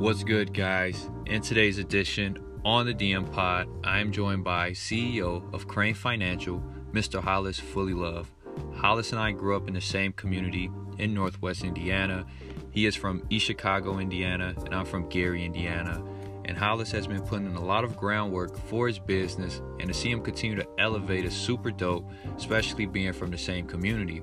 What's 0.00 0.24
good, 0.24 0.54
guys? 0.54 1.10
In 1.26 1.42
today's 1.42 1.76
edition 1.76 2.38
on 2.64 2.86
the 2.86 2.94
DM 2.94 3.30
Pod, 3.30 3.68
I 3.84 3.98
am 3.98 4.12
joined 4.12 4.42
by 4.42 4.70
CEO 4.70 5.52
of 5.52 5.68
Crane 5.68 5.92
Financial, 5.92 6.64
Mr. 6.90 7.22
Hollis 7.22 7.60
Fullilove. 7.60 8.24
Hollis 8.76 9.12
and 9.12 9.20
I 9.20 9.32
grew 9.32 9.54
up 9.54 9.68
in 9.68 9.74
the 9.74 9.80
same 9.82 10.14
community 10.14 10.70
in 10.96 11.12
Northwest 11.12 11.64
Indiana. 11.64 12.24
He 12.70 12.86
is 12.86 12.96
from 12.96 13.26
East 13.28 13.44
Chicago, 13.44 13.98
Indiana, 13.98 14.54
and 14.64 14.74
I'm 14.74 14.86
from 14.86 15.06
Gary, 15.10 15.44
Indiana. 15.44 16.02
And 16.46 16.56
Hollis 16.56 16.90
has 16.92 17.06
been 17.06 17.20
putting 17.20 17.44
in 17.44 17.56
a 17.56 17.64
lot 17.64 17.84
of 17.84 17.98
groundwork 17.98 18.56
for 18.56 18.86
his 18.86 18.98
business, 18.98 19.60
and 19.80 19.88
to 19.88 19.92
see 19.92 20.10
him 20.10 20.22
continue 20.22 20.56
to 20.56 20.66
elevate 20.78 21.26
is 21.26 21.34
super 21.34 21.70
dope, 21.70 22.10
especially 22.38 22.86
being 22.86 23.12
from 23.12 23.30
the 23.30 23.36
same 23.36 23.66
community. 23.66 24.22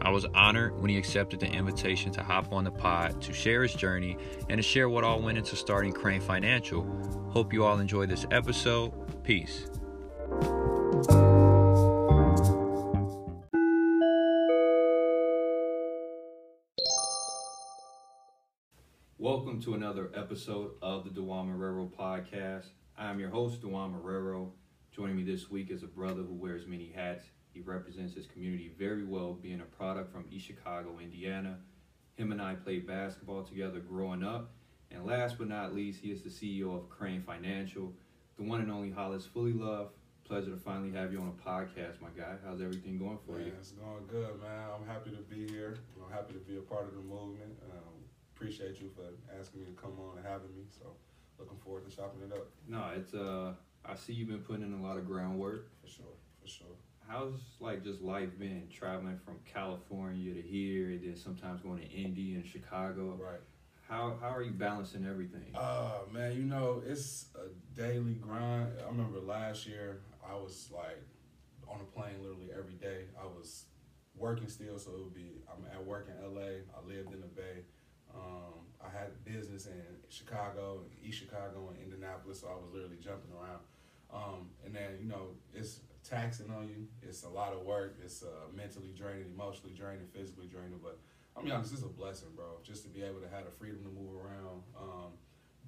I 0.00 0.10
was 0.10 0.24
honored 0.26 0.80
when 0.80 0.90
he 0.90 0.96
accepted 0.96 1.40
the 1.40 1.48
invitation 1.48 2.12
to 2.12 2.22
hop 2.22 2.52
on 2.52 2.62
the 2.62 2.70
pod 2.70 3.20
to 3.22 3.32
share 3.32 3.62
his 3.62 3.74
journey 3.74 4.16
and 4.48 4.58
to 4.58 4.62
share 4.62 4.88
what 4.88 5.02
all 5.02 5.20
went 5.20 5.38
into 5.38 5.56
starting 5.56 5.92
Crane 5.92 6.20
Financial. 6.20 6.86
Hope 7.30 7.52
you 7.52 7.64
all 7.64 7.80
enjoy 7.80 8.06
this 8.06 8.24
episode. 8.30 8.92
Peace. 9.24 9.66
Welcome 19.18 19.60
to 19.62 19.74
another 19.74 20.10
episode 20.14 20.70
of 20.80 21.04
the 21.04 21.10
Dejuan 21.10 21.48
Marrero 21.48 21.90
podcast. 21.90 22.68
I 22.96 23.10
am 23.10 23.18
your 23.18 23.30
host, 23.30 23.60
Dejuan 23.62 23.92
Marrero. 23.92 24.52
Joining 24.92 25.16
me 25.16 25.24
this 25.24 25.50
week 25.50 25.70
is 25.70 25.82
a 25.82 25.88
brother 25.88 26.22
who 26.22 26.34
wears 26.34 26.66
many 26.68 26.92
hats. 26.94 27.24
He 27.58 27.64
represents 27.64 28.14
his 28.14 28.26
community 28.26 28.70
very 28.78 29.04
well, 29.04 29.32
being 29.32 29.60
a 29.60 29.64
product 29.64 30.12
from 30.12 30.26
East 30.30 30.46
Chicago, 30.46 31.00
Indiana. 31.02 31.58
Him 32.14 32.30
and 32.30 32.40
I 32.40 32.54
played 32.54 32.86
basketball 32.86 33.42
together 33.42 33.80
growing 33.80 34.22
up. 34.22 34.52
And 34.92 35.04
last 35.04 35.38
but 35.38 35.48
not 35.48 35.74
least, 35.74 36.00
he 36.00 36.12
is 36.12 36.22
the 36.22 36.28
CEO 36.28 36.76
of 36.76 36.88
Crane 36.88 37.20
Financial, 37.20 37.92
the 38.36 38.44
one 38.44 38.60
and 38.60 38.70
only 38.70 38.92
Hollis 38.92 39.26
Fullilove. 39.26 39.88
Pleasure 40.22 40.52
to 40.52 40.56
finally 40.56 40.92
have 40.92 41.12
you 41.12 41.18
on 41.18 41.34
a 41.34 41.48
podcast, 41.48 42.00
my 42.00 42.10
guy. 42.16 42.36
How's 42.46 42.60
everything 42.60 42.96
going 42.96 43.18
for 43.26 43.38
man, 43.38 43.46
you? 43.46 43.52
It's 43.58 43.72
going 43.72 44.06
good, 44.06 44.40
man. 44.40 44.68
I'm 44.78 44.86
happy 44.86 45.10
to 45.10 45.22
be 45.22 45.52
here. 45.52 45.78
I'm 46.00 46.12
happy 46.12 46.34
to 46.34 46.38
be 46.38 46.58
a 46.58 46.60
part 46.60 46.84
of 46.84 46.94
the 46.94 47.00
movement. 47.00 47.58
Um, 47.72 47.94
appreciate 48.36 48.80
you 48.80 48.88
for 48.94 49.02
asking 49.36 49.62
me 49.62 49.66
to 49.66 49.72
come 49.72 49.98
on 49.98 50.18
and 50.18 50.24
having 50.24 50.54
me. 50.54 50.62
So, 50.70 50.92
looking 51.40 51.58
forward 51.58 51.90
to 51.90 51.96
chopping 51.96 52.22
it 52.22 52.32
up. 52.32 52.46
No, 52.68 52.84
it's 52.94 53.14
uh, 53.14 53.54
I 53.84 53.96
see 53.96 54.12
you've 54.12 54.28
been 54.28 54.42
putting 54.42 54.62
in 54.62 54.74
a 54.74 54.82
lot 54.82 54.96
of 54.96 55.08
groundwork. 55.08 55.72
For 55.82 55.88
sure, 55.88 56.14
for 56.40 56.46
sure. 56.46 56.76
How's 57.08 57.40
like 57.58 57.82
just 57.82 58.02
life 58.02 58.38
been 58.38 58.68
traveling 58.70 59.18
from 59.24 59.36
California 59.50 60.34
to 60.34 60.42
here, 60.42 60.90
and 60.90 61.02
then 61.02 61.16
sometimes 61.16 61.62
going 61.62 61.78
to 61.78 61.88
Indy 61.88 62.34
and 62.34 62.46
Chicago? 62.46 63.18
Right. 63.18 63.40
How 63.88 64.18
how 64.20 64.28
are 64.28 64.42
you 64.42 64.50
balancing 64.50 65.06
everything? 65.06 65.54
Uh, 65.54 66.00
man, 66.12 66.36
you 66.36 66.42
know, 66.42 66.82
it's 66.86 67.26
a 67.34 67.80
daily 67.80 68.12
grind. 68.12 68.72
I 68.84 68.88
remember 68.88 69.20
last 69.20 69.66
year, 69.66 70.00
I 70.22 70.34
was 70.34 70.68
like 70.70 71.02
on 71.66 71.80
a 71.80 71.98
plane 71.98 72.16
literally 72.20 72.50
every 72.56 72.74
day. 72.74 73.04
I 73.18 73.24
was 73.24 73.64
working 74.14 74.48
still, 74.48 74.78
so 74.78 74.90
it 74.90 74.98
would 74.98 75.14
be, 75.14 75.40
I'm 75.48 75.64
at 75.72 75.84
work 75.86 76.08
in 76.08 76.34
LA. 76.34 76.60
I 76.76 76.86
lived 76.86 77.14
in 77.14 77.20
the 77.20 77.26
Bay. 77.28 77.64
Um, 78.14 78.66
I 78.84 78.90
had 78.90 79.24
business 79.24 79.66
in 79.66 79.82
Chicago, 80.08 80.82
East 81.02 81.18
Chicago, 81.18 81.70
and 81.70 81.82
Indianapolis, 81.82 82.40
so 82.40 82.48
I 82.48 82.54
was 82.54 82.72
literally 82.72 82.96
jumping 83.00 83.30
around. 83.32 83.60
Um, 84.12 84.48
and 84.64 84.74
then, 84.74 84.98
you 85.00 85.06
know, 85.06 85.36
it's 85.54 85.80
taxing 86.08 86.50
on 86.50 86.68
you. 86.68 86.88
It's 87.02 87.24
a 87.24 87.28
lot 87.28 87.52
of 87.52 87.62
work. 87.62 87.96
It's 88.02 88.22
uh, 88.22 88.48
mentally 88.54 88.92
draining, 88.96 89.28
emotionally 89.34 89.74
draining, 89.76 90.08
physically 90.08 90.46
draining. 90.46 90.80
But 90.82 90.98
I'm 91.36 91.44
be 91.44 91.52
honest, 91.52 91.72
it's 91.72 91.82
a 91.82 91.92
blessing, 91.92 92.28
bro. 92.34 92.58
Just 92.64 92.82
to 92.84 92.88
be 92.88 93.02
able 93.02 93.20
to 93.20 93.28
have 93.28 93.44
the 93.44 93.52
freedom 93.52 93.84
to 93.84 93.92
move 93.92 94.16
around, 94.16 94.64
um, 94.78 95.12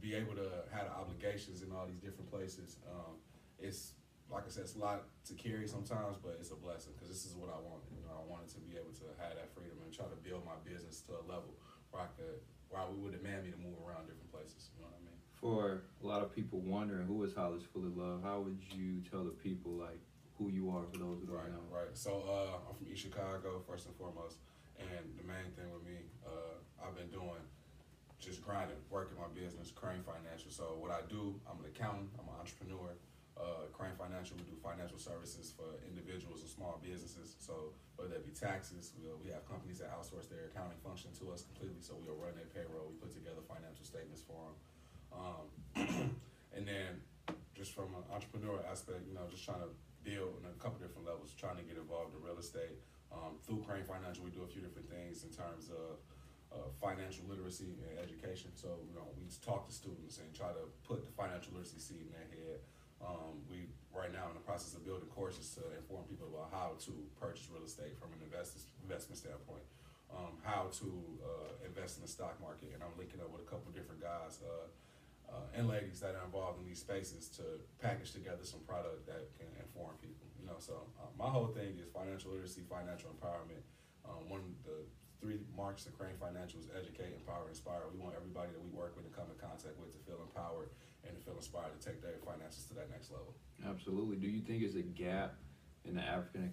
be 0.00 0.14
able 0.14 0.34
to 0.34 0.64
have 0.72 0.88
the 0.88 0.94
obligations 0.96 1.62
in 1.62 1.70
all 1.70 1.86
these 1.86 2.00
different 2.00 2.30
places. 2.32 2.76
Um, 2.88 3.20
it's 3.60 3.92
like 4.30 4.46
I 4.46 4.50
said, 4.50 4.64
it's 4.64 4.78
a 4.78 4.82
lot 4.82 5.10
to 5.26 5.34
carry 5.34 5.66
sometimes, 5.66 6.16
but 6.22 6.38
it's 6.40 6.54
a 6.54 6.58
blessing 6.58 6.94
because 6.94 7.10
this 7.10 7.26
is 7.26 7.34
what 7.34 7.50
I 7.50 7.58
wanted. 7.60 7.90
You 7.92 8.06
know, 8.06 8.14
I 8.14 8.24
wanted 8.24 8.48
to 8.56 8.60
be 8.62 8.78
able 8.78 8.94
to 9.02 9.06
have 9.20 9.34
that 9.36 9.50
freedom 9.52 9.76
and 9.82 9.92
try 9.92 10.06
to 10.06 10.18
build 10.22 10.46
my 10.46 10.56
business 10.62 11.02
to 11.10 11.18
a 11.18 11.24
level 11.26 11.52
where 11.90 12.06
I 12.06 12.10
could, 12.14 12.38
where 12.70 12.80
I 12.80 12.86
would 12.88 13.12
demand 13.12 13.44
me 13.44 13.50
to 13.50 13.60
move 13.60 13.76
around 13.82 14.06
different 14.06 14.30
places. 14.30 14.70
You 14.72 14.86
know 14.86 14.88
what 14.88 15.02
I 15.02 15.04
mean? 15.04 15.18
For 15.34 15.82
a 16.02 16.06
lot 16.06 16.22
of 16.22 16.30
people 16.30 16.62
wondering 16.62 17.06
who 17.10 17.22
is 17.26 17.34
Hollis 17.34 17.66
Fullilove, 17.74 18.22
how 18.22 18.40
would 18.40 18.62
you 18.70 19.02
tell 19.10 19.26
the 19.26 19.34
people 19.34 19.74
like 19.74 19.98
who 20.40 20.48
you 20.48 20.72
are 20.72 20.88
for 20.88 20.96
those 20.96 21.20
who 21.20 21.28
don't 21.28 21.36
Right, 21.36 21.52
know? 21.52 21.68
right. 21.68 21.92
So 21.92 22.24
uh, 22.24 22.64
I'm 22.64 22.72
from 22.72 22.88
East 22.88 23.04
Chicago, 23.04 23.60
first 23.68 23.84
and 23.84 23.94
foremost, 24.00 24.40
and 24.80 25.04
the 25.20 25.26
main 25.28 25.52
thing 25.52 25.68
with 25.68 25.84
me, 25.84 26.08
uh, 26.24 26.56
I've 26.80 26.96
been 26.96 27.12
doing 27.12 27.44
just 28.16 28.40
grinding, 28.40 28.80
working 28.88 29.20
my 29.20 29.28
business, 29.36 29.68
Crane 29.68 30.00
Financial. 30.00 30.48
So 30.48 30.80
what 30.80 30.88
I 30.88 31.04
do, 31.12 31.36
I'm 31.44 31.60
an 31.60 31.68
accountant, 31.68 32.08
I'm 32.16 32.24
an 32.32 32.40
entrepreneur. 32.40 32.96
Uh, 33.36 33.68
Crane 33.72 33.96
Financial, 33.96 34.36
we 34.40 34.44
do 34.48 34.56
financial 34.60 34.96
services 35.00 35.52
for 35.52 35.76
individuals 35.88 36.40
and 36.40 36.48
small 36.48 36.80
businesses. 36.80 37.36
So 37.40 37.72
whether 37.96 38.16
that 38.16 38.24
be 38.24 38.32
taxes, 38.32 38.92
we, 38.96 39.08
we 39.20 39.28
have 39.32 39.44
companies 39.48 39.80
that 39.84 39.92
outsource 39.92 40.28
their 40.28 40.48
accounting 40.52 40.76
function 40.84 41.12
to 41.20 41.32
us 41.32 41.44
completely. 41.48 41.80
So 41.84 41.96
we'll 42.00 42.16
run 42.20 42.32
their 42.36 42.48
payroll. 42.52 42.88
We 42.92 42.96
put 43.00 43.12
together 43.12 43.40
financial 43.44 43.84
statements 43.84 44.24
for 44.24 44.40
them. 44.48 44.56
Um, 45.12 45.44
and 46.56 46.64
then 46.68 47.00
just 47.56 47.72
from 47.72 47.92
an 47.96 48.04
entrepreneurial 48.12 48.64
aspect, 48.68 49.08
you 49.08 49.16
know, 49.16 49.24
just 49.32 49.44
trying 49.44 49.64
to 49.64 49.72
build 50.02 50.40
on 50.40 50.50
a 50.50 50.58
couple 50.62 50.80
different 50.80 51.06
levels, 51.06 51.34
trying 51.36 51.56
to 51.56 51.66
get 51.66 51.76
involved 51.76 52.16
in 52.16 52.20
real 52.22 52.38
estate. 52.38 52.80
Um, 53.10 53.42
through 53.42 53.66
Crane 53.66 53.82
Financial, 53.82 54.22
we 54.22 54.30
do 54.30 54.46
a 54.46 54.50
few 54.50 54.62
different 54.62 54.86
things 54.86 55.26
in 55.26 55.30
terms 55.34 55.68
of 55.68 55.98
uh, 56.54 56.70
financial 56.78 57.26
literacy 57.26 57.78
and 57.86 57.98
education. 57.98 58.50
So, 58.54 58.82
you 58.86 58.94
know, 58.94 59.06
we 59.18 59.26
talk 59.42 59.66
to 59.66 59.74
students 59.74 60.18
and 60.18 60.30
try 60.34 60.50
to 60.50 60.66
put 60.86 61.06
the 61.06 61.12
financial 61.14 61.54
literacy 61.54 61.78
seed 61.78 62.06
in 62.06 62.12
their 62.14 62.30
head. 62.30 62.58
Um, 63.00 63.40
we 63.48 63.70
right 63.96 64.12
now 64.12 64.28
in 64.28 64.36
the 64.36 64.44
process 64.44 64.76
of 64.76 64.84
building 64.84 65.08
courses 65.08 65.56
to 65.56 65.64
inform 65.72 66.04
people 66.04 66.28
about 66.28 66.52
how 66.52 66.76
to 66.84 66.92
purchase 67.16 67.48
real 67.48 67.64
estate 67.64 67.96
from 67.96 68.12
an 68.12 68.20
investment 68.20 68.68
investment 68.84 69.16
standpoint, 69.16 69.64
um, 70.12 70.36
how 70.44 70.68
to 70.84 70.88
uh, 71.24 71.66
invest 71.66 71.96
in 71.96 72.02
the 72.04 72.10
stock 72.10 72.36
market, 72.44 72.70
and 72.76 72.84
I'm 72.84 72.92
linking 73.00 73.24
up 73.24 73.32
with 73.32 73.40
a 73.40 73.48
couple 73.48 73.72
different 73.72 74.04
guys. 74.04 74.44
Uh, 74.44 74.68
uh, 75.30 75.56
and 75.56 75.68
ladies 75.68 76.00
that 76.00 76.18
are 76.18 76.24
involved 76.26 76.60
in 76.60 76.66
these 76.66 76.80
spaces 76.80 77.28
to 77.38 77.42
package 77.78 78.12
together 78.12 78.42
some 78.42 78.60
product 78.66 79.06
that 79.06 79.30
can 79.38 79.46
inform 79.62 79.94
people. 80.02 80.26
You 80.38 80.46
know, 80.46 80.58
so 80.58 80.90
uh, 80.98 81.06
my 81.18 81.30
whole 81.30 81.48
thing 81.48 81.78
is 81.78 81.88
financial 81.94 82.32
literacy, 82.32 82.62
financial 82.68 83.10
empowerment. 83.14 83.62
Um, 84.04 84.28
one 84.28 84.40
of 84.40 84.50
the 84.64 84.82
three 85.20 85.38
marks 85.54 85.86
of 85.86 85.96
Crane 85.96 86.16
Financial 86.18 86.58
is 86.58 86.66
educate, 86.72 87.12
empower, 87.14 87.46
inspire. 87.48 87.84
We 87.92 88.00
want 88.00 88.16
everybody 88.16 88.50
that 88.52 88.62
we 88.62 88.72
work 88.72 88.96
with 88.96 89.04
to 89.04 89.12
come 89.12 89.28
in 89.28 89.38
contact 89.38 89.78
with 89.78 89.92
to 89.92 90.00
feel 90.08 90.18
empowered 90.24 90.72
and 91.06 91.14
to 91.14 91.20
feel 91.22 91.36
inspired 91.36 91.76
to 91.76 91.80
take 91.80 92.00
their 92.02 92.16
finances 92.24 92.64
to 92.72 92.74
that 92.74 92.90
next 92.90 93.12
level. 93.12 93.36
Absolutely. 93.62 94.16
Do 94.16 94.28
you 94.28 94.40
think 94.40 94.64
there's 94.64 94.80
a 94.80 94.82
gap 94.82 95.36
in 95.84 95.94
the 95.94 96.02
African 96.02 96.44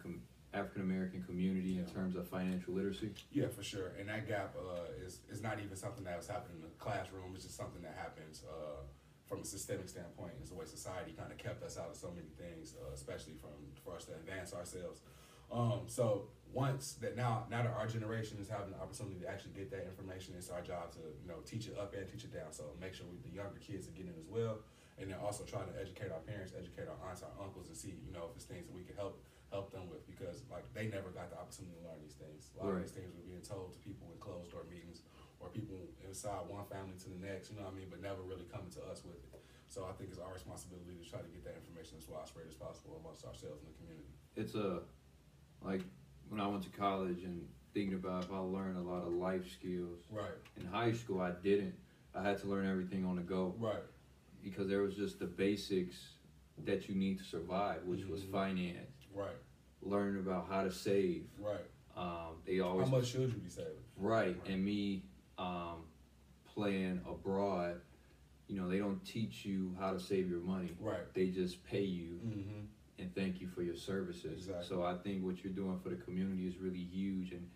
African 0.58 0.82
American 0.82 1.22
community 1.24 1.74
in 1.78 1.86
Yeah. 1.86 1.94
terms 1.94 2.16
of 2.16 2.28
financial 2.28 2.74
literacy? 2.74 3.14
Yeah, 3.32 3.48
for 3.48 3.64
sure. 3.64 3.90
And 4.00 4.10
that 4.10 4.28
gap 4.28 4.56
uh, 4.58 5.06
is 5.06 5.22
is 5.30 5.42
not 5.42 5.60
even 5.60 5.76
something 5.76 6.04
that 6.06 6.18
was 6.18 6.28
happening 6.28 6.58
in 6.58 6.64
the 6.64 6.76
classroom. 6.86 7.34
It's 7.36 7.46
just 7.46 7.56
something 7.58 7.82
that 7.84 7.96
happens 7.96 8.44
uh, 8.44 8.82
from 9.26 9.42
a 9.42 9.46
systemic 9.46 9.88
standpoint. 9.90 10.34
It's 10.40 10.50
the 10.50 10.56
way 10.56 10.66
society 10.66 11.12
kind 11.12 11.32
of 11.32 11.38
kept 11.38 11.62
us 11.64 11.78
out 11.78 11.90
of 11.90 11.96
so 11.96 12.10
many 12.12 12.32
things, 12.42 12.76
uh, 12.82 12.92
especially 12.94 13.34
from 13.34 13.52
for 13.84 13.96
us 13.96 14.06
to 14.06 14.14
advance 14.14 14.54
ourselves. 14.54 15.02
Um, 15.52 15.82
so 15.88 16.28
once 16.54 16.94
that 17.02 17.16
now 17.16 17.46
now 17.50 17.62
that 17.64 17.72
our 17.80 17.88
generation 17.88 18.38
is 18.40 18.50
having 18.50 18.72
the 18.72 18.80
opportunity 18.80 19.20
to 19.22 19.28
actually 19.30 19.52
get 19.54 19.70
that 19.72 19.86
information, 19.86 20.34
it's 20.38 20.50
our 20.50 20.62
job 20.62 20.92
to 20.94 21.00
you 21.22 21.28
know 21.28 21.40
teach 21.46 21.68
it 21.68 21.78
up 21.78 21.94
and 21.94 22.08
teach 22.08 22.24
it 22.26 22.34
down. 22.34 22.52
So 22.52 22.64
make 22.82 22.94
sure 22.94 23.06
we, 23.12 23.18
the 23.30 23.36
younger 23.36 23.60
kids 23.60 23.88
are 23.88 23.92
getting 23.92 24.12
it 24.12 24.20
as 24.20 24.28
well, 24.28 24.60
and 24.98 25.10
then 25.12 25.18
also 25.20 25.44
trying 25.44 25.68
to 25.72 25.76
educate 25.80 26.12
our 26.12 26.20
parents, 26.32 26.52
educate 26.58 26.88
our 26.92 27.00
aunts, 27.08 27.22
our 27.24 27.32
uncles, 27.44 27.68
and 27.68 27.78
see 27.78 27.94
you 28.08 28.12
know 28.14 28.26
if 28.30 28.36
it's 28.36 28.46
things 28.46 28.66
that 28.68 28.76
we 28.76 28.84
can 28.84 28.96
help 28.96 29.20
help 29.52 29.72
them 29.72 29.88
with 29.90 30.04
because 30.08 30.44
like 30.52 30.68
they 30.74 30.88
never 30.88 31.10
got 31.10 31.30
the 31.32 31.38
opportunity 31.40 31.76
to 31.80 31.84
learn 31.88 32.00
these 32.04 32.16
things. 32.20 32.52
A 32.56 32.64
lot 32.64 32.74
Right. 32.74 32.84
of 32.84 32.84
these 32.84 32.96
things 32.96 33.16
were 33.16 33.24
being 33.24 33.42
told 33.42 33.72
to 33.74 33.80
people 33.80 34.12
in 34.12 34.20
closed 34.20 34.52
door 34.52 34.64
meetings 34.70 35.02
or 35.40 35.48
people 35.50 35.78
inside 36.04 36.44
one 36.50 36.66
family 36.68 36.98
to 37.00 37.10
the 37.10 37.22
next, 37.22 37.52
you 37.52 37.56
know 37.58 37.64
what 37.64 37.74
I 37.74 37.78
mean, 37.80 37.88
but 37.90 38.02
never 38.02 38.22
really 38.24 38.46
coming 38.52 38.72
to 38.76 38.84
us 38.92 39.06
with 39.06 39.22
it. 39.34 39.42
So 39.70 39.86
I 39.88 39.94
think 39.96 40.10
it's 40.12 40.20
our 40.20 40.34
responsibility 40.34 40.96
to 41.00 41.06
try 41.08 41.20
to 41.20 41.28
get 41.32 41.44
that 41.46 41.56
information 41.56 41.98
as 42.00 42.08
widespread 42.08 42.48
as 42.48 42.56
possible 42.56 43.00
amongst 43.00 43.24
ourselves 43.26 43.62
in 43.64 43.68
the 43.72 43.78
community. 43.80 44.12
It's 44.36 44.56
a 44.56 44.84
like 45.64 45.82
when 46.30 46.40
I 46.42 46.48
went 46.48 46.64
to 46.64 46.70
college 46.70 47.24
and 47.24 47.48
thinking 47.74 47.96
about 47.96 48.26
if 48.26 48.32
I 48.32 48.40
learned 48.40 48.78
a 48.78 48.82
lot 48.82 49.06
of 49.06 49.14
life 49.14 49.50
skills. 49.52 50.04
Right, 50.12 50.32
In 50.60 50.66
high 50.66 50.92
school, 50.94 51.22
I 51.22 51.32
didn't. 51.32 51.76
I 52.16 52.24
had 52.24 52.38
to 52.42 52.48
learn 52.48 52.66
everything 52.68 53.06
on 53.06 53.16
the 53.18 53.22
go 53.22 53.54
right, 53.60 53.84
because 54.44 54.68
there 54.68 54.82
was 54.82 54.96
just 54.96 55.20
the 55.20 55.26
basics 55.28 55.96
that 56.66 56.90
you 56.90 56.96
need 56.96 57.20
to 57.20 57.24
survive, 57.24 57.84
which 57.86 58.06
was 58.06 58.24
Mhm. 58.24 58.32
finance, 58.32 58.97
right, 59.18 59.36
Learn 59.82 60.18
about 60.18 60.48
how 60.50 60.64
to 60.64 60.72
save. 60.72 61.26
right. 61.40 61.66
Um, 61.96 62.36
they 62.46 62.60
always. 62.60 62.88
How 62.90 62.98
much 62.98 63.08
should 63.08 63.22
you 63.22 63.28
be 63.28 63.50
saving? 63.50 63.72
Right, 63.98 64.38
Right. 64.44 64.54
and 64.54 64.64
me 64.64 65.04
um, 65.40 65.84
playing 66.54 67.02
abroad, 67.10 67.82
you 68.48 68.60
know, 68.60 68.68
they 68.70 68.78
don't 68.80 69.04
teach 69.06 69.46
you 69.46 69.76
how 69.80 69.92
to 69.94 70.00
save 70.00 70.30
your 70.30 70.40
money. 70.42 70.72
Right. 70.80 71.12
They 71.14 71.28
just 71.28 71.64
pay 71.66 71.82
you 71.84 72.20
Mm-hmm. 72.26 72.66
and 73.00 73.16
thank 73.16 73.42
you 73.42 73.48
for 73.48 73.62
your 73.64 73.76
services. 73.76 74.46
Exactly. 74.48 74.66
So 74.68 74.84
I 74.84 74.96
think 74.96 75.24
what 75.26 75.44
you're 75.44 75.54
doing 75.54 75.80
for 75.80 75.90
the 75.90 75.96
community 75.96 76.48
is 76.48 76.58
really 76.58 76.78
huge, 76.84 77.32
and 77.32 77.48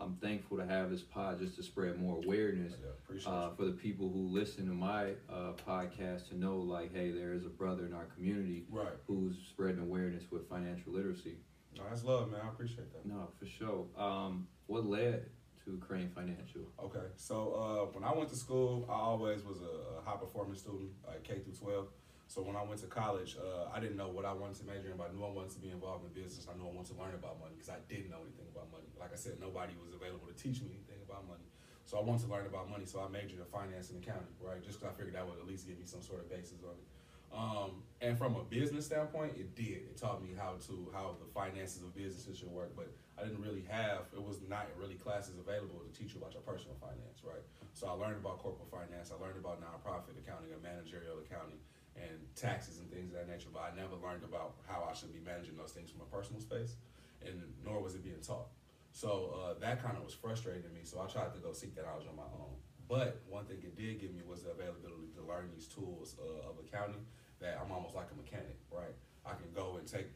I'm 0.00 0.16
thankful 0.16 0.58
to 0.58 0.66
have 0.66 0.90
this 0.90 1.02
pod 1.02 1.38
just 1.40 1.56
to 1.56 1.62
spread 1.62 1.98
more 1.98 2.20
awareness 2.22 2.74
Yeah, 2.82 3.30
uh, 3.30 3.50
for 3.54 3.64
the 3.64 3.72
people 3.72 4.10
who 4.10 4.28
listen 4.28 4.66
to 4.66 4.74
my 4.74 5.12
uh, 5.30 5.52
podcast 5.66 6.28
to 6.28 6.38
know, 6.38 6.58
like, 6.58 6.94
hey, 6.94 7.10
there 7.12 7.32
is 7.32 7.44
a 7.46 7.48
brother 7.48 7.86
in 7.86 7.94
our 7.94 8.04
community. 8.14 8.66
Right. 8.70 8.92
who's 9.06 9.36
spreading 9.48 9.80
awareness 9.80 10.24
with 10.30 10.48
financial 10.48 10.92
literacy. 10.92 11.38
No, 11.76 11.82
that's 11.88 12.04
love, 12.04 12.30
man. 12.30 12.40
I 12.44 12.48
appreciate 12.48 12.92
that. 12.92 13.06
No, 13.06 13.28
for 13.38 13.46
sure. 13.46 13.86
Um, 13.98 14.48
what 14.66 14.86
led 14.86 15.26
to 15.64 15.78
Crane 15.78 16.10
Financial? 16.14 16.62
Okay, 16.82 17.06
so 17.16 17.52
uh, 17.54 17.98
when 17.98 18.04
I 18.04 18.16
went 18.16 18.28
to 18.30 18.36
school, 18.36 18.86
I 18.88 18.94
always 18.94 19.44
was 19.44 19.60
a, 19.60 19.98
a 19.98 20.02
high 20.04 20.16
performance 20.16 20.60
student, 20.60 20.90
like 21.06 21.22
K 21.24 21.38
through 21.40 21.54
12. 21.54 21.86
So 22.26 22.42
when 22.42 22.58
I 22.58 22.62
went 22.62 22.82
to 22.82 22.90
college, 22.90 23.38
uh, 23.38 23.70
I 23.70 23.78
didn't 23.78 23.96
know 23.96 24.10
what 24.10 24.26
I 24.26 24.34
wanted 24.34 24.58
to 24.60 24.66
major 24.66 24.90
in, 24.90 24.98
but 24.98 25.08
I 25.08 25.12
knew 25.14 25.22
I 25.22 25.30
wanted 25.30 25.54
to 25.54 25.62
be 25.62 25.70
involved 25.70 26.02
in 26.02 26.10
business. 26.10 26.50
I 26.50 26.58
knew 26.58 26.66
I 26.66 26.74
wanted 26.74 26.90
to 26.94 26.98
learn 26.98 27.14
about 27.14 27.38
money 27.38 27.54
because 27.54 27.70
I 27.70 27.78
didn't 27.86 28.10
know 28.10 28.26
anything 28.26 28.50
about 28.50 28.66
money. 28.74 28.90
Like 28.98 29.14
I 29.14 29.18
said, 29.18 29.38
nobody 29.38 29.78
was 29.78 29.94
available 29.94 30.26
to 30.26 30.34
teach 30.34 30.58
me 30.58 30.74
anything 30.74 30.98
about 31.06 31.22
money. 31.30 31.46
So 31.86 31.96
I 31.96 32.02
wanted 32.02 32.26
to 32.26 32.30
learn 32.34 32.50
about 32.50 32.66
money, 32.66 32.82
so 32.82 32.98
I 32.98 33.06
majored 33.06 33.38
in 33.38 33.46
finance 33.46 33.94
and 33.94 34.02
accounting, 34.02 34.34
right? 34.42 34.58
Just 34.58 34.82
because 34.82 34.90
I 34.90 34.98
figured 34.98 35.14
that 35.14 35.22
would 35.22 35.38
at 35.38 35.46
least 35.46 35.70
give 35.70 35.78
me 35.78 35.86
some 35.86 36.02
sort 36.02 36.18
of 36.18 36.26
basis 36.26 36.58
on 36.66 36.74
it. 36.74 36.86
Um, 37.30 37.82
and 38.00 38.18
from 38.18 38.34
a 38.34 38.42
business 38.42 38.86
standpoint, 38.86 39.38
it 39.38 39.54
did. 39.54 39.86
It 39.86 39.96
taught 39.96 40.22
me 40.22 40.34
how 40.34 40.58
to 40.66 40.74
how 40.90 41.14
the 41.18 41.28
finances 41.30 41.82
of 41.82 41.94
businesses 41.94 42.38
should 42.38 42.50
work. 42.50 42.74
But 42.74 42.90
I 43.18 43.22
didn't 43.22 43.42
really 43.42 43.66
have 43.70 44.10
it 44.14 44.22
was 44.22 44.40
not 44.48 44.66
really 44.78 44.94
classes 44.94 45.38
available 45.38 45.78
to 45.84 45.90
teach 45.94 46.14
you 46.14 46.20
about 46.20 46.32
your 46.34 46.42
personal 46.42 46.74
finance, 46.80 47.22
right? 47.22 47.42
So 47.74 47.86
I 47.86 47.94
learned 47.94 48.18
about 48.18 48.38
corporate 48.38 48.70
finance. 48.70 49.12
I 49.12 49.20
learned 49.22 49.38
about 49.38 49.60
nonprofit 49.60 50.16
accounting 50.16 50.52
and 50.54 50.62
managerial 50.62 51.18
accounting 51.22 51.58
and 51.96 52.16
taxes 52.36 52.78
and 52.78 52.90
things 52.90 53.10
of 53.10 53.18
that 53.18 53.28
nature. 53.28 53.48
But 53.52 53.72
I 53.72 53.76
never 53.76 53.96
learned 53.96 54.24
about 54.24 54.56
how 54.68 54.86
I 54.88 54.94
should 54.94 55.12
be 55.12 55.20
managing 55.24 55.56
those 55.56 55.72
things 55.72 55.90
from 55.90 56.00
a 56.02 56.08
personal 56.12 56.40
space, 56.40 56.76
and 57.24 57.42
nor 57.64 57.80
was 57.80 57.94
it 57.94 58.04
being 58.04 58.20
taught. 58.20 58.48
So 58.92 59.36
uh, 59.36 59.60
that 59.60 59.82
kind 59.82 59.96
of 59.96 60.04
was 60.04 60.14
frustrating 60.14 60.62
to 60.62 60.70
me. 60.70 60.80
So 60.84 61.00
I 61.00 61.06
tried 61.06 61.34
to 61.34 61.40
go 61.40 61.52
seek 61.52 61.74
that 61.76 61.84
knowledge 61.84 62.08
on 62.08 62.16
my 62.16 62.28
own. 62.32 62.56
But 62.88 63.20
one 63.28 63.44
thing 63.44 63.58
it 63.60 63.76
did 63.76 64.00
give 64.00 64.14
me 64.14 64.22
was 64.24 64.44
the 64.44 64.50
availability 64.50 65.10
to 65.18 65.22
learn 65.26 65.50
these 65.52 65.66
tools 65.66 66.16
uh, 66.16 66.48
of 66.48 66.56
accounting 66.62 67.04
that 67.40 67.58
I'm 67.60 67.72
almost 67.72 67.94
like 67.94 68.06
a 68.12 68.16
mechanic, 68.16 68.56
right? 68.70 68.94
I 69.26 69.34
can 69.34 69.50
go 69.52 69.76
and 69.76 69.86
take 69.86 70.06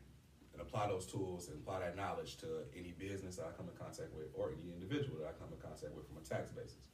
and 0.53 0.63
apply 0.63 0.89
those 0.89 1.07
tools 1.07 1.49
and 1.49 1.59
apply 1.59 1.81
that 1.81 1.97
knowledge 1.97 2.37
to 2.39 2.65
any 2.77 2.93
business 2.93 3.37
that 3.37 3.47
I 3.47 3.53
come 3.57 3.67
in 3.71 3.77
contact 3.77 4.15
with 4.15 4.31
or 4.35 4.51
any 4.51 4.73
individual 4.73 5.19
that 5.21 5.29
I 5.29 5.35
come 5.39 5.53
in 5.53 5.61
contact 5.61 5.95
with 5.95 6.07
from 6.07 6.19
a 6.19 6.25
tax 6.27 6.51
basis. 6.51 6.91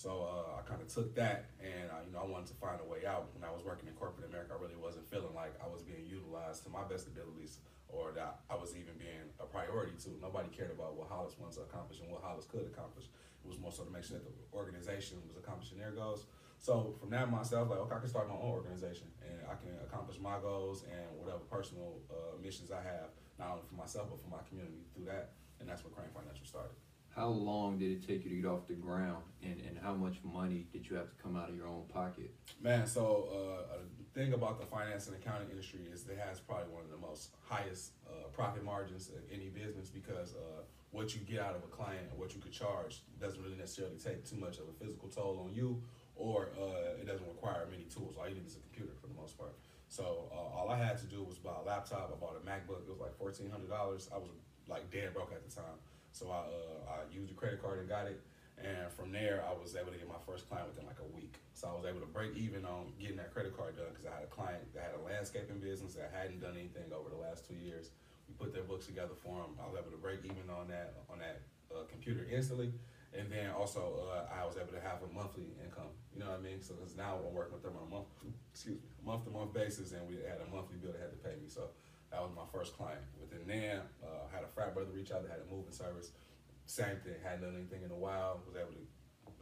So 0.00 0.24
uh, 0.24 0.56
I 0.56 0.64
kind 0.64 0.80
of 0.80 0.88
took 0.88 1.12
that 1.20 1.52
and 1.60 1.92
uh, 1.92 2.00
you 2.08 2.16
know 2.16 2.24
I 2.24 2.28
wanted 2.32 2.48
to 2.48 2.56
find 2.56 2.80
a 2.80 2.88
way 2.88 3.04
out. 3.04 3.28
When 3.36 3.44
I 3.44 3.52
was 3.52 3.60
working 3.60 3.84
in 3.84 3.92
corporate 4.00 4.24
America, 4.32 4.56
I 4.56 4.58
really 4.64 4.80
wasn't 4.80 5.04
feeling 5.04 5.36
like 5.36 5.52
I 5.60 5.68
was 5.68 5.84
being 5.84 6.08
utilized 6.08 6.64
to 6.64 6.72
my 6.72 6.88
best 6.88 7.04
abilities 7.04 7.60
or 7.84 8.08
that 8.16 8.40
I 8.48 8.56
was 8.56 8.72
even 8.72 8.96
being 8.96 9.28
a 9.36 9.44
priority 9.44 9.92
to. 10.08 10.16
Nobody 10.24 10.48
cared 10.56 10.72
about 10.72 10.96
what 10.96 11.12
Hollis 11.12 11.36
wanted 11.36 11.60
to 11.60 11.68
accomplish 11.68 12.00
and 12.00 12.08
what 12.08 12.24
Hollis 12.24 12.48
could 12.48 12.64
accomplish. 12.64 13.12
It 13.12 13.48
was 13.52 13.60
more 13.60 13.76
so 13.76 13.84
to 13.84 13.92
make 13.92 14.08
sure 14.08 14.16
that 14.16 14.24
the 14.24 14.40
organization 14.56 15.20
was 15.28 15.36
accomplishing 15.36 15.76
their 15.76 15.92
goals. 15.92 16.24
So 16.56 16.96
from 16.96 17.12
that 17.12 17.28
myself, 17.28 17.68
like 17.68 17.84
okay, 17.84 17.96
I 17.96 18.00
can 18.00 18.08
start 18.08 18.24
my 18.24 18.40
own 18.40 18.56
organization 18.56 19.12
and 19.20 19.44
I 19.52 19.60
can 19.60 19.76
accomplish 19.84 20.16
my 20.16 20.40
goals 20.40 20.88
and 20.88 21.12
whatever 21.20 21.44
personal 21.52 22.00
uh, 22.08 22.40
missions 22.40 22.72
I 22.72 22.80
have, 22.80 23.12
not 23.36 23.60
only 23.60 23.68
for 23.68 23.76
myself 23.76 24.08
but 24.08 24.16
for 24.16 24.32
my 24.32 24.40
community 24.48 24.80
through 24.96 25.12
that. 25.12 25.36
And 25.60 25.68
that's 25.68 25.84
where 25.84 25.92
Crane 25.92 26.08
Financial 26.16 26.48
started. 26.48 26.72
How 27.14 27.28
long 27.28 27.78
did 27.78 27.90
it 27.90 28.06
take 28.06 28.24
you 28.24 28.30
to 28.30 28.36
get 28.36 28.46
off 28.46 28.66
the 28.68 28.74
ground, 28.74 29.24
and, 29.42 29.60
and 29.66 29.76
how 29.82 29.94
much 29.94 30.16
money 30.22 30.66
did 30.72 30.88
you 30.88 30.96
have 30.96 31.10
to 31.10 31.22
come 31.22 31.36
out 31.36 31.48
of 31.48 31.56
your 31.56 31.66
own 31.66 31.82
pocket? 31.92 32.32
Man, 32.62 32.86
so 32.86 33.28
uh, 33.32 33.78
the 33.98 34.20
thing 34.20 34.32
about 34.32 34.60
the 34.60 34.66
finance 34.66 35.08
and 35.08 35.16
accounting 35.16 35.50
industry 35.50 35.80
is 35.92 36.06
it 36.08 36.18
has 36.18 36.40
probably 36.40 36.72
one 36.72 36.84
of 36.84 36.90
the 36.90 37.04
most 37.04 37.30
highest 37.42 37.92
uh, 38.08 38.28
profit 38.32 38.64
margins 38.64 39.08
of 39.08 39.22
any 39.32 39.48
business 39.48 39.88
because 39.88 40.34
uh, 40.34 40.62
what 40.92 41.14
you 41.14 41.20
get 41.20 41.40
out 41.40 41.54
of 41.54 41.62
a 41.64 41.68
client 41.68 42.06
and 42.10 42.18
what 42.18 42.34
you 42.34 42.40
could 42.40 42.52
charge 42.52 43.02
doesn't 43.20 43.42
really 43.42 43.56
necessarily 43.56 43.96
take 43.96 44.24
too 44.24 44.36
much 44.36 44.58
of 44.58 44.64
a 44.68 44.84
physical 44.84 45.08
toll 45.08 45.44
on 45.44 45.52
you 45.54 45.82
or 46.16 46.50
uh, 46.60 47.00
it 47.00 47.06
doesn't 47.06 47.26
require 47.26 47.66
many 47.70 47.84
tools. 47.84 48.16
All 48.18 48.28
you 48.28 48.34
need 48.34 48.46
is 48.46 48.56
a 48.56 48.60
computer 48.60 48.92
for 49.00 49.06
the 49.06 49.14
most 49.14 49.38
part. 49.38 49.54
So 49.88 50.30
uh, 50.30 50.58
all 50.58 50.70
I 50.70 50.76
had 50.76 50.98
to 50.98 51.06
do 51.06 51.22
was 51.24 51.38
buy 51.38 51.54
a 51.60 51.66
laptop. 51.66 52.12
I 52.14 52.20
bought 52.20 52.36
a 52.36 52.46
MacBook. 52.46 52.82
It 52.86 52.90
was 52.90 53.00
like 53.00 53.16
fourteen 53.16 53.50
hundred 53.50 53.70
dollars. 53.70 54.08
I 54.14 54.18
was 54.18 54.28
like 54.68 54.90
dead 54.90 55.12
broke 55.14 55.32
at 55.32 55.42
the 55.48 55.52
time. 55.54 55.78
So 56.12 56.30
I 56.30 56.38
uh, 56.38 56.92
I 56.92 57.14
used 57.14 57.30
a 57.30 57.34
credit 57.34 57.62
card 57.62 57.78
and 57.78 57.88
got 57.88 58.06
it. 58.06 58.20
And 58.60 58.92
from 58.92 59.10
there, 59.10 59.42
I 59.48 59.56
was 59.56 59.72
able 59.72 59.90
to 59.90 59.96
get 59.96 60.06
my 60.06 60.20
first 60.28 60.44
client 60.48 60.68
within 60.68 60.84
like 60.84 61.00
a 61.00 61.10
week. 61.16 61.40
So 61.56 61.68
I 61.68 61.72
was 61.72 61.88
able 61.88 62.00
to 62.00 62.10
break 62.12 62.36
even 62.36 62.68
on 62.68 62.92
getting 63.00 63.16
that 63.16 63.32
credit 63.32 63.56
card 63.56 63.76
done 63.76 63.88
because 63.88 64.04
I 64.04 64.12
had 64.20 64.24
a 64.24 64.32
client 64.32 64.60
that 64.74 64.92
had 64.92 64.94
a 65.00 65.02
landscaping 65.02 65.64
business 65.64 65.96
that 65.96 66.12
hadn't 66.12 66.44
done 66.44 66.60
anything 66.60 66.92
over 66.92 67.08
the 67.08 67.16
last 67.16 67.48
two 67.48 67.56
years. 67.56 67.88
We 68.28 68.36
put 68.36 68.52
their 68.52 68.64
books 68.68 68.84
together 68.84 69.16
for 69.16 69.40
them. 69.40 69.56
I 69.56 69.64
was 69.64 69.80
able 69.80 69.90
to 69.90 69.96
break 69.96 70.20
even 70.28 70.52
on 70.52 70.68
that 70.68 70.92
on 71.08 71.24
that 71.24 71.40
uh, 71.72 71.88
computer 71.88 72.28
instantly. 72.28 72.72
And 73.16 73.26
then 73.32 73.50
also, 73.50 74.06
uh, 74.06 74.30
I 74.30 74.46
was 74.46 74.54
able 74.54 74.70
to 74.70 74.80
have 74.80 75.02
a 75.02 75.10
monthly 75.10 75.50
income. 75.58 75.90
You 76.14 76.20
know 76.22 76.30
what 76.30 76.38
I 76.38 76.42
mean? 76.42 76.62
So 76.62 76.74
because 76.74 76.94
now 76.94 77.18
I'm 77.18 77.34
working 77.34 77.54
with 77.58 77.64
them 77.66 77.74
on 77.74 77.88
a 77.88 77.90
month, 77.90 78.06
excuse 78.52 78.78
me, 78.78 78.82
month 79.02 79.24
to 79.24 79.30
month 79.30 79.52
basis, 79.52 79.90
and 79.90 80.06
we 80.06 80.14
had 80.22 80.38
a 80.38 80.46
monthly 80.54 80.78
bill 80.78 80.92
that 80.94 81.02
had 81.02 81.10
to 81.10 81.18
pay 81.18 81.34
me. 81.42 81.50
So 81.50 81.74
that 82.10 82.20
was 82.20 82.30
my 82.34 82.46
first 82.52 82.76
client. 82.76 83.00
Within 83.20 83.46
then, 83.46 83.80
uh, 84.02 84.26
had 84.34 84.42
a 84.42 84.50
frat 84.50 84.74
brother 84.74 84.90
reach 84.90 85.12
out 85.12 85.22
that 85.22 85.30
had 85.30 85.42
a 85.46 85.48
moving 85.50 85.72
service. 85.72 86.10
Same 86.66 86.98
thing. 87.02 87.18
Hadn't 87.22 87.42
done 87.42 87.54
anything 87.54 87.82
in 87.82 87.90
a 87.90 87.98
while. 87.98 88.42
Was 88.46 88.56
able 88.58 88.74
to 88.74 88.84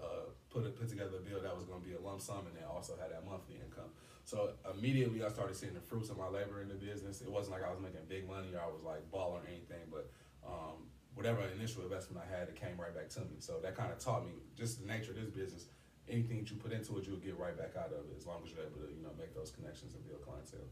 uh, 0.01 0.29
put 0.51 0.65
it, 0.65 0.79
put 0.79 0.89
together 0.89 1.17
a 1.19 1.25
bill 1.25 1.41
that 1.43 1.55
was 1.55 1.65
going 1.65 1.81
to 1.81 1.87
be 1.87 1.95
a 1.95 2.01
lump 2.01 2.21
sum, 2.21 2.47
and 2.47 2.55
then 2.57 2.65
also 2.69 2.95
had 3.01 3.11
that 3.11 3.25
monthly 3.25 3.57
income. 3.57 3.91
So 4.29 4.53
immediately, 4.69 5.25
I 5.25 5.29
started 5.33 5.57
seeing 5.57 5.73
the 5.73 5.81
fruits 5.81 6.11
of 6.13 6.21
my 6.21 6.29
labor 6.29 6.61
in 6.61 6.69
the 6.69 6.77
business. 6.77 7.23
It 7.25 7.33
wasn't 7.33 7.57
like 7.57 7.65
I 7.65 7.73
was 7.73 7.81
making 7.81 8.05
big 8.09 8.29
money 8.29 8.53
or 8.53 8.61
I 8.61 8.69
was 8.69 8.85
like 8.85 9.01
balling 9.11 9.41
or 9.41 9.49
anything, 9.49 9.89
but 9.89 10.13
um, 10.45 10.93
whatever 11.17 11.41
initial 11.57 11.83
investment 11.83 12.21
I 12.21 12.29
had, 12.29 12.49
it 12.49 12.55
came 12.55 12.77
right 12.77 12.93
back 12.93 13.09
to 13.17 13.21
me. 13.25 13.41
So 13.41 13.57
that 13.65 13.75
kind 13.75 13.91
of 13.91 13.99
taught 13.99 14.29
me 14.29 14.37
just 14.53 14.81
the 14.81 14.87
nature 14.87 15.13
of 15.13 15.19
this 15.19 15.33
business. 15.33 15.73
Anything 16.09 16.45
that 16.45 16.51
you 16.53 16.57
put 16.57 16.73
into 16.73 16.97
it, 17.01 17.09
you'll 17.09 17.25
get 17.25 17.41
right 17.41 17.57
back 17.57 17.73
out 17.77 17.89
of 17.89 18.05
it 18.05 18.17
as 18.17 18.29
long 18.29 18.45
as 18.45 18.53
you're 18.53 18.65
able 18.65 18.85
to, 18.85 18.93
you 18.93 19.01
know, 19.01 19.17
make 19.17 19.35
those 19.35 19.51
connections 19.51 19.97
and 19.97 20.05
build 20.05 20.21
clientele. 20.21 20.69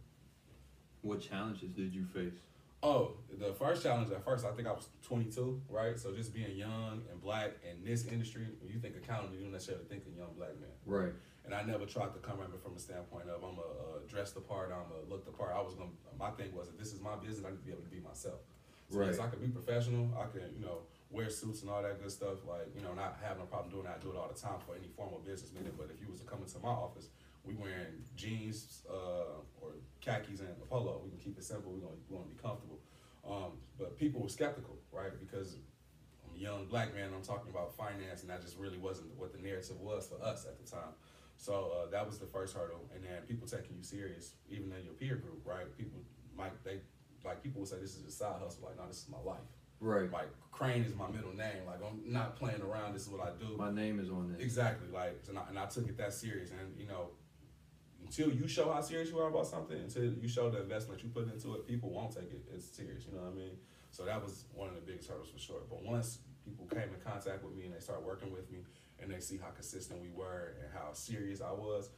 What 1.07 1.21
challenges 1.21 1.71
did 1.71 1.95
you 1.95 2.05
face? 2.05 2.35
Oh, 2.83 3.13
the 3.39 3.53
first 3.55 3.83
challenge 3.83 4.11
at 4.11 4.25
first, 4.25 4.45
I 4.45 4.51
think 4.51 4.69
I 4.69 4.73
was 4.73 4.89
22, 5.03 5.63
right? 5.69 5.99
So 5.99 6.13
just 6.13 6.35
being 6.35 6.55
young 6.57 7.03
and 7.11 7.21
black 7.21 7.53
in 7.69 7.85
this 7.85 8.07
industry, 8.07 8.47
when 8.61 8.73
you 8.73 8.79
think 8.79 8.97
accounting, 8.97 9.33
you 9.33 9.41
don't 9.41 9.53
necessarily 9.53 9.85
think 9.87 10.03
a 10.07 10.19
young 10.19 10.35
black 10.37 10.59
man. 10.61 10.71
Right. 10.85 11.13
And 11.45 11.55
I 11.55 11.63
never 11.63 11.87
tried 11.87 12.13
to 12.13 12.19
come 12.21 12.41
at 12.43 12.51
it 12.51 12.61
from 12.61 12.75
a 12.77 12.79
standpoint 12.79 13.31
of 13.31 13.43
I'm 13.43 13.57
a 13.57 13.63
uh, 13.63 13.99
dress 14.09 14.33
the 14.33 14.41
part, 14.41 14.75
I'm 14.75 14.91
a 14.91 15.09
look 15.09 15.25
the 15.25 15.31
part. 15.31 15.55
I 15.55 15.63
was 15.63 15.75
gonna. 15.75 15.95
My 16.19 16.31
thing 16.31 16.53
was 16.55 16.69
if 16.69 16.77
this 16.77 16.93
is 16.93 17.01
my 17.01 17.15
business, 17.15 17.47
I 17.47 17.51
need 17.51 17.63
to 17.63 17.65
be 17.65 17.71
able 17.71 17.83
to 17.83 17.89
be 17.89 18.01
myself. 18.01 18.43
So 18.91 18.99
Right. 18.99 19.07
yes, 19.07 19.19
I 19.21 19.29
can 19.31 19.39
be 19.41 19.49
professional. 19.49 20.11
I 20.19 20.27
can, 20.27 20.51
you 20.55 20.63
know, 20.63 20.83
wear 21.11 21.31
suits 21.31 21.63
and 21.63 21.71
all 21.71 21.83
that 21.83 22.03
good 22.03 22.11
stuff. 22.11 22.43
Like, 22.47 22.71
you 22.75 22.83
know, 22.83 22.95
not 22.95 23.19
have 23.23 23.39
no 23.39 23.47
problem 23.47 23.71
doing 23.71 23.85
that. 23.85 23.99
I 23.99 24.03
do 24.03 24.11
it 24.11 24.17
all 24.17 24.31
the 24.31 24.39
time 24.39 24.59
for 24.67 24.75
any 24.75 24.91
formal 24.95 25.23
business 25.27 25.53
meeting. 25.55 25.73
But 25.79 25.91
if 25.95 26.03
you 26.03 26.11
was 26.11 26.21
to 26.21 26.27
come 26.27 26.43
into 26.43 26.59
my 26.59 26.71
office, 26.71 27.09
we 27.47 27.55
wearing 27.55 28.03
jeans 28.17 28.83
uh, 28.91 29.41
or 29.61 29.73
khakis 30.01 30.41
and 30.41 30.49
a 30.51 30.67
polo. 30.67 31.01
We 31.05 31.11
can 31.11 31.19
keep 31.19 31.39
it 31.39 31.45
simple. 31.45 31.73
We 31.73 31.81
gonna 31.81 31.95
we 32.09 32.17
want 32.17 32.29
to 32.29 32.35
be 32.35 32.43
comfortable. 32.43 32.81
Um, 33.29 33.59
but 33.79 33.99
people 33.99 34.21
were 34.21 34.29
skeptical, 34.29 34.79
right? 34.93 35.13
Because 35.19 35.57
I'm 36.25 36.37
a 36.37 36.39
young 36.39 36.67
black 36.67 36.95
man. 36.95 37.11
I'm 37.15 37.23
talking 37.23 37.51
about 37.51 37.77
finance, 37.77 38.23
and 38.23 38.31
that 38.31 38.43
just 38.43 38.59
really 38.59 38.79
wasn't 38.79 39.17
what 39.17 39.33
the 39.33 39.39
narrative 39.39 39.81
was 39.81 40.07
for 40.07 40.23
us 40.25 40.47
at 40.47 40.63
the 40.63 40.71
time. 40.71 40.95
So 41.37 41.73
uh, 41.77 41.91
that 41.91 42.07
was 42.07 42.19
the 42.19 42.27
first 42.27 42.57
hurdle, 42.57 42.89
and 42.95 43.05
then 43.05 43.23
people 43.29 43.47
taking 43.47 43.77
you 43.77 43.83
serious, 43.83 44.33
even 44.49 44.73
in 44.73 44.85
your 44.85 44.95
peer 44.95 45.17
group, 45.17 45.43
right? 45.45 45.67
People 45.77 46.01
might 46.37 46.53
they 46.65 46.79
like 47.25 47.43
people 47.43 47.61
would 47.61 47.69
say 47.69 47.77
this 47.81 47.97
is 47.97 48.05
a 48.05 48.11
side 48.11 48.37
hustle. 48.43 48.65
Like, 48.65 48.77
no, 48.77 48.87
this 48.87 49.03
is 49.03 49.09
my 49.09 49.21
life. 49.25 49.41
Right. 49.81 50.11
Like 50.11 50.29
Crane 50.53 50.85
is 50.85 50.95
my 50.95 51.09
middle 51.09 51.35
name. 51.35 51.67
Like 51.67 51.81
I'm 51.85 52.01
not 52.11 52.37
playing 52.37 52.63
around. 52.63 52.95
This 52.95 53.03
is 53.03 53.09
what 53.09 53.21
I 53.21 53.31
do. 53.39 53.57
My 53.57 53.71
name 53.71 54.01
is 54.01 54.09
on 54.09 54.33
this. 54.33 54.43
Exactly. 54.43 54.89
Like, 54.93 55.21
and 55.29 55.39
I, 55.39 55.43
and 55.49 55.59
I 55.59 55.67
took 55.67 55.89
it 55.89 55.99
that 55.99 56.15
serious. 56.15 56.51
And 56.51 56.79
you 56.79 56.87
know, 56.87 57.11
until 58.07 58.33
you 58.33 58.47
show 58.47 58.73
how 58.73 58.81
serious 58.81 59.11
you 59.11 59.19
are 59.19 59.29
about 59.29 59.47
something, 59.47 59.77
until 59.79 60.05
you 60.05 60.29
show 60.29 60.49
the 60.49 60.61
investment 60.63 61.03
you 61.03 61.09
put 61.11 61.31
into 61.33 61.55
it, 61.55 61.67
people 61.67 61.91
won't 61.91 62.13
take 62.15 62.31
it 62.31 62.45
as 62.55 62.65
serious. 62.65 63.05
You 63.07 63.17
know 63.17 63.25
what 63.25 63.33
I 63.33 63.37
mean? 63.37 63.57
So 63.91 64.05
that 64.05 64.23
was 64.23 64.45
one 64.55 64.69
of 64.69 64.75
the 64.77 64.81
biggest 64.81 65.09
hurdles 65.09 65.29
for 65.31 65.39
sure. 65.39 65.61
But 65.69 65.83
once 65.85 66.19
people 66.45 66.67
came 66.67 66.89
in 66.95 67.01
contact 67.05 67.43
with 67.45 67.55
me 67.57 67.65
and 67.65 67.75
they 67.75 67.81
started 67.81 68.05
working 68.07 68.31
with 68.33 68.51
me, 68.51 68.59
and 69.01 69.11
they 69.11 69.21
see 69.21 69.37
how 69.37 69.49
consistent 69.51 70.01
we 70.01 70.11
were 70.11 70.55
and 70.63 70.73
how 70.73 70.93
serious 70.93 71.41
I 71.41 71.51
was, 71.53 71.91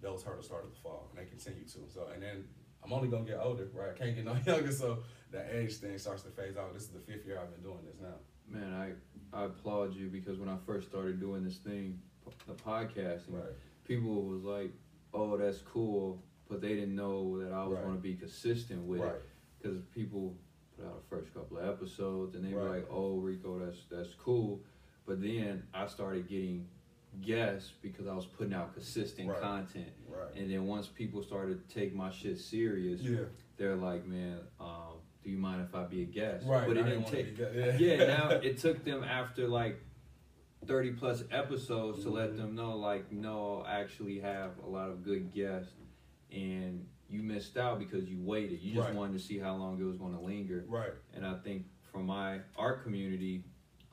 those 0.00 0.22
hurdles 0.22 0.46
started 0.46 0.74
to 0.74 0.80
fall, 0.80 1.10
and 1.10 1.18
they 1.24 1.28
continue 1.28 1.64
to. 1.64 1.78
So, 1.92 2.08
and 2.14 2.22
then 2.22 2.44
I'm 2.82 2.92
only 2.92 3.08
gonna 3.08 3.24
get 3.24 3.38
older, 3.42 3.68
right? 3.74 3.90
I 3.94 3.98
can't 3.98 4.14
get 4.14 4.24
no 4.24 4.36
younger, 4.46 4.72
so 4.72 4.98
that 5.32 5.48
age 5.52 5.74
thing 5.76 5.98
starts 5.98 6.22
to 6.22 6.30
phase 6.30 6.56
out. 6.56 6.72
This 6.74 6.82
is 6.84 6.88
the 6.90 7.00
fifth 7.00 7.26
year 7.26 7.38
I've 7.42 7.50
been 7.52 7.62
doing 7.62 7.84
this 7.86 7.96
now. 8.00 8.16
Man, 8.48 8.72
I, 8.74 9.36
I 9.38 9.44
applaud 9.46 9.94
you 9.94 10.08
because 10.08 10.38
when 10.38 10.48
I 10.48 10.56
first 10.66 10.88
started 10.88 11.18
doing 11.18 11.42
this 11.44 11.56
thing, 11.56 11.98
the 12.46 12.54
podcasting, 12.54 13.32
Right. 13.32 13.44
people 13.86 14.22
was 14.22 14.42
like, 14.44 14.70
"Oh, 15.14 15.36
that's 15.36 15.60
cool," 15.62 16.22
but 16.48 16.60
they 16.60 16.74
didn't 16.74 16.94
know 16.96 17.38
that 17.42 17.52
I 17.52 17.64
was 17.64 17.74
Right. 17.76 17.84
going 17.84 17.96
to 17.96 18.02
be 18.02 18.14
consistent 18.14 18.82
with 18.84 19.00
Right. 19.00 19.14
it 19.14 19.22
because 19.62 19.78
people 19.94 20.36
put 20.76 20.84
out 20.86 20.96
the 21.02 21.08
first 21.08 21.32
couple 21.32 21.56
of 21.58 21.66
episodes 21.68 22.34
and 22.34 22.44
they 22.44 22.52
were 22.52 22.68
like, 22.68 22.86
"Oh, 22.90 23.18
Rico, 23.18 23.58
that's 23.58 23.84
that's 23.86 24.14
cool," 24.14 24.62
but 25.06 25.22
then 25.22 25.62
I 25.72 25.86
started 25.86 26.28
getting 26.28 26.66
guests 27.20 27.72
because 27.80 28.08
I 28.08 28.14
was 28.14 28.26
putting 28.26 28.52
out 28.54 28.72
consistent 28.74 29.28
Right. 29.30 29.40
content, 29.40 29.92
Right. 30.08 30.34
and 30.34 30.50
then 30.50 30.66
once 30.66 30.88
people 30.88 31.22
started 31.22 31.66
to 31.68 31.74
take 31.74 31.94
my 31.94 32.10
shit 32.10 32.38
serious, 32.38 33.00
Yeah. 33.02 33.26
they're 33.56 33.76
like, 33.76 34.04
"Man, 34.04 34.40
um, 34.58 34.98
do 35.22 35.30
you 35.30 35.38
mind 35.38 35.62
if 35.62 35.74
I 35.76 35.84
be 35.86 36.02
a 36.02 36.06
guest? 36.06 36.44
Right. 36.46 36.66
But 36.66 36.76
it 36.76 36.82
didn't 36.84 37.04
didn't 37.04 37.06
take. 37.26 37.36
good. 37.36 37.54
yeah, 37.80 38.04
now 38.06 38.28
it 38.30 38.58
took 38.58 38.82
them 38.84 39.04
after 39.04 39.46
like 39.46 39.80
30 40.66 40.92
plus 40.92 41.24
episodes 41.30 42.02
to 42.02 42.10
let 42.10 42.30
Mhm. 42.32 42.36
them 42.36 42.54
know, 42.54 42.76
like, 42.76 43.10
no, 43.12 43.58
I 43.66 43.80
actually 43.80 44.20
have 44.20 44.58
a 44.58 44.66
lot 44.68 44.90
of 44.90 45.02
good 45.02 45.30
guests, 45.32 45.72
and 46.30 46.86
you 47.08 47.22
missed 47.22 47.56
out 47.56 47.78
because 47.78 48.08
you 48.08 48.20
waited. 48.22 48.60
You 48.60 48.74
just 48.74 48.88
Right. 48.88 48.96
wanted 48.96 49.12
to 49.14 49.18
see 49.24 49.38
how 49.38 49.56
long 49.56 49.78
it 49.80 49.84
was 49.84 49.96
going 49.96 50.14
to 50.14 50.20
linger. 50.20 50.64
Right. 50.68 50.92
And 51.12 51.24
I 51.26 51.38
think 51.38 51.66
from 51.82 52.06
my 52.06 52.40
our 52.56 52.78
community, 52.78 53.44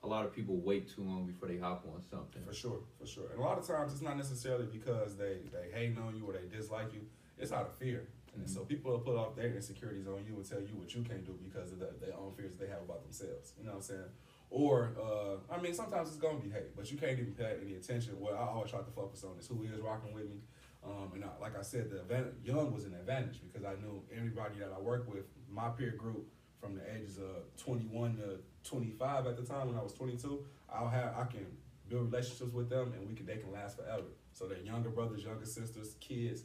a 0.04 0.08
lot 0.08 0.26
of 0.26 0.34
people 0.34 0.58
wait 0.62 0.88
too 0.88 1.04
long 1.04 1.28
before 1.28 1.48
they 1.48 1.58
hop 1.58 1.86
on 1.86 2.02
something. 2.02 2.44
For 2.44 2.54
sure, 2.54 2.80
for 2.98 3.06
sure. 3.06 3.30
And 3.32 3.40
a 3.40 3.44
lot 3.44 3.60
of 3.60 3.68
times 3.68 3.92
it's 3.94 4.02
not 4.02 4.18
necessarily 4.18 4.66
because 4.66 5.16
they 5.18 5.42
they 5.52 5.70
hate 5.72 5.98
on 5.98 6.16
you 6.16 6.26
or 6.26 6.34
they 6.34 6.48
dislike 6.48 6.92
you. 6.94 7.08
It's 7.38 7.52
out 7.52 7.68
of 7.68 7.74
fear. 7.76 8.08
And 8.34 8.46
Mhm. 8.46 8.50
so 8.50 8.64
people 8.66 8.92
will 8.92 9.00
put 9.02 9.16
off 9.18 9.36
their 9.36 9.54
insecurities 9.54 10.08
on 10.08 10.26
you 10.26 10.36
and 10.38 10.46
tell 10.46 10.62
you 10.62 10.74
what 10.78 10.96
you 10.96 11.04
can't 11.04 11.26
do 11.26 11.34
because 11.44 11.74
of 11.74 11.80
the, 11.80 11.94
their 12.00 12.16
own 12.16 12.32
fears 12.34 12.56
they 12.56 12.68
have 12.68 12.82
about 12.82 13.04
themselves. 13.04 13.54
You 13.58 13.66
know 13.66 13.72
what 13.72 13.76
I'm 13.78 13.82
saying? 13.84 14.10
Or 14.52 14.92
uh, 15.02 15.54
I 15.54 15.62
mean, 15.62 15.74
sometimes 15.74 16.10
it's 16.10 16.18
gonna 16.18 16.38
be 16.40 16.50
hate, 16.50 16.76
but 16.76 16.92
you 16.92 16.98
can't 16.98 17.18
even 17.18 17.34
pay 17.34 17.56
any 17.62 17.76
attention. 17.76 18.20
What 18.20 18.34
I 18.34 18.46
always 18.46 18.70
try 18.70 18.80
to 18.80 18.92
focus 18.92 19.24
on 19.24 19.40
is 19.40 19.48
who 19.48 19.64
is 19.64 19.80
rocking 19.80 20.14
with 20.14 20.26
me. 20.30 20.42
Um, 20.84 21.12
and 21.16 21.24
I, 21.24 21.30
like 21.40 21.58
I 21.58 21.62
said, 21.62 21.90
the 21.90 22.02
advantage, 22.02 22.34
young 22.44 22.74
was 22.74 22.86
an 22.86 22.94
advantage 22.94 23.40
because 23.42 23.66
I 23.66 23.76
knew 23.82 24.04
everybody 24.16 24.60
that 24.60 24.74
I 24.76 24.80
worked 24.80 25.08
with, 25.08 25.24
my 25.50 25.70
peer 25.70 25.92
group, 25.92 26.28
from 26.60 26.76
the 26.76 26.82
ages 26.96 27.18
of 27.18 27.56
21 27.64 28.18
to 28.18 28.38
25 28.70 29.26
at 29.26 29.36
the 29.36 29.44
time 29.44 29.68
when 29.68 29.78
I 29.78 29.82
was 29.82 29.94
22, 29.94 30.46
I'll 30.72 30.88
have 30.88 31.16
I 31.18 31.26
can 31.26 31.46
build 31.90 32.12
relationships 32.12 32.54
with 32.54 32.70
them 32.70 32.94
and 32.96 33.08
we 33.08 33.16
can 33.16 33.26
they 33.26 33.38
can 33.38 33.52
last 33.52 33.78
forever. 33.78 34.04
So 34.34 34.48
their 34.48 34.60
younger 34.60 34.90
brothers, 34.90 35.24
younger 35.24 35.46
sisters, 35.46 35.96
kids, 36.00 36.44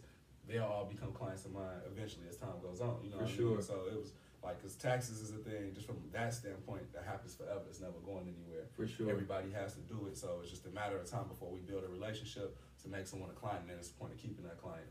they'll 0.49 0.65
all 0.65 0.87
become 0.87 1.13
clients 1.13 1.45
of 1.45 1.53
mine 1.53 1.81
eventually 1.91 2.25
as 2.29 2.37
time 2.37 2.57
goes 2.63 2.81
on. 2.81 2.97
You 3.05 3.11
know, 3.11 3.19
For 3.19 3.25
what 3.25 3.33
I 3.33 3.37
sure. 3.37 3.51
mean? 3.57 3.63
So 3.63 3.75
it 3.93 3.99
was 4.01 4.13
like 4.47 4.63
because 4.63 4.77
taxes 4.77 5.21
is 5.21 5.33
a 5.35 5.39
thing 5.39 5.73
just 5.75 5.87
from 5.87 5.97
that 6.13 6.33
standpoint 6.33 6.93
that 6.95 7.05
happens 7.05 7.35
forever. 7.35 7.63
It's 7.69 7.81
never 7.81 7.99
going 8.05 8.29
anywhere. 8.29 8.67
For 8.77 8.87
sure. 8.87 9.11
Everybody 9.11 9.51
has 9.53 9.75
to 9.75 9.81
do 9.81 10.07
it, 10.07 10.17
so 10.17 10.39
it's 10.41 10.51
just 10.51 10.67
a 10.67 10.71
matter 10.71 10.97
of 10.97 11.11
time 11.11 11.27
before 11.29 11.51
we 11.51 11.61
build 11.61 11.83
a 11.85 11.89
relationship 11.89 12.57
to 12.83 12.89
make 12.89 13.07
someone 13.07 13.31
a 13.31 13.33
client, 13.33 13.63
and 13.63 13.71
then 13.71 13.79
it's 13.79 13.89
the 13.89 13.99
point 13.99 14.13
of 14.13 14.19
keeping 14.19 14.45
that 14.45 14.63
client 14.63 14.87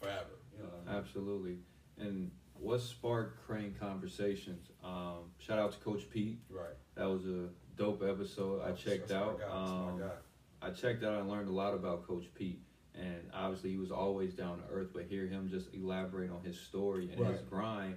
forever. 0.00 0.38
You 0.56 0.62
know 0.62 0.68
I 0.86 0.90
mean? 0.90 0.98
Absolutely. 0.98 1.58
And 1.98 2.30
what 2.54 2.80
sparked 2.80 3.44
Crane 3.44 3.74
Conversations? 3.78 4.68
Um, 4.84 5.32
shout 5.38 5.58
out 5.58 5.72
to 5.72 5.78
Coach 5.78 6.08
Pete. 6.08 6.38
Right. 6.48 6.76
That 6.94 7.08
was 7.08 7.26
a 7.26 7.48
dope 7.76 8.02
episode. 8.08 8.62
I 8.62 8.72
checked 8.72 9.08
that's 9.08 9.12
out. 9.12 9.40
Um. 9.50 10.02
I 10.64 10.70
checked 10.70 11.02
out 11.02 11.18
and 11.18 11.28
learned 11.28 11.48
a 11.48 11.52
lot 11.52 11.74
about 11.74 12.06
Coach 12.06 12.26
Pete. 12.36 12.62
And 12.94 13.30
obviously, 13.34 13.70
he 13.70 13.78
was 13.78 13.90
always 13.90 14.32
down 14.34 14.58
to 14.58 14.64
earth, 14.70 14.90
but 14.94 15.04
hear 15.04 15.26
him 15.26 15.48
just 15.48 15.74
elaborate 15.74 16.30
on 16.30 16.40
his 16.44 16.60
story 16.60 17.10
and 17.10 17.26
his 17.26 17.40
grind 17.40 17.96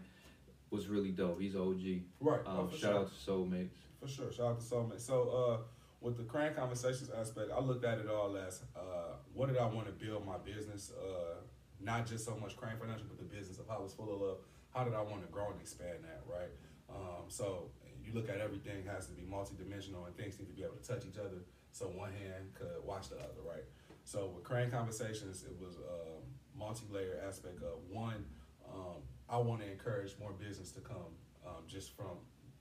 was 0.76 0.88
really 0.88 1.12
dope. 1.12 1.40
He's 1.40 1.56
OG. 1.56 1.82
Right. 2.20 2.42
Um, 2.46 2.58
oh, 2.60 2.70
shout 2.70 2.80
sure. 2.80 3.00
out 3.00 3.10
to 3.10 3.32
Soulmates. 3.32 3.70
For 4.00 4.08
sure. 4.08 4.32
Shout 4.32 4.48
out 4.48 4.60
to 4.60 4.66
Soulmate. 4.66 5.02
So, 5.02 5.30
uh, 5.30 5.58
with 6.02 6.18
the 6.18 6.24
Crane 6.24 6.54
Conversations 6.54 7.10
aspect, 7.10 7.50
I 7.56 7.60
looked 7.60 7.86
at 7.86 7.98
it 7.98 8.08
all 8.08 8.38
as 8.38 8.62
uh, 8.76 9.16
what 9.34 9.48
did 9.48 9.58
I 9.58 9.66
want 9.66 9.88
to 9.88 9.94
build 9.94 10.26
my 10.26 10.38
business? 10.38 10.92
Uh, 10.92 11.36
not 11.82 12.06
just 12.06 12.26
so 12.26 12.38
much 12.38 12.56
Crane 12.58 12.78
Financial, 12.80 13.06
but 13.08 13.18
the 13.18 13.36
business 13.36 13.58
of 13.58 13.68
how 13.68 13.76
Hollis 13.76 13.94
Fullilove. 13.94 14.38
How 14.74 14.84
did 14.84 14.94
I 14.94 15.02
want 15.02 15.26
to 15.26 15.32
grow 15.32 15.52
and 15.52 15.62
expand 15.62 16.00
that, 16.04 16.22
right? 16.28 16.52
Um, 16.90 17.26
so, 17.30 17.70
you 18.06 18.14
look 18.14 18.30
at 18.30 18.38
everything 18.40 18.86
has 18.86 19.08
to 19.08 19.14
be 19.14 19.24
multidimensional 19.24 20.06
and 20.06 20.16
things 20.16 20.38
need 20.38 20.48
to 20.48 20.54
be 20.54 20.64
able 20.64 20.76
to 20.76 20.88
touch 20.88 21.06
each 21.06 21.18
other 21.18 21.42
so 21.72 21.86
one 21.88 22.12
hand 22.12 22.54
could 22.54 22.84
watch 22.86 23.10
the 23.10 23.16
other, 23.16 23.42
right? 23.48 23.64
So, 24.04 24.32
with 24.36 24.44
Crane 24.44 24.70
Conversations, 24.70 25.44
it 25.44 25.56
was 25.60 25.78
a 25.78 26.58
multi 26.58 26.86
layer 26.92 27.20
aspect 27.28 27.64
of 27.64 27.80
one, 27.90 28.26
um, 28.72 29.02
I 29.30 29.38
want 29.38 29.62
to 29.62 29.72
encourage 29.72 30.16
more 30.20 30.32
business 30.34 30.72
to 30.74 30.82
come 30.82 31.12
um, 31.46 31.64
just 31.68 31.96
from 31.96 32.18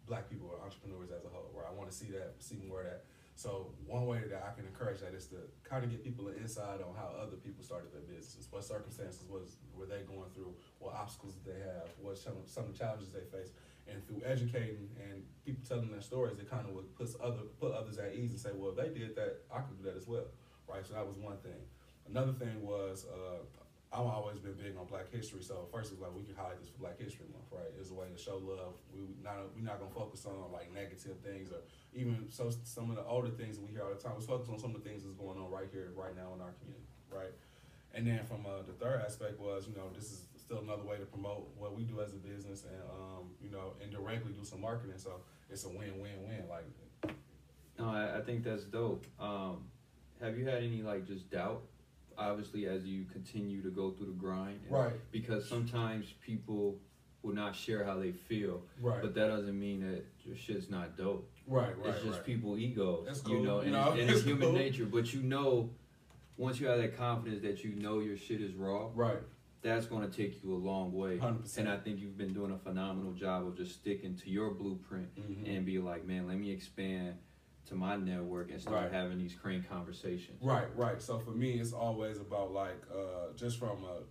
black 0.06 0.28
people 0.28 0.48
or 0.48 0.62
entrepreneurs 0.64 1.10
as 1.10 1.24
a 1.24 1.28
whole, 1.28 1.50
where 1.52 1.66
I 1.66 1.72
want 1.72 1.90
to 1.90 1.96
see 1.96 2.10
that, 2.12 2.34
see 2.38 2.60
more 2.68 2.80
of 2.80 2.86
that. 2.86 3.04
So 3.36 3.74
one 3.86 4.06
way 4.06 4.22
that 4.30 4.46
I 4.46 4.54
can 4.54 4.64
encourage 4.64 5.00
that 5.00 5.12
is 5.12 5.26
to 5.34 5.36
kind 5.64 5.82
of 5.82 5.90
get 5.90 6.04
people 6.04 6.28
an 6.28 6.34
insight 6.38 6.78
on 6.78 6.94
how 6.94 7.10
other 7.18 7.36
people 7.36 7.64
started 7.64 7.90
their 7.92 8.06
businesses, 8.06 8.46
what 8.50 8.62
circumstances 8.62 9.26
was 9.28 9.56
were 9.74 9.86
they 9.86 10.06
going 10.06 10.30
through, 10.32 10.54
what 10.78 10.94
obstacles 10.94 11.34
did 11.34 11.54
they 11.54 11.60
have, 11.60 11.90
what 12.00 12.16
some 12.16 12.34
of, 12.38 12.48
some 12.48 12.70
the 12.70 12.78
challenges 12.78 13.10
they 13.10 13.26
faced, 13.36 13.54
and 13.90 14.06
through 14.06 14.22
educating 14.24 14.88
and 15.02 15.24
people 15.44 15.64
telling 15.66 15.90
their 15.90 16.00
stories, 16.00 16.38
it 16.38 16.48
kind 16.48 16.68
of 16.68 16.74
would 16.74 16.94
puts 16.94 17.16
other 17.20 17.42
put 17.58 17.72
others 17.74 17.98
at 17.98 18.14
ease 18.14 18.30
and 18.30 18.38
say, 18.38 18.50
well, 18.54 18.70
if 18.70 18.76
they 18.76 18.88
did 18.96 19.16
that, 19.16 19.42
I 19.50 19.60
could 19.60 19.76
do 19.78 19.84
that 19.90 19.96
as 19.96 20.06
well, 20.06 20.30
right? 20.68 20.86
So 20.86 20.94
that 20.94 21.06
was 21.06 21.16
one 21.16 21.38
thing. 21.38 21.58
Another 22.06 22.32
thing 22.32 22.62
was 22.62 23.06
uh, 23.10 23.42
I've 23.94 24.10
always 24.10 24.42
been 24.42 24.58
big 24.58 24.74
on 24.74 24.86
Black 24.90 25.06
History, 25.12 25.40
so 25.40 25.70
first 25.70 25.92
was 25.92 26.00
like 26.00 26.10
we 26.10 26.26
can 26.26 26.34
highlight 26.34 26.58
this 26.58 26.68
for 26.68 26.82
Black 26.82 26.98
History 26.98 27.26
Month, 27.30 27.46
right? 27.54 27.70
It's 27.78 27.90
a 27.90 27.94
way 27.94 28.10
to 28.10 28.18
show 28.18 28.42
love. 28.42 28.74
We 28.90 29.06
we 29.06 29.14
not 29.22 29.54
we're 29.54 29.62
not 29.62 29.78
gonna 29.78 29.94
focus 29.94 30.26
on 30.26 30.34
like 30.50 30.74
negative 30.74 31.22
things 31.22 31.54
or 31.54 31.62
even 31.94 32.26
so 32.28 32.50
some 32.64 32.90
of 32.90 32.96
the 32.96 33.06
older 33.06 33.30
things 33.30 33.56
that 33.56 33.62
we 33.62 33.70
hear 33.70 33.86
all 33.86 33.94
the 33.94 34.02
time. 34.02 34.18
Let's 34.18 34.26
focus 34.26 34.50
on 34.50 34.58
some 34.58 34.74
of 34.74 34.82
the 34.82 34.88
things 34.88 35.04
that's 35.04 35.14
going 35.14 35.38
on 35.38 35.46
right 35.46 35.70
here, 35.70 35.94
right 35.94 36.16
now 36.16 36.34
in 36.34 36.42
our 36.42 36.50
community, 36.58 36.90
right? 37.06 37.30
And 37.94 38.04
then 38.04 38.26
from 38.26 38.42
uh, 38.42 38.66
the 38.66 38.74
third 38.74 39.00
aspect 39.06 39.38
was, 39.38 39.68
you 39.70 39.76
know, 39.78 39.86
this 39.94 40.10
is 40.10 40.26
still 40.36 40.58
another 40.58 40.82
way 40.82 40.98
to 40.98 41.06
promote 41.06 41.46
what 41.56 41.76
we 41.76 41.84
do 41.84 42.02
as 42.02 42.12
a 42.12 42.18
business 42.18 42.64
and 42.66 42.82
um, 42.90 43.30
you 43.40 43.50
know, 43.50 43.78
indirectly 43.78 44.32
do 44.32 44.44
some 44.44 44.60
marketing. 44.60 44.98
So 44.98 45.22
it's 45.48 45.64
a 45.64 45.68
win-win-win. 45.68 46.50
Like 46.50 46.66
No, 47.78 47.86
I, 47.94 48.18
I 48.18 48.20
think 48.22 48.42
that's 48.42 48.64
dope. 48.64 49.06
Um, 49.20 49.70
have 50.20 50.36
you 50.36 50.44
had 50.46 50.64
any 50.64 50.82
like 50.82 51.06
just 51.06 51.30
doubt? 51.30 51.62
Obviously, 52.18 52.66
as 52.66 52.84
you 52.84 53.04
continue 53.12 53.62
to 53.62 53.70
go 53.70 53.90
through 53.90 54.06
the 54.06 54.12
grind, 54.12 54.60
right, 54.70 54.92
Because 55.10 55.48
sometimes 55.48 56.06
people 56.24 56.78
will 57.22 57.34
not 57.34 57.54
share 57.56 57.84
how 57.84 57.98
they 57.98 58.12
feel, 58.12 58.62
right, 58.80 59.00
but 59.02 59.14
that 59.14 59.28
doesn't 59.28 59.58
mean 59.58 59.80
that 59.80 60.04
your 60.24 60.36
shit's 60.36 60.68
not 60.70 60.96
dope. 60.96 61.28
right, 61.46 61.76
right. 61.78 61.88
it's 61.94 62.04
just 62.04 62.18
right. 62.18 62.24
people 62.26 62.58
egos, 62.58 63.04
That's 63.06 63.26
you 63.26 63.40
know, 63.40 63.60
and, 63.60 63.72
know, 63.72 63.92
it's, 63.92 64.00
and 64.00 64.10
it's 64.10 64.22
human 64.24 64.48
cool. 64.50 64.52
nature. 64.52 64.84
But 64.86 65.12
you 65.14 65.22
know, 65.22 65.70
once 66.36 66.60
you 66.60 66.66
have 66.66 66.78
that 66.78 66.96
confidence 66.96 67.42
that 67.42 67.64
you 67.64 67.74
know 67.76 68.00
your 68.00 68.16
shit 68.18 68.40
is 68.42 68.52
raw, 68.54 68.90
Right, 68.94 69.18
that's 69.62 69.86
going 69.86 70.08
to 70.08 70.14
take 70.14 70.42
you 70.44 70.52
a 70.52 70.56
long 70.56 70.92
way. 70.92 71.16
hundred 71.18 71.34
And 71.36 71.42
percent. 71.44 71.68
I 71.68 71.78
think 71.78 71.98
you've 72.00 72.18
been 72.18 72.34
doing 72.34 72.52
a 72.52 72.58
phenomenal 72.58 73.12
job 73.12 73.46
of 73.46 73.56
just 73.56 73.72
sticking 73.74 74.14
to 74.18 74.30
your 74.30 74.50
blueprint 74.50 75.08
Mm-hmm. 75.18 75.46
and 75.50 75.64
be 75.64 75.78
like, 75.78 76.04
man, 76.06 76.26
let 76.28 76.36
me 76.38 76.50
expand 76.50 77.14
to 77.66 77.74
my 77.74 77.96
network 77.96 78.50
and 78.50 78.60
start 78.60 78.84
Right. 78.84 78.92
having 78.92 79.18
these 79.18 79.34
crane 79.34 79.64
conversations. 79.68 80.42
Right, 80.42 80.68
right. 80.76 81.00
So 81.00 81.18
for 81.18 81.30
me, 81.30 81.52
it's 81.60 81.72
always 81.72 82.18
about 82.18 82.52
like 82.52 82.82
uh, 82.92 83.32
just 83.36 83.58
from 83.58 83.84
a 83.84 84.02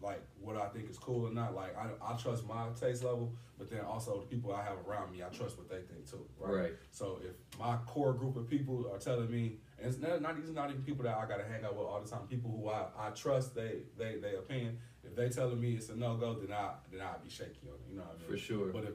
like 0.00 0.22
what 0.40 0.56
I 0.56 0.66
think 0.68 0.88
is 0.88 0.98
cool 0.98 1.28
or 1.28 1.32
not. 1.32 1.54
Like 1.54 1.76
I, 1.76 1.88
I 2.02 2.16
trust 2.16 2.46
my 2.46 2.68
taste 2.80 3.04
level, 3.04 3.34
but 3.58 3.70
then 3.70 3.80
also 3.80 4.20
the 4.20 4.26
people 4.26 4.54
I 4.54 4.62
have 4.62 4.78
around 4.88 5.12
me, 5.12 5.22
I 5.22 5.28
trust 5.28 5.58
what 5.58 5.68
they 5.68 5.82
think 5.82 6.08
too. 6.10 6.24
Right. 6.38 6.54
Right. 6.54 6.72
So 6.90 7.20
if 7.22 7.34
my 7.58 7.76
core 7.86 8.14
group 8.14 8.36
of 8.36 8.48
people 8.48 8.90
are 8.92 8.98
telling 8.98 9.30
me, 9.30 9.58
and 9.78 9.86
it's 9.88 9.98
not, 9.98 10.22
not 10.22 10.36
these 10.36 10.48
are 10.48 10.54
not 10.54 10.70
even 10.70 10.82
people 10.82 11.04
that 11.04 11.16
I 11.16 11.26
gotta 11.26 11.44
hang 11.44 11.64
out 11.64 11.76
with 11.76 11.86
all 11.86 12.00
the 12.00 12.08
time. 12.08 12.20
People 12.28 12.50
who 12.50 12.68
I, 12.70 12.86
I 12.98 13.10
trust, 13.10 13.54
they 13.54 13.82
they 13.96 14.16
they 14.16 14.34
opinion. 14.36 14.78
If 15.04 15.14
they 15.14 15.28
telling 15.28 15.60
me 15.60 15.74
it's 15.74 15.90
a 15.90 15.96
no 15.96 16.16
go, 16.16 16.34
then 16.34 16.52
I 16.56 16.72
then 16.90 17.00
I'll 17.02 17.20
be 17.22 17.30
shaky 17.30 17.68
on 17.68 17.74
it. 17.74 17.90
You 17.90 17.96
know 17.96 18.02
what 18.02 18.16
I 18.16 18.22
mean? 18.22 18.30
For 18.30 18.36
sure. 18.38 18.72
But 18.72 18.84
if 18.84 18.94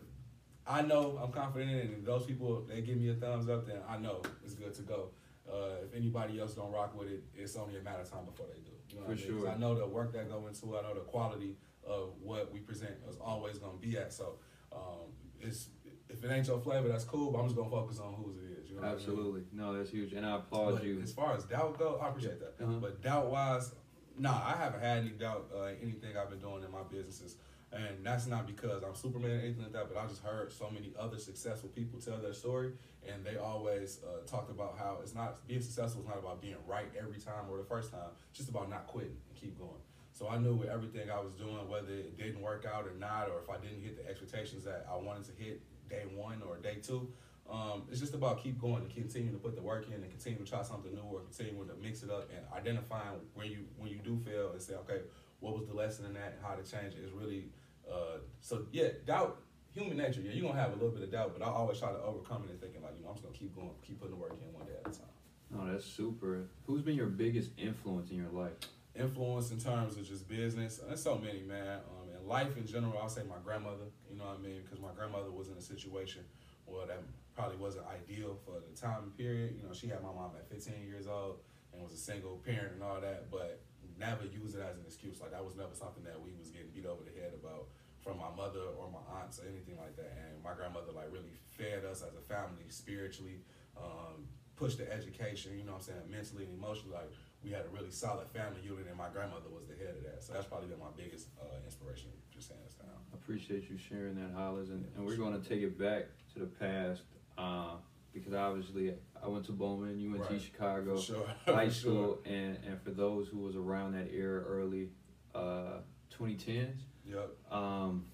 I 0.66 0.82
know 0.82 1.20
I'm 1.22 1.32
confident 1.32 1.72
in 1.72 1.78
it, 1.78 1.90
if 2.00 2.06
those 2.06 2.26
people 2.26 2.64
they 2.68 2.82
give 2.82 2.98
me 2.98 3.10
a 3.10 3.14
thumbs 3.16 3.50
up, 3.50 3.68
then 3.68 3.78
I 3.88 3.98
know 3.98 4.22
it's 4.44 4.54
good 4.54 4.74
to 4.76 4.82
go. 4.84 5.10
Uh, 5.52 5.84
if 5.84 5.94
anybody 5.94 6.40
else 6.40 6.54
don't 6.54 6.72
rock 6.72 6.98
with 6.98 7.10
it, 7.10 7.24
it's 7.36 7.56
only 7.58 7.78
a 7.78 7.82
matter 7.82 8.02
of 8.02 8.10
time 8.10 8.26
before 8.26 8.46
they 8.48 8.60
do. 8.62 8.72
You 8.90 9.02
know 9.02 9.08
what 9.08 9.20
For 9.20 9.26
I 9.26 9.30
mean? 9.30 9.42
sure. 9.42 9.50
I 9.50 9.58
know 9.58 9.76
the 9.76 9.86
work 9.88 10.14
that 10.14 10.30
go 10.30 10.48
into 10.48 10.76
it. 10.76 10.80
I 10.80 10.82
know 10.84 10.94
the 10.94 11.02
quality 11.02 11.58
of 11.86 12.14
what 12.22 12.52
we 12.54 12.60
present 12.60 12.94
is 13.10 13.18
always 13.20 13.58
gonna 13.58 13.78
be 13.78 13.98
at. 13.98 14.14
So 14.14 14.36
um, 14.72 15.12
it's 15.42 15.68
if 16.10 16.24
it 16.24 16.32
ain't 16.32 16.48
your 16.48 16.60
flavor, 16.60 16.88
that's 16.88 17.04
cool. 17.04 17.32
But 17.32 17.40
I'm 17.40 17.46
just 17.46 17.58
gonna 17.58 17.70
focus 17.70 18.00
on 18.00 18.14
whose 18.14 18.38
it 18.38 18.64
is. 18.64 18.70
You 18.70 18.76
know 18.76 18.82
what 18.84 18.88
I 18.88 18.92
mean? 18.92 19.00
Absolutely. 19.00 19.42
No, 19.52 19.74
that's 19.78 19.90
huge. 19.90 20.14
And 20.14 20.26
I 20.26 20.38
applaud 20.38 20.76
But 20.76 20.86
you. 20.86 21.02
As 21.02 21.12
far 21.12 21.36
as 21.36 21.44
doubt 21.44 21.78
go, 21.78 22.00
I 22.02 22.08
appreciate 22.08 22.40
that. 22.40 22.64
Uh-huh. 22.64 22.80
But 22.80 23.02
doubt 23.02 23.30
wise, 23.30 23.74
nah, 24.18 24.32
I 24.46 24.56
haven't 24.58 24.82
had 24.82 25.00
any 25.00 25.10
doubt 25.10 25.50
uh, 25.54 25.64
anything 25.82 26.16
I've 26.18 26.30
been 26.30 26.40
doing 26.40 26.64
in 26.64 26.72
my 26.72 26.84
businesses. 26.90 27.36
And 27.74 28.06
that's 28.06 28.28
not 28.28 28.46
because 28.46 28.84
I'm 28.84 28.94
Superman 28.94 29.32
or 29.32 29.40
anything 29.40 29.64
like 29.64 29.74
that, 29.74 29.92
but 29.92 30.00
I 30.00 30.06
just 30.06 30.22
heard 30.22 30.54
so 30.54 30.70
many 30.70 30.92
other 30.98 31.18
successful 31.18 31.70
people 31.70 32.00
tell 32.00 32.18
their 32.18 32.34
story, 32.34 32.74
and 33.08 33.26
they 33.26 33.38
always 33.38 34.00
uh, 34.06 34.26
talked 34.28 34.52
about 34.52 34.76
how 34.78 35.00
it's 35.02 35.16
not 35.16 35.46
being 35.48 35.62
successful 35.62 36.02
is 36.02 36.08
not 36.08 36.20
about 36.20 36.40
being 36.40 36.56
right 36.68 36.86
every 36.98 37.18
time 37.18 37.50
or 37.50 37.58
the 37.58 37.64
first 37.64 37.92
time, 37.92 38.12
it's 38.30 38.38
just 38.38 38.50
about 38.50 38.70
not 38.70 38.86
quitting 38.86 39.18
and 39.28 39.42
keep 39.42 39.58
going. 39.58 39.82
So 40.12 40.30
I 40.30 40.38
knew 40.38 40.54
with 40.54 40.70
everything 40.70 41.10
I 41.10 41.20
was 41.20 41.34
doing, 41.34 41.68
whether 41.68 41.90
it 41.90 42.16
didn't 42.16 42.42
work 42.42 42.66
out 42.72 42.86
or 42.86 42.94
not, 43.00 43.30
or 43.30 43.40
if 43.42 43.50
I 43.50 43.58
didn't 43.58 43.82
hit 43.82 43.98
the 43.98 44.08
expectations 44.08 44.64
that 44.66 44.86
I 44.92 44.96
wanted 44.96 45.26
to 45.26 45.44
hit 45.44 45.62
day 45.90 46.04
one 46.16 46.44
or 46.48 46.58
day 46.58 46.78
two, 46.84 47.08
um, 47.50 47.84
it's 47.92 48.00
just 48.00 48.14
about 48.14 48.42
keep 48.42 48.60
going 48.60 48.84
and 48.84 48.90
continue 48.94 49.32
to 49.32 49.38
put 49.38 49.56
the 49.56 49.62
work 49.62 49.88
in 49.88 50.02
and 50.02 50.10
continue 50.10 50.40
to 50.40 50.50
try 50.50 50.64
something 50.64 50.94
new 50.94 51.02
or 51.02 51.20
continue 51.22 51.54
to 51.66 51.76
mix 51.82 52.04
it 52.04 52.10
up 52.10 52.30
and 52.36 52.46
identifying 52.56 53.20
when 53.34 53.50
you 53.50 53.66
when 53.78 53.90
you 53.90 53.98
do 53.98 54.18
fail 54.26 54.52
and 54.52 54.62
say, 54.62 54.76
okay, 54.76 55.02
what 55.40 55.54
was 55.56 55.68
the 55.68 55.74
lesson 55.74 56.06
in 56.06 56.14
that 56.14 56.36
and 56.38 56.46
how 56.46 56.56
to 56.56 56.64
change 56.64 56.94
it 56.94 57.04
is 57.04 57.12
really 57.12 57.50
uh, 57.90 58.18
so 58.42 58.66
yeah, 58.72 58.88
doubt 59.06 59.42
human 59.74 59.98
nature. 59.98 60.22
Yeah, 60.22 60.32
you're 60.32 60.48
gonna 60.48 60.62
have 60.62 60.72
a 60.72 60.76
little 60.76 60.92
bit 60.92 61.04
of 61.04 61.12
doubt, 61.12 61.38
but 61.38 61.46
I 61.46 61.50
always 61.50 61.80
try 61.80 61.92
to 61.92 62.02
overcome 62.02 62.44
it 62.46 62.52
and 62.52 62.62
thinking 62.62 62.82
like, 62.82 62.94
you 62.98 63.04
know, 63.04 63.10
I'm 63.10 63.16
just 63.16 63.26
gonna 63.26 63.38
keep 63.38 63.56
going, 63.56 63.72
keep 63.86 64.00
putting 64.00 64.16
the 64.16 64.22
work 64.22 64.38
in 64.42 64.54
one 64.54 64.66
day 64.66 64.74
at 64.80 64.92
a 64.92 64.98
time. 64.98 65.08
No, 65.52 65.72
that's 65.72 65.86
super. 65.86 66.48
Who's 66.66 66.82
been 66.82 66.96
your 66.96 67.08
biggest 67.08 67.52
influence 67.58 68.10
in 68.10 68.18
your 68.18 68.32
life? 68.32 68.54
Influence 68.96 69.52
in 69.52 69.60
terms 69.60 69.98
of 69.98 70.08
just 70.08 70.28
business. 70.28 70.80
There's 70.86 71.02
so 71.02 71.18
many, 71.18 71.42
man. 71.42 71.80
Um, 71.90 72.10
in 72.10 72.24
in 72.24 72.30
life 72.30 72.58
in 72.58 72.66
general, 72.66 72.98
I'll 73.02 73.10
say 73.10 73.22
my 73.28 73.36
grandmother. 73.44 73.86
You 74.10 74.18
know 74.18 74.26
what 74.26 74.40
I 74.40 74.42
mean? 74.42 74.62
Because 74.64 74.80
my 74.80 74.92
grandmother 74.96 75.32
was 75.32 75.50
in 75.50 75.58
a 75.58 75.62
situation 75.62 76.24
well 76.66 76.88
that 76.88 77.02
probably 77.36 77.58
wasn't 77.58 77.86
ideal 77.88 78.38
for 78.46 78.62
the 78.62 78.74
time 78.80 79.12
period. 79.18 79.56
You 79.58 79.68
know, 79.68 79.74
she 79.74 79.88
had 79.88 80.02
my 80.02 80.14
mom 80.14 80.32
at 80.38 80.48
15 80.50 80.86
years 80.86 81.08
old 81.08 81.40
and 81.74 81.82
was 81.82 81.94
a 81.94 81.98
single 81.98 82.38
parent 82.46 82.74
and 82.74 82.84
all 82.84 83.02
that, 83.02 83.30
but 83.32 83.62
never 83.98 84.26
use 84.26 84.56
it 84.56 84.62
as 84.62 84.78
an 84.78 84.86
excuse. 84.86 85.22
Like 85.22 85.32
that 85.32 85.44
was 85.44 85.56
never 85.56 85.74
something 85.74 86.04
that 86.04 86.20
we 86.22 86.34
was 86.38 86.50
getting 86.50 86.70
beat 86.70 86.86
over 86.86 87.04
the 87.04 87.14
head 87.20 87.34
about 87.34 87.70
from 88.02 88.20
my 88.20 88.30
mother 88.36 88.62
or 88.78 88.92
my 88.92 89.02
aunts 89.22 89.40
or 89.40 89.48
anything 89.48 89.78
like 89.80 89.96
that. 89.96 90.14
And 90.20 90.44
my 90.44 90.54
grandmother 90.54 90.92
like 90.92 91.10
really 91.12 91.34
fed 91.58 91.86
us 91.86 92.04
as 92.04 92.14
a 92.16 92.24
family 92.26 92.68
spiritually, 92.70 93.42
um, 93.78 94.28
pushed 94.56 94.78
the 94.78 94.92
education, 94.92 95.58
you 95.58 95.66
know 95.66 95.80
what 95.80 95.88
I'm 95.90 95.98
saying, 95.98 96.06
mentally 96.12 96.46
and 96.46 96.54
emotionally. 96.54 96.94
Like 96.94 97.10
we 97.42 97.52
had 97.52 97.66
a 97.66 97.72
really 97.74 97.92
solid 97.92 98.28
family 98.30 98.62
unit 98.62 98.86
and 98.88 98.98
my 98.98 99.10
grandmother 99.10 99.50
was 99.50 99.66
the 99.66 99.78
head 99.80 99.96
of 99.96 100.04
that. 100.04 100.22
So 100.22 100.34
that's 100.34 100.46
probably 100.46 100.68
been 100.68 100.84
my 100.84 100.94
biggest 100.96 101.32
uh, 101.40 101.64
inspiration, 101.66 102.12
just 102.30 102.52
hands 102.52 102.76
down. 102.76 103.00
I 103.12 103.16
appreciate 103.16 103.70
you 103.70 103.78
sharing 103.78 104.16
that, 104.20 104.36
Hollis. 104.36 104.70
And, 104.70 104.86
and 104.96 105.06
we're 105.06 105.18
going 105.18 105.40
to 105.40 105.44
take 105.48 105.62
it 105.62 105.80
back 105.80 106.12
to 106.34 106.40
the 106.40 106.52
past. 106.60 107.04
Uh, 107.38 107.76
because 108.14 108.34
obviously 108.34 108.94
I 109.24 109.28
went 109.28 109.46
to 109.46 109.52
Bowman, 109.54 110.00
you 110.00 110.12
went 110.12 110.22
Right. 110.24 110.32
to 110.32 110.40
Chicago 110.40 111.00
Sure. 111.00 111.26
High 111.46 111.70
School, 111.70 112.20
and, 112.26 112.58
and 112.68 112.80
for 112.84 112.92
those 112.92 113.28
who 113.28 113.40
was 113.40 113.56
around 113.56 113.94
that 113.94 114.12
era, 114.14 114.44
early 114.44 114.90
uh, 115.34 115.80
2010s, 116.18 116.76
Yep. 117.06 117.30
um, 117.52 118.06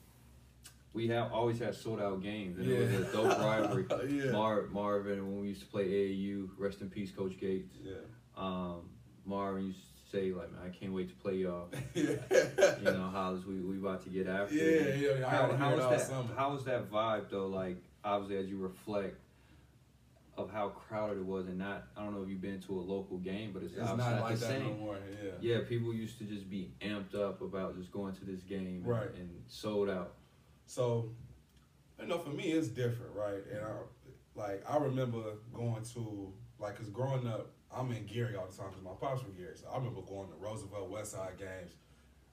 we 0.94 1.08
have 1.10 1.32
always 1.34 1.60
had 1.60 1.76
sold 1.76 2.00
out 2.02 2.24
games, 2.24 2.58
and 2.58 2.68
it 2.68 2.80
was 2.80 2.92
Yeah. 2.92 3.08
a 3.08 3.12
dope 3.12 3.40
rivalry. 3.40 3.86
yeah. 4.10 4.32
Mar- 4.32 4.68
Marvin, 4.72 5.20
when 5.30 5.42
we 5.42 5.50
used 5.50 5.62
to 5.62 5.68
play 5.68 5.86
AAU, 5.88 6.50
rest 6.58 6.82
in 6.82 6.90
peace, 6.90 7.12
Coach 7.12 7.38
Gates. 7.40 7.76
yeah. 7.84 7.94
Um, 8.38 8.90
Marvin 9.26 9.66
used 9.68 9.80
to 9.80 10.18
say 10.18 10.32
like, 10.32 10.50
"Man, 10.52 10.62
I 10.66 10.70
can't 10.70 10.94
wait 10.94 11.10
to 11.10 11.16
play 11.16 11.36
y'all." 11.36 11.68
yeah. 11.94 12.16
You 12.80 12.86
know, 12.86 13.10
Hollis, 13.14 13.46
we 13.46 13.60
we 13.60 13.78
about 13.78 14.02
to 14.06 14.10
get 14.10 14.28
after. 14.28 14.56
Yeah, 14.56 14.64
it. 14.64 15.00
yeah, 15.00 15.20
yeah. 15.20 15.28
I 15.28 15.30
How, 15.30 15.52
how 15.58 15.76
was 15.76 15.86
that? 15.90 16.02
summer. 16.02 16.30
How 16.36 16.52
was 16.54 16.64
that 16.66 16.90
vibe 16.90 17.30
though? 17.30 17.48
Like 17.48 17.84
obviously, 18.04 18.38
as 18.38 18.50
you 18.50 18.58
reflect 18.58 19.18
of 20.38 20.50
how 20.50 20.70
crowded 20.70 21.18
it 21.18 21.26
was, 21.26 21.48
and 21.48 21.58
not 21.58 21.88
I 21.98 22.04
don't 22.04 22.16
know 22.16 22.22
if 22.22 22.30
you've 22.30 22.42
been 22.42 22.62
to 22.62 22.80
a 22.80 22.82
local 22.82 23.18
game, 23.18 23.52
but 23.54 23.62
it's, 23.64 23.74
It's 23.74 23.82
not 23.82 23.98
not 23.98 24.22
like 24.22 24.36
the 24.36 24.46
that 24.46 24.52
same. 24.52 24.64
no 24.64 24.74
more. 24.74 24.98
Yeah. 25.22 25.32
Yeah, 25.42 25.58
people 25.68 25.94
used 25.94 26.18
to 26.20 26.24
just 26.24 26.50
be 26.50 26.72
amped 26.82 27.14
up 27.16 27.42
about 27.42 27.78
just 27.78 27.92
going 27.92 28.16
to 28.16 28.26
this 28.26 28.42
game, 28.42 28.82
and, 28.84 28.88
Right. 28.88 29.14
and 29.16 29.30
sold 29.48 29.90
out. 29.90 30.16
So, 30.66 31.10
you 32.00 32.08
know, 32.08 32.18
for 32.20 32.30
me, 32.30 32.52
it's 32.52 32.70
different, 32.70 33.14
right? 33.14 33.44
And 33.52 33.60
I, 33.66 33.72
like, 34.36 34.64
I 34.70 34.78
remember 34.78 35.22
going 35.54 35.84
to, 35.94 36.32
like, 36.58 36.78
cause 36.78 36.90
growing 36.90 37.28
up, 37.28 37.52
I'm 37.72 37.92
in 37.92 38.06
Gary 38.06 38.36
all 38.38 38.48
the 38.48 38.56
time 38.56 38.68
because 38.70 38.84
my 38.84 38.92
pops 39.00 39.22
from 39.22 39.34
Gary. 39.34 39.56
So 39.56 39.68
I 39.72 39.78
remember 39.78 40.02
going 40.02 40.30
to 40.30 40.36
Roosevelt 40.40 40.90
West 40.90 41.12
Side 41.12 41.38
games 41.38 41.74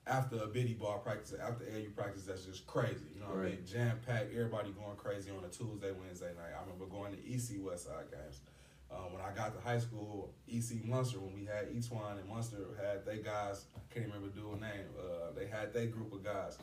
after 0.07 0.37
a 0.37 0.47
biddy 0.47 0.73
ball 0.73 0.99
practice, 0.99 1.33
after 1.33 1.65
AU 1.65 1.89
practice. 1.95 2.23
That's 2.23 2.45
just 2.45 2.65
crazy. 2.67 3.05
You 3.13 3.21
know 3.21 3.27
what 3.27 3.45
I 3.45 3.49
mean? 3.49 3.59
Jam 3.65 3.99
packed, 4.05 4.33
everybody 4.33 4.71
going 4.71 4.97
crazy 4.97 5.31
on 5.31 5.43
a 5.43 5.49
Tuesday, 5.49 5.91
Wednesday 5.91 6.31
night. 6.35 6.55
I 6.57 6.61
remember 6.61 6.85
going 6.85 7.13
to 7.13 7.19
EC 7.19 7.63
West 7.63 7.85
Side 7.85 8.11
games. 8.11 8.41
Uh, 8.89 9.09
when 9.11 9.21
I 9.21 9.35
got 9.35 9.53
to 9.53 9.59
high 9.59 9.79
school, 9.79 10.33
EC 10.47 10.85
Munster, 10.85 11.19
when 11.19 11.33
we 11.33 11.43
had 11.43 11.67
Etwan 11.69 12.19
and 12.19 12.29
Munster 12.29 12.57
had 12.81 13.05
they 13.05 13.21
guys, 13.21 13.65
I 13.75 13.93
can't 13.93 14.07
remember 14.07 14.29
the 14.29 14.39
dual 14.39 14.53
name. 14.53 14.87
Uh, 14.97 15.31
they 15.35 15.45
had 15.45 15.73
their 15.73 15.87
group 15.87 16.13
of 16.13 16.23
guys 16.23 16.57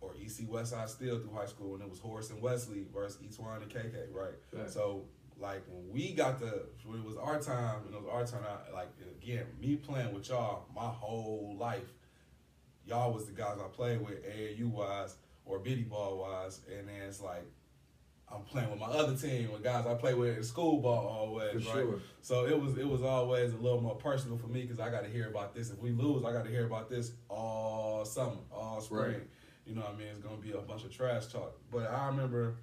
or 0.00 0.12
EC 0.20 0.48
Westside 0.48 0.88
still 0.88 1.18
through 1.18 1.34
high 1.34 1.46
school, 1.46 1.74
and 1.74 1.82
it 1.82 1.90
was 1.90 1.98
Horace 1.98 2.30
and 2.30 2.40
Wesley 2.40 2.84
versus 2.94 3.20
Etwan 3.20 3.62
and 3.62 3.70
KK, 3.70 4.12
right? 4.12 4.34
Right. 4.52 4.70
So 4.70 5.02
like 5.40 5.62
when 5.68 5.92
we 5.92 6.12
got 6.12 6.38
the 6.38 6.66
when 6.84 7.00
it 7.00 7.04
was 7.04 7.16
our 7.16 7.40
time, 7.40 7.80
and 7.86 7.94
it 7.94 8.02
was 8.02 8.10
our 8.10 8.24
time. 8.24 8.46
I, 8.46 8.72
like 8.72 8.88
again, 9.22 9.46
me 9.60 9.76
playing 9.76 10.12
with 10.14 10.28
y'all 10.28 10.66
my 10.74 10.88
whole 10.88 11.56
life, 11.58 11.92
y'all 12.88 13.12
was 13.12 13.26
the 13.26 13.32
guys 13.32 13.58
I 13.62 13.68
played 13.68 14.00
with 14.00 14.24
AAU 14.24 14.66
wise 14.70 15.16
or 15.44 15.58
biddy 15.58 15.82
ball 15.82 16.18
wise, 16.18 16.60
and 16.68 16.88
then 16.88 17.02
it's 17.06 17.20
like. 17.20 17.44
I'm 18.30 18.42
playing 18.42 18.70
with 18.70 18.78
my 18.78 18.88
other 18.88 19.16
team, 19.16 19.50
with 19.50 19.64
guys 19.64 19.86
I 19.86 19.94
play 19.94 20.12
with 20.12 20.36
in 20.36 20.44
school 20.44 20.82
ball 20.82 21.06
always, 21.06 21.64
For 21.64 21.70
right? 21.70 21.82
sure. 21.86 22.00
So 22.20 22.44
it 22.44 22.60
was 22.60 22.76
it 22.76 22.86
was 22.86 23.00
always 23.00 23.54
a 23.54 23.56
little 23.56 23.80
more 23.80 23.94
personal 23.94 24.36
for 24.36 24.48
me 24.48 24.60
because 24.60 24.78
I 24.78 24.90
got 24.90 25.02
to 25.04 25.08
hear 25.08 25.28
about 25.28 25.54
this. 25.54 25.70
If 25.70 25.78
we 25.80 25.92
lose, 25.92 26.26
I 26.26 26.32
got 26.34 26.44
to 26.44 26.50
hear 26.50 26.66
about 26.66 26.90
this 26.90 27.12
all 27.30 28.04
summer, 28.04 28.36
all 28.52 28.82
spring. 28.82 29.00
Right. 29.12 29.28
You 29.64 29.76
know 29.76 29.80
what 29.80 29.94
I 29.94 29.96
mean? 29.96 30.08
It's 30.08 30.20
gonna 30.20 30.36
be 30.36 30.52
a 30.52 30.58
bunch 30.58 30.84
of 30.84 30.94
trash 30.94 31.28
talk. 31.28 31.54
But 31.72 31.90
I 31.90 32.06
remember 32.08 32.56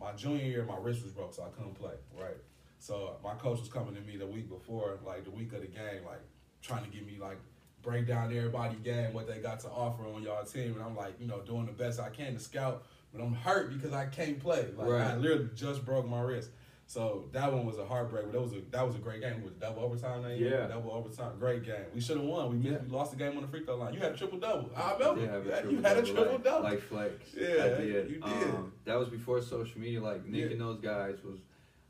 my 0.00 0.12
junior 0.12 0.46
year, 0.46 0.64
my 0.64 0.78
wrist 0.80 1.02
was 1.02 1.12
broke, 1.12 1.34
so 1.34 1.42
I 1.42 1.50
couldn't 1.50 1.74
play. 1.74 1.92
Right. 2.18 2.38
So 2.78 3.16
my 3.22 3.34
coach 3.34 3.60
was 3.60 3.68
coming 3.68 3.94
to 3.94 4.00
me 4.00 4.16
the 4.16 4.26
week 4.26 4.48
before, 4.48 4.98
like 5.04 5.24
the 5.24 5.30
week 5.30 5.52
of 5.52 5.60
the 5.60 5.66
game, 5.66 6.06
like 6.06 6.22
trying 6.62 6.84
to 6.84 6.90
get 6.90 7.04
me 7.06 7.18
like 7.20 7.38
break 7.82 8.06
down 8.06 8.36
everybody 8.36 8.76
game, 8.76 9.12
what 9.12 9.26
they 9.26 9.38
got 9.38 9.60
to 9.60 9.68
offer 9.68 10.04
on 10.06 10.22
y'all 10.22 10.44
team, 10.44 10.74
and 10.74 10.82
I'm 10.82 10.96
like, 10.96 11.14
you 11.20 11.26
know, 11.26 11.40
doing 11.40 11.66
the 11.66 11.72
best 11.72 12.00
I 12.00 12.10
can 12.10 12.34
to 12.34 12.40
scout, 12.40 12.84
but 13.12 13.22
I'm 13.22 13.34
hurt 13.34 13.72
because 13.72 13.92
I 13.92 14.06
can't 14.06 14.38
play. 14.40 14.66
Like 14.76 14.88
I 14.88 15.16
literally 15.16 15.48
just 15.54 15.84
broke 15.84 16.06
my 16.08 16.20
wrist. 16.20 16.50
So 16.86 17.24
that 17.32 17.50
one 17.50 17.64
was 17.64 17.78
a 17.78 17.86
heartbreak, 17.86 18.24
but 18.26 18.32
that 18.32 18.40
was 18.42 18.52
a 18.52 18.60
that 18.70 18.86
was 18.86 18.96
a 18.96 18.98
great 18.98 19.22
game. 19.22 19.42
with 19.42 19.58
double 19.58 19.82
overtime 19.82 20.22
that 20.24 20.36
year. 20.36 20.60
Yeah. 20.60 20.66
Double 20.66 20.90
overtime, 20.92 21.32
great 21.38 21.64
game. 21.64 21.76
We 21.94 22.00
should 22.02 22.18
have 22.18 22.26
won. 22.26 22.50
We 22.50 22.56
missed, 22.56 22.70
Yeah. 22.72 22.78
we 22.86 22.90
lost 22.90 23.12
the 23.12 23.16
game 23.16 23.34
on 23.36 23.42
the 23.42 23.48
free 23.48 23.64
throw 23.64 23.76
line. 23.76 23.94
You 23.94 24.00
had 24.00 24.12
a 24.12 24.16
triple 24.16 24.38
double. 24.38 24.70
I 24.76 24.92
remember. 24.94 25.26
Have 25.26 25.46
you, 25.46 25.50
had, 25.52 25.70
you 25.70 25.80
had 25.82 25.96
a 25.98 26.02
triple 26.02 26.32
like, 26.34 26.44
double. 26.44 26.64
like 26.64 26.80
flex. 26.82 27.14
Yeah, 27.34 27.46
I 27.64 27.68
did. 27.80 28.10
you 28.10 28.16
did. 28.20 28.24
Um, 28.24 28.72
that 28.84 28.98
was 28.98 29.08
before 29.08 29.40
social 29.40 29.80
media. 29.80 30.02
Like 30.02 30.26
Nick 30.26 30.40
Yeah. 30.46 30.46
and 30.50 30.60
those 30.60 30.80
guys 30.80 31.16
was, 31.24 31.38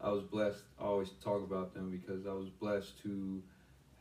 I 0.01 0.11
was 0.11 0.23
blessed. 0.23 0.63
I 0.81 0.85
always 0.85 1.11
talk 1.25 1.43
about 1.43 1.75
them 1.75 1.91
because 1.91 2.27
I 2.27 2.33
was 2.35 2.49
blessed 2.49 3.03
to 3.03 3.43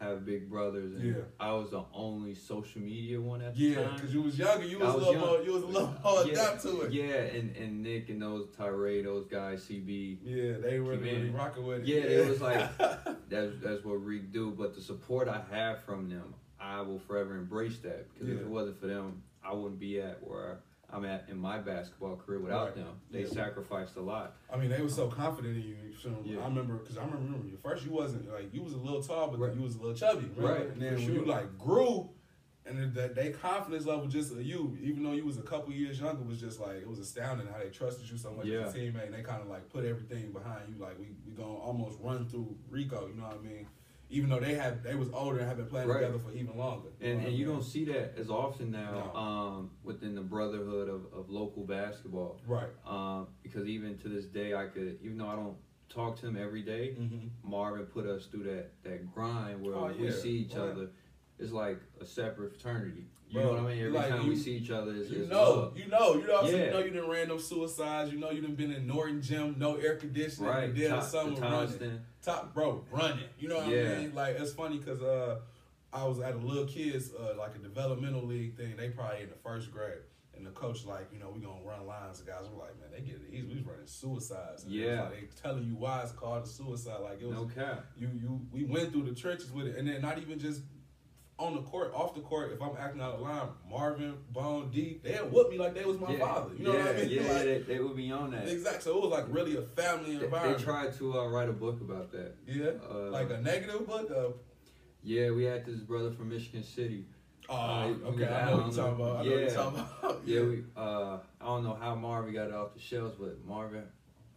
have 0.01 0.25
big 0.25 0.49
brothers, 0.49 0.93
and 0.95 1.03
Yeah. 1.15 1.21
I 1.39 1.51
was 1.53 1.69
the 1.71 1.83
only 1.93 2.33
social 2.35 2.81
media 2.81 3.21
one 3.21 3.41
at 3.41 3.55
the 3.55 3.61
yeah, 3.61 3.83
time. 3.83 3.95
because 3.95 4.13
you 4.13 4.21
was 4.23 4.37
younger. 4.37 4.65
You 4.65 4.79
was, 4.79 4.95
was 4.95 5.03
a 5.03 5.09
little 5.11 5.27
more. 5.27 5.41
You 5.41 5.53
was 5.53 5.63
a 5.63 5.67
little 5.67 5.95
more 6.03 6.25
yeah, 6.25 6.31
adapt 6.31 6.61
to 6.63 6.81
it. 6.81 6.91
Yeah, 6.91 7.03
and, 7.13 7.55
and 7.55 7.83
Nick 7.83 8.09
and 8.09 8.21
those 8.21 8.47
Tyree, 8.57 9.03
those 9.03 9.25
guys, 9.27 9.63
CB, 9.65 10.17
Yeah, 10.23 10.53
they 10.57 10.79
were 10.79 10.95
really 10.97 11.29
rocking 11.29 11.65
with 11.65 11.81
it. 11.81 11.87
Yeah, 11.87 12.01
it 12.01 12.29
was 12.29 12.41
like- 12.41 12.77
that's 13.29 13.53
that's 13.63 13.83
what 13.85 14.03
Reek 14.03 14.31
do. 14.33 14.51
But 14.51 14.73
the 14.75 14.81
support 14.81 15.27
I 15.27 15.41
have 15.51 15.83
from 15.83 16.09
them, 16.09 16.33
I 16.59 16.81
will 16.81 16.99
forever 16.99 17.35
embrace 17.37 17.77
that 17.79 18.11
because 18.13 18.29
if 18.29 18.39
it 18.41 18.47
wasn't 18.47 18.79
for 18.79 18.87
them, 18.87 19.23
I 19.43 19.53
wouldn't 19.53 19.79
be 19.79 20.01
at 20.01 20.17
where 20.27 20.59
I'm 20.93 21.05
at 21.05 21.25
in 21.29 21.37
my 21.37 21.57
basketball 21.59 22.15
career 22.17 22.39
without 22.39 22.65
Right. 22.67 22.75
them. 22.75 22.99
They 23.09 23.21
Yeah. 23.21 23.27
sacrificed 23.29 23.95
a 23.95 24.01
lot. 24.01 24.35
I 24.51 24.57
mean, 24.57 24.69
they 24.69 24.81
were 24.81 24.89
so 24.89 25.07
confident 25.07 25.55
in 25.57 25.63
you. 25.63 25.75
Yeah. 26.25 26.41
I 26.41 26.47
remember 26.47 26.75
because 26.77 26.97
I 26.97 27.05
remember 27.05 27.47
you 27.47 27.57
first. 27.57 27.85
You 27.85 27.91
wasn't 27.91 28.29
like 28.31 28.53
you 28.53 28.61
was 28.61 28.73
a 28.73 28.77
little 28.77 29.01
tall, 29.01 29.29
but 29.29 29.39
Right. 29.39 29.55
you 29.55 29.61
was 29.61 29.75
a 29.75 29.79
little 29.79 29.95
chubby, 29.95 30.25
remember? 30.35 30.41
Right, 30.41 30.67
And 30.69 30.81
then 30.81 30.95
when 30.95 31.03
you 31.13 31.25
like 31.25 31.57
grew, 31.57 32.09
and 32.65 32.93
that 32.93 33.15
they 33.15 33.31
confidence 33.31 33.85
level 33.85 34.07
just 34.07 34.31
of 34.31 34.41
you, 34.45 34.77
even 34.81 35.03
though 35.03 35.13
you 35.13 35.25
was 35.25 35.37
a 35.37 35.41
couple 35.41 35.73
years 35.73 35.99
younger, 35.99 36.23
was 36.23 36.39
just 36.39 36.59
like 36.59 36.75
it 36.77 36.87
was 36.87 36.99
astounding 36.99 37.47
how 37.47 37.57
they 37.57 37.69
trusted 37.69 38.09
you 38.09 38.17
so 38.17 38.31
much 38.33 38.45
Yeah. 38.45 38.59
as 38.67 38.75
a 38.75 38.77
teammate. 38.77 39.05
And 39.05 39.13
they 39.15 39.23
kind 39.23 39.41
of 39.41 39.47
like 39.47 39.67
put 39.69 39.83
everything 39.85 40.31
behind 40.31 40.69
you. 40.73 40.79
Like 40.81 40.99
we 40.99 41.15
we 41.25 41.31
gonna 41.33 41.49
almost 41.55 41.99
run 42.01 42.27
through 42.27 42.55
Rico. 42.69 43.07
You 43.07 43.15
know 43.15 43.23
what 43.23 43.37
I 43.37 43.41
mean? 43.41 43.67
Even 44.11 44.29
though 44.29 44.39
they 44.39 44.53
had 44.55 44.83
they 44.83 44.93
was 44.93 45.09
older 45.13 45.39
and 45.39 45.47
had 45.47 45.57
been 45.57 45.67
playing 45.67 45.87
Right. 45.87 46.01
together 46.01 46.19
for 46.19 46.31
even 46.33 46.57
longer. 46.57 46.89
And 46.99 47.19
and 47.19 47.27
I 47.27 47.29
you 47.29 47.45
don't 47.45 47.63
see 47.63 47.85
that 47.85 48.13
as 48.17 48.29
often 48.29 48.69
now 48.71 49.11
No. 49.13 49.19
um, 49.19 49.71
within 49.83 50.13
the 50.15 50.21
brotherhood 50.21 50.89
of, 50.89 51.05
of 51.13 51.29
local 51.29 51.63
basketball. 51.63 52.41
right. 52.45 52.69
Um, 52.85 53.27
because 53.41 53.67
even 53.67 53.97
to 53.99 54.09
this 54.09 54.25
day, 54.25 54.53
I 54.53 54.65
could, 54.65 54.99
even 55.01 55.17
though 55.17 55.27
I 55.27 55.35
don't 55.35 55.55
talk 55.89 56.19
to 56.19 56.27
him 56.27 56.37
every 56.37 56.61
day, 56.61 56.95
Mm-hmm. 56.99 57.49
Marvin 57.49 57.85
put 57.85 58.05
us 58.05 58.25
through 58.25 58.43
that 58.43 58.71
that 58.83 59.13
grind 59.13 59.65
where 59.65 59.75
Oh, 59.75 59.91
we 59.97 60.05
yeah. 60.07 60.11
see 60.11 60.29
each 60.43 60.55
Right. 60.55 60.69
other. 60.71 60.89
It's 61.41 61.51
like 61.51 61.79
a 61.99 62.05
separate 62.05 62.51
fraternity. 62.53 63.05
You 63.29 63.39
Bro, 63.39 63.43
know 63.43 63.63
what 63.63 63.71
I 63.71 63.75
mean? 63.75 63.79
Every 63.85 63.91
like 63.91 64.09
time 64.09 64.21
you- 64.23 64.29
we 64.29 64.35
see 64.35 64.57
each 64.57 64.71
other, 64.71 64.93
it's, 64.93 65.09
You 65.09 65.21
it's 65.21 65.29
know, 65.29 65.71
you 65.75 65.87
know, 65.87 66.15
you 66.15 66.27
know. 66.27 66.33
What 66.33 66.43
I'm 66.43 66.49
saying? 66.49 66.59
Yeah. 66.59 66.65
You 66.65 66.71
know, 66.71 66.79
you 66.85 67.01
done 67.01 67.09
ran 67.09 67.27
those 67.29 67.47
suicides. 67.47 68.11
You 68.11 68.19
know, 68.19 68.29
you 68.29 68.41
done 68.41 68.55
been 68.55 68.71
in 68.73 68.85
Norton 68.85 69.21
Gym, 69.21 69.55
no 69.57 69.75
air 69.77 69.95
conditioning. 69.95 70.49
Right, 70.49 70.67
You 70.67 70.73
did 70.73 70.89
Top- 70.89 71.03
summer 71.03 71.35
the 71.35 71.41
running. 71.41 71.99
Top 72.21 72.53
bro, 72.53 72.83
running. 72.91 73.23
You 73.39 73.47
know 73.47 73.57
what 73.59 73.69
Yeah. 73.69 73.93
I 73.93 73.97
mean? 73.99 74.13
Like 74.13 74.35
it's 74.39 74.51
funny 74.51 74.77
because 74.79 75.01
uh, 75.01 75.39
I 75.93 76.03
was 76.05 76.19
at 76.19 76.35
a 76.35 76.37
little 76.37 76.65
kids 76.65 77.11
uh, 77.13 77.33
like 77.37 77.55
a 77.55 77.59
developmental 77.59 78.23
league 78.25 78.55
thing. 78.57 78.75
They 78.77 78.89
probably 78.89 79.23
in 79.23 79.29
the 79.29 79.35
first 79.35 79.71
grade, 79.71 79.99
and 80.35 80.45
the 80.45 80.51
coach 80.51 80.85
like, 80.85 81.07
you 81.13 81.19
know, 81.19 81.31
we 81.33 81.39
gonna 81.39 81.63
run 81.63 81.87
lines. 81.87 82.19
The 82.19 82.29
guys 82.29 82.43
were 82.51 82.59
like, 82.59 82.77
man, 82.81 82.89
they 82.91 82.99
get 83.01 83.15
it 83.15 83.33
easy. 83.33 83.47
We 83.47 83.55
was 83.55 83.65
running 83.65 83.87
suicides. 83.87 84.65
And 84.65 84.73
Yeah. 84.73 85.03
like, 85.03 85.11
they 85.13 85.27
telling 85.41 85.63
you 85.63 85.75
why 85.75 86.01
it's 86.03 86.11
called 86.11 86.43
a 86.43 86.47
suicide. 86.47 86.99
Like 87.01 87.21
it 87.21 87.27
was 87.27 87.37
No 87.37 87.45
cap. 87.45 87.85
you 87.97 88.09
you 88.13 88.41
we 88.51 88.65
went 88.65 88.91
through 88.91 89.03
the 89.03 89.15
trenches 89.15 89.51
with 89.53 89.67
it, 89.67 89.77
and 89.77 89.87
then 89.87 90.01
not 90.01 90.17
even 90.19 90.37
just 90.37 90.61
on 91.41 91.55
the 91.55 91.61
court, 91.61 91.91
off 91.93 92.13
the 92.13 92.21
court. 92.21 92.51
If 92.53 92.61
I'm 92.61 92.75
acting 92.79 93.01
out 93.01 93.15
of 93.15 93.21
line, 93.21 93.47
Marvin, 93.69 94.13
Bone, 94.31 94.69
D, 94.71 94.99
they'd 95.03 95.19
whoop 95.31 95.49
me 95.49 95.57
like 95.57 95.73
they 95.73 95.83
was 95.83 95.99
my 95.99 96.11
yeah. 96.11 96.19
father. 96.19 96.53
You 96.55 96.65
know 96.65 96.73
yeah, 96.73 96.85
what 96.85 96.95
I 96.95 96.99
mean? 96.99 97.09
Yeah, 97.11 97.21
Like, 97.33 97.43
they, 97.43 97.59
they 97.67 97.79
would 97.79 97.95
be 97.95 98.11
on 98.11 98.31
that. 98.31 98.47
exactly. 98.47 98.81
So 98.83 98.97
it 98.97 99.01
was 99.01 99.11
like 99.11 99.25
really 99.29 99.57
a 99.57 99.61
family 99.61 100.17
They, 100.17 100.27
they 100.27 100.53
tried 100.63 100.93
to 100.97 101.19
uh, 101.19 101.27
write 101.29 101.49
a 101.49 101.53
book 101.53 101.81
about 101.81 102.11
that. 102.11 102.35
yeah, 102.47 102.71
Uh, 102.89 103.09
like 103.09 103.29
a 103.31 103.41
negative 103.41 103.87
book. 103.87 104.11
Uh, 104.11 104.33
Yeah, 105.03 105.31
we 105.31 105.43
had 105.45 105.65
this 105.65 105.79
brother 105.79 106.11
from 106.11 106.29
Michigan 106.29 106.63
City. 106.63 107.05
oh, 107.49 107.55
Uh, 107.55 107.85
okay, 108.09 108.27
I 108.27 108.45
know 108.51 108.57
what 108.57 108.65
you're 108.67 108.75
talking 108.85 109.01
about. 109.01 109.01
I 109.01 109.11
know 109.13 109.17
what 109.17 109.25
you're 109.25 109.41
yeah. 109.41 109.53
talking 109.53 109.79
about. 109.79 110.21
Yeah, 110.25 110.41
we. 110.41 110.63
Uh, 110.77 111.17
I 111.41 111.45
don't 111.45 111.63
know 111.63 111.73
how 111.81 111.95
Marvin 111.95 112.33
got 112.33 112.47
it 112.49 112.53
off 112.53 112.73
the 112.75 112.79
shelves, 112.79 113.15
but 113.19 113.43
Marvin, 113.45 113.83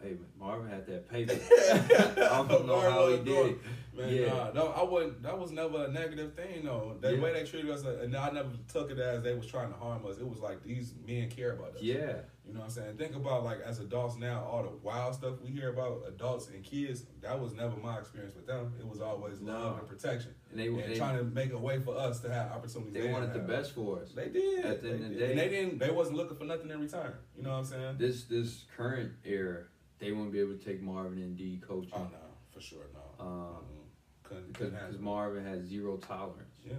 hey, 0.04 0.16
Marvin 0.38 0.66
Marvin 0.66 0.70
had 0.70 0.86
that 0.86 1.10
paper. 1.10 1.32
I 2.32 2.46
don't 2.48 2.66
know 2.66 2.80
how 2.80 3.08
he 3.08 3.18
did 3.18 3.46
it. 3.46 3.58
Man, 3.96 4.08
Yeah. 4.08 4.26
nah, 4.26 4.50
no, 4.52 4.66
I 4.68 4.82
wouldn't. 4.82 5.22
That 5.22 5.38
was 5.38 5.52
never 5.52 5.84
a 5.84 5.88
negative 5.88 6.34
thing, 6.34 6.64
though. 6.64 6.96
The 7.00 7.14
Yeah. 7.14 7.20
way 7.22 7.32
they 7.32 7.44
treated 7.44 7.70
us, 7.70 7.84
uh, 7.84 8.00
and 8.02 8.16
I 8.16 8.30
never 8.30 8.50
took 8.72 8.90
it 8.90 8.98
as 8.98 9.22
they 9.22 9.34
was 9.34 9.46
trying 9.46 9.70
to 9.72 9.78
harm 9.78 10.04
us. 10.06 10.18
It 10.18 10.28
was 10.28 10.40
like 10.40 10.62
these 10.64 10.94
men 11.06 11.30
care 11.30 11.52
about 11.52 11.76
us. 11.76 11.82
Yeah, 11.82 12.22
You 12.46 12.52
know 12.52 12.58
what 12.60 12.64
I'm 12.66 12.70
saying? 12.72 12.96
Think 12.98 13.14
about 13.16 13.44
like 13.44 13.60
as 13.60 13.78
adults 13.78 14.16
now, 14.18 14.44
all 14.44 14.64
the 14.64 14.76
wild 14.82 15.14
stuff 15.14 15.40
we 15.40 15.50
hear 15.50 15.70
about 15.70 16.04
adults 16.08 16.48
and 16.48 16.62
kids. 16.62 17.04
That 17.22 17.40
was 17.40 17.54
never 17.54 17.74
my 17.76 17.98
experience 17.98 18.34
with 18.34 18.46
them. 18.46 18.74
It 18.78 18.86
was 18.86 19.00
always 19.00 19.40
love 19.40 19.78
and 19.78 19.88
protection, 19.88 20.34
and 20.50 20.58
they 20.60 20.68
were 20.68 20.82
trying 20.94 21.16
to 21.16 21.24
make 21.24 21.52
a 21.52 21.58
way 21.58 21.78
for 21.80 21.96
us 21.96 22.20
to 22.20 22.30
have 22.32 22.50
opportunities. 22.52 22.92
they 22.94 23.10
wanted 23.12 23.32
the 23.32 23.38
best 23.38 23.72
for 23.74 24.00
us. 24.02 24.10
They 24.12 24.28
did. 24.28 24.64
At 24.66 24.82
the 24.82 24.90
end 24.90 25.00
They 25.00 25.04
of 25.06 25.10
the 25.10 25.14
did. 25.20 25.30
and 25.30 25.38
day- 25.38 25.48
they 25.48 25.48
didn't. 25.48 25.78
They 25.78 25.90
wasn't 25.90 26.16
looking 26.18 26.36
for 26.36 26.44
nothing 26.44 26.70
in 26.70 26.80
return. 26.80 27.14
You 27.36 27.44
know 27.44 27.52
what 27.52 27.58
I'm 27.60 27.64
saying? 27.64 27.96
This 27.98 28.24
this 28.24 28.64
current 28.76 29.12
era, 29.24 29.64
they 30.04 30.12
won't 30.12 30.32
be 30.32 30.40
able 30.40 30.52
to 30.56 30.64
take 30.64 30.80
Marvin 30.82 31.18
and 31.18 31.36
D 31.36 31.60
coaching 31.66 31.90
Oh 31.94 31.98
no, 32.02 32.18
for 32.52 32.60
sure 32.60 32.86
no. 32.92 33.24
Um, 33.24 33.30
Mm-mm. 33.30 34.22
couldn't, 34.22 34.48
because 34.52 34.70
couldn't 34.70 34.86
because. 34.88 35.00
Marvin 35.00 35.44
has 35.46 35.62
zero 35.64 35.96
tolerance, 35.96 36.56
Yeah. 36.64 36.74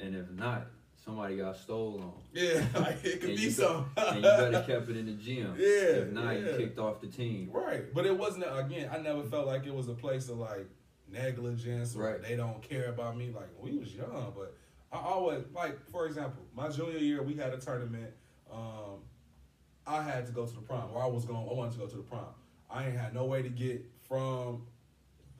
and 0.00 0.14
if 0.14 0.30
not, 0.30 0.66
somebody 1.04 1.36
got 1.36 1.56
stolen 1.56 2.02
on. 2.02 2.12
Yeah, 2.32 2.64
like 2.74 3.04
it 3.04 3.20
could 3.20 3.30
And 3.30 3.38
be 3.38 3.50
some. 3.50 3.90
and 3.96 4.16
you 4.16 4.22
better 4.22 4.62
kept 4.66 4.88
it 4.88 4.96
in 4.96 5.06
the 5.06 5.12
gym. 5.12 5.54
Yeah, 5.58 5.66
If 5.66 6.12
not, 6.12 6.32
yeah. 6.34 6.40
you 6.52 6.56
kicked 6.56 6.78
off 6.78 7.00
the 7.00 7.06
team. 7.08 7.50
Right, 7.52 7.92
but 7.94 8.06
it 8.06 8.16
wasn't 8.16 8.44
again. 8.50 8.90
I 8.92 8.98
never 8.98 9.22
felt 9.24 9.46
like 9.46 9.66
it 9.66 9.74
was 9.74 9.88
a 9.88 9.94
place 9.94 10.28
of 10.28 10.38
like 10.38 10.66
negligence 11.10 11.96
or 11.96 12.02
Right. 12.04 12.22
they 12.22 12.36
don't 12.36 12.62
care 12.62 12.86
about 12.90 13.16
me. 13.16 13.32
Like 13.34 13.48
we 13.60 13.78
was 13.78 13.94
young, 13.94 14.32
but 14.36 14.54
I 14.92 14.98
always 15.00 15.44
like 15.54 15.78
for 15.90 16.06
example, 16.06 16.42
my 16.54 16.68
junior 16.68 16.98
year 16.98 17.22
we 17.22 17.34
had 17.34 17.52
a 17.52 17.58
tournament. 17.58 18.12
Um, 18.52 19.00
I 19.86 20.02
had 20.02 20.26
to 20.26 20.32
go 20.32 20.44
to 20.44 20.54
the 20.54 20.60
prom, 20.60 20.90
or 20.92 21.02
I 21.02 21.06
was 21.06 21.24
going. 21.24 21.48
I 21.48 21.52
wanted 21.54 21.72
to 21.72 21.78
go 21.78 21.86
to 21.86 21.96
the 21.96 22.02
prom. 22.02 22.26
I 22.70 22.86
ain't 22.86 22.96
had 22.96 23.14
no 23.14 23.24
way 23.24 23.42
to 23.42 23.48
get 23.48 23.84
from 24.08 24.62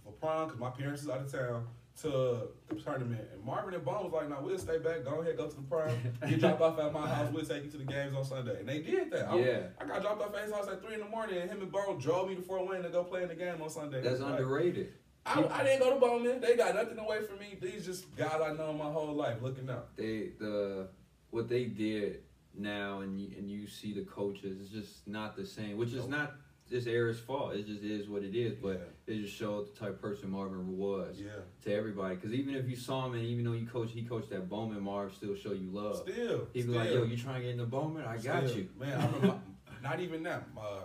for 0.04 0.12
prom 0.20 0.46
because 0.46 0.60
my 0.60 0.70
parents 0.70 1.02
is 1.02 1.08
out 1.08 1.20
of 1.20 1.30
town 1.32 1.66
to 2.02 2.48
the 2.68 2.74
tournament. 2.76 3.20
And 3.34 3.44
Marvin 3.44 3.74
and 3.74 3.84
Bone 3.84 4.04
was 4.04 4.12
like, 4.12 4.28
"No, 4.28 4.38
we'll 4.40 4.58
stay 4.58 4.78
back. 4.78 5.04
Go 5.04 5.20
ahead, 5.20 5.36
go 5.36 5.48
to 5.48 5.56
the 5.56 5.62
prom. 5.62 5.90
Get 6.28 6.40
dropped 6.40 6.60
off 6.60 6.78
at 6.78 6.92
my 6.92 7.06
house. 7.08 7.30
We'll 7.32 7.44
take 7.44 7.64
you 7.64 7.70
to 7.70 7.76
the 7.78 7.84
games 7.84 8.14
on 8.16 8.24
Sunday." 8.24 8.60
And 8.60 8.68
they 8.68 8.80
did 8.80 9.10
that. 9.10 9.28
I- 9.30 9.38
Yeah. 9.38 9.60
I 9.80 9.84
got 9.84 10.02
dropped 10.02 10.22
off 10.22 10.34
at 10.34 10.44
his 10.44 10.52
house 10.52 10.68
at 10.68 10.82
three 10.82 10.94
in 10.94 11.00
the 11.00 11.06
morning, 11.08 11.38
and 11.38 11.50
him 11.50 11.60
and 11.60 11.70
Bone 11.72 11.98
drove 11.98 12.28
me 12.28 12.36
to 12.36 12.42
Fort 12.42 12.66
Wayne 12.68 12.82
to 12.82 12.88
go 12.88 13.04
play 13.04 13.22
in 13.22 13.28
the 13.28 13.34
game 13.34 13.60
on 13.60 13.68
Sunday. 13.68 14.00
That's 14.00 14.20
Like, 14.20 14.38
underrated. 14.38 14.92
I, 15.26 15.44
I 15.50 15.62
didn't 15.64 15.80
go 15.80 15.92
to 15.92 16.00
Bowman. 16.00 16.40
They 16.40 16.56
got 16.56 16.74
nothing 16.74 16.98
away 16.98 17.20
from 17.22 17.38
me. 17.40 17.58
These 17.60 17.84
just 17.84 18.16
guys 18.16 18.40
I 18.40 18.54
know 18.54 18.72
my 18.72 18.90
whole 18.90 19.12
life 19.12 19.42
looking 19.42 19.68
up. 19.68 19.94
They 19.96 20.30
the 20.38 20.88
what 21.30 21.48
they 21.48 21.64
did 21.66 22.22
now, 22.56 23.00
and 23.00 23.20
you, 23.20 23.36
and 23.36 23.50
you 23.50 23.66
see 23.66 23.92
the 23.92 24.02
coaches, 24.02 24.58
it's 24.62 24.70
just 24.70 25.06
not 25.06 25.36
the 25.36 25.44
same. 25.44 25.76
Which 25.76 25.92
is 25.92 26.08
not 26.08 26.32
this 26.70 26.86
era's 26.86 27.18
fault. 27.18 27.54
It 27.54 27.66
just 27.66 27.82
is 27.82 28.08
what 28.08 28.22
it 28.22 28.34
is. 28.34 28.54
But 28.54 28.92
it 29.06 29.22
just 29.22 29.34
showed 29.34 29.74
the 29.74 29.78
type 29.78 29.90
of 29.90 30.02
person 30.02 30.30
Marvin 30.30 30.76
was 30.76 31.16
yeah, 31.18 31.30
to 31.64 31.74
everybody. 31.74 32.16
Because 32.16 32.32
even 32.32 32.54
if 32.54 32.68
you 32.68 32.76
saw 32.76 33.06
him, 33.06 33.14
and 33.14 33.24
even 33.24 33.44
though 33.44 33.52
you 33.52 33.66
coach, 33.66 33.90
he 33.92 34.02
coached 34.02 34.32
at 34.32 34.48
Bowman, 34.48 34.82
Marv 34.82 35.14
still 35.14 35.34
show 35.34 35.52
you 35.52 35.70
love. 35.70 35.98
still. 36.08 36.48
He'd 36.52 36.62
be 36.62 36.62
still, 36.62 36.74
like, 36.74 36.90
"Yo, 36.90 37.04
you 37.04 37.16
trying 37.16 37.36
to 37.36 37.42
get 37.42 37.50
into 37.52 37.66
Bowman? 37.66 38.04
I 38.04 38.16
got 38.18 38.44
still. 38.46 38.58
you." 38.58 38.68
Man, 38.78 39.00
I 39.00 39.06
remember. 39.06 39.40
not 39.82 40.00
even 40.00 40.22
that. 40.24 40.44
Uh, 40.56 40.80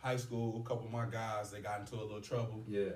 high 0.00 0.16
school, 0.16 0.60
a 0.64 0.68
couple 0.68 0.86
of 0.86 0.92
my 0.92 1.06
guys 1.06 1.50
they 1.50 1.60
got 1.60 1.80
into 1.80 1.94
a 1.94 2.02
little 2.02 2.20
trouble. 2.20 2.64
Yeah, 2.68 2.90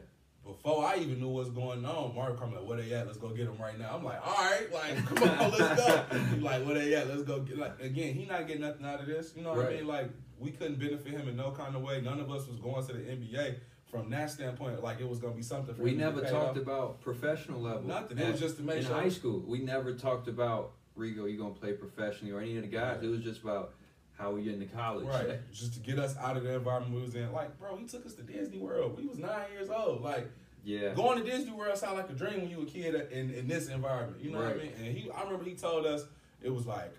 Before 0.44 0.84
I 0.84 0.96
even 0.96 1.20
knew 1.20 1.28
what's 1.28 1.50
going 1.50 1.84
on, 1.84 2.14
Mark 2.14 2.38
come 2.38 2.54
like, 2.54 2.66
"Where 2.66 2.76
they 2.76 2.92
at? 2.92 3.06
Let's 3.06 3.18
go 3.18 3.28
get 3.28 3.46
them 3.46 3.58
right 3.60 3.78
now." 3.78 3.94
I'm 3.96 4.04
like, 4.04 4.20
"All 4.26 4.34
right, 4.34 4.72
like, 4.72 5.06
come 5.06 5.28
on, 5.28 5.50
let's 5.58 5.86
go." 5.86 6.04
He's 6.34 6.42
like, 6.42 6.66
"Where 6.66 6.74
they 6.74 6.94
at? 6.94 7.08
Let's 7.08 7.22
go." 7.22 7.40
Get, 7.40 7.58
like, 7.58 7.80
again, 7.80 8.14
he 8.14 8.26
not 8.26 8.46
getting 8.46 8.62
nothing 8.62 8.84
out 8.84 9.00
of 9.00 9.06
this. 9.06 9.32
You 9.36 9.42
know 9.42 9.54
what 9.54 9.66
I 9.66 9.70
mean? 9.74 9.86
Like, 9.86 10.10
we 10.38 10.50
couldn't 10.50 10.78
benefit 10.78 11.12
him 11.12 11.28
in 11.28 11.36
no 11.36 11.50
kind 11.50 11.74
of 11.74 11.82
way. 11.82 12.00
None 12.00 12.20
of 12.20 12.30
us 12.30 12.46
was 12.46 12.58
going 12.58 12.86
to 12.86 12.92
the 12.92 13.00
NBA 13.00 13.56
from 13.90 14.10
that 14.10 14.30
standpoint. 14.30 14.82
Like, 14.82 15.00
it 15.00 15.08
was 15.08 15.18
gonna 15.18 15.34
be 15.34 15.42
something. 15.42 15.74
For 15.74 15.82
we 15.82 15.94
never 15.94 16.20
talked 16.20 16.34
off. 16.34 16.56
about 16.56 17.00
professional 17.00 17.60
level. 17.60 17.82
Nothing. 17.82 18.18
It 18.18 18.30
was 18.30 18.40
just 18.40 18.56
to 18.58 18.62
make 18.62 18.78
in 18.78 18.86
sure. 18.86 18.94
high 18.94 19.08
school. 19.08 19.42
We 19.46 19.60
never 19.60 19.94
talked 19.94 20.28
about 20.28 20.72
Rico. 20.94 21.26
You 21.26 21.38
gonna 21.38 21.54
play 21.54 21.72
professionally 21.72 22.32
or 22.32 22.40
any 22.40 22.56
of 22.56 22.62
the 22.62 22.68
guys? 22.68 23.02
It 23.02 23.08
was 23.08 23.20
just 23.20 23.42
about 23.42 23.74
how 24.18 24.32
we 24.32 24.42
get 24.42 24.54
into 24.54 24.66
college. 24.66 25.06
Right, 25.06 25.38
just 25.52 25.74
to 25.74 25.80
get 25.80 25.98
us 25.98 26.16
out 26.16 26.36
of 26.36 26.42
the 26.42 26.54
environment 26.54 26.94
we 26.94 27.02
was 27.02 27.14
in. 27.14 27.32
Like, 27.32 27.58
bro, 27.58 27.76
he 27.76 27.86
took 27.86 28.06
us 28.06 28.14
to 28.14 28.22
Disney 28.22 28.58
World. 28.58 28.96
We 28.96 29.06
was 29.06 29.18
nine 29.18 29.50
years 29.52 29.68
old. 29.70 30.02
Like, 30.02 30.28
Yeah. 30.64 30.94
going 30.94 31.22
to 31.22 31.30
Disney 31.30 31.52
World 31.52 31.76
sounded 31.76 32.02
like 32.02 32.10
a 32.10 32.14
dream 32.14 32.40
when 32.40 32.50
you 32.50 32.58
were 32.58 32.62
a 32.62 32.66
kid 32.66 32.94
in, 33.12 33.30
in 33.30 33.46
this 33.46 33.68
environment. 33.68 34.22
You 34.22 34.30
know 34.30 34.38
what 34.38 34.48
I 34.48 34.54
mean? 34.54 34.72
And 34.78 34.96
he, 34.96 35.10
I 35.10 35.22
remember 35.22 35.44
he 35.44 35.54
told 35.54 35.84
us 35.86 36.04
it 36.42 36.50
was 36.52 36.66
like 36.66 36.94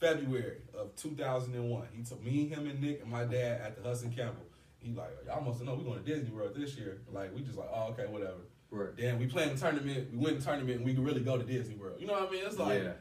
February 0.00 0.56
of 0.74 0.94
2001. 0.96 1.88
He 1.94 2.02
took 2.02 2.22
me, 2.24 2.48
him, 2.48 2.66
and 2.66 2.80
Nick 2.80 3.02
and 3.02 3.10
my 3.10 3.24
dad 3.24 3.60
at 3.60 3.76
the 3.82 3.88
Hudson 3.88 4.10
Campbell. 4.10 4.46
He 4.78 4.92
like, 4.94 5.10
y'all 5.26 5.42
must 5.42 5.62
know 5.62 5.74
we 5.74 5.84
going 5.84 6.02
to 6.02 6.04
Disney 6.04 6.30
World 6.30 6.52
this 6.56 6.74
year. 6.76 7.02
Like, 7.12 7.34
we 7.34 7.42
just 7.42 7.58
like, 7.58 7.68
oh, 7.72 7.88
okay, 7.90 8.06
whatever. 8.06 8.38
Right. 8.70 8.96
Then 8.96 9.18
we 9.18 9.26
playing 9.26 9.54
the 9.54 9.60
tournament. 9.60 10.08
We 10.12 10.18
win 10.18 10.38
the 10.38 10.44
tournament, 10.44 10.76
and 10.78 10.84
we 10.86 10.94
can 10.94 11.04
really 11.04 11.20
go 11.20 11.36
to 11.36 11.44
Disney 11.44 11.74
World. 11.74 11.96
You 12.00 12.06
know 12.06 12.14
what 12.14 12.28
I 12.28 12.30
mean? 12.30 12.42
It's 12.46 12.56
like 12.56 12.82
yeah. 12.82 12.92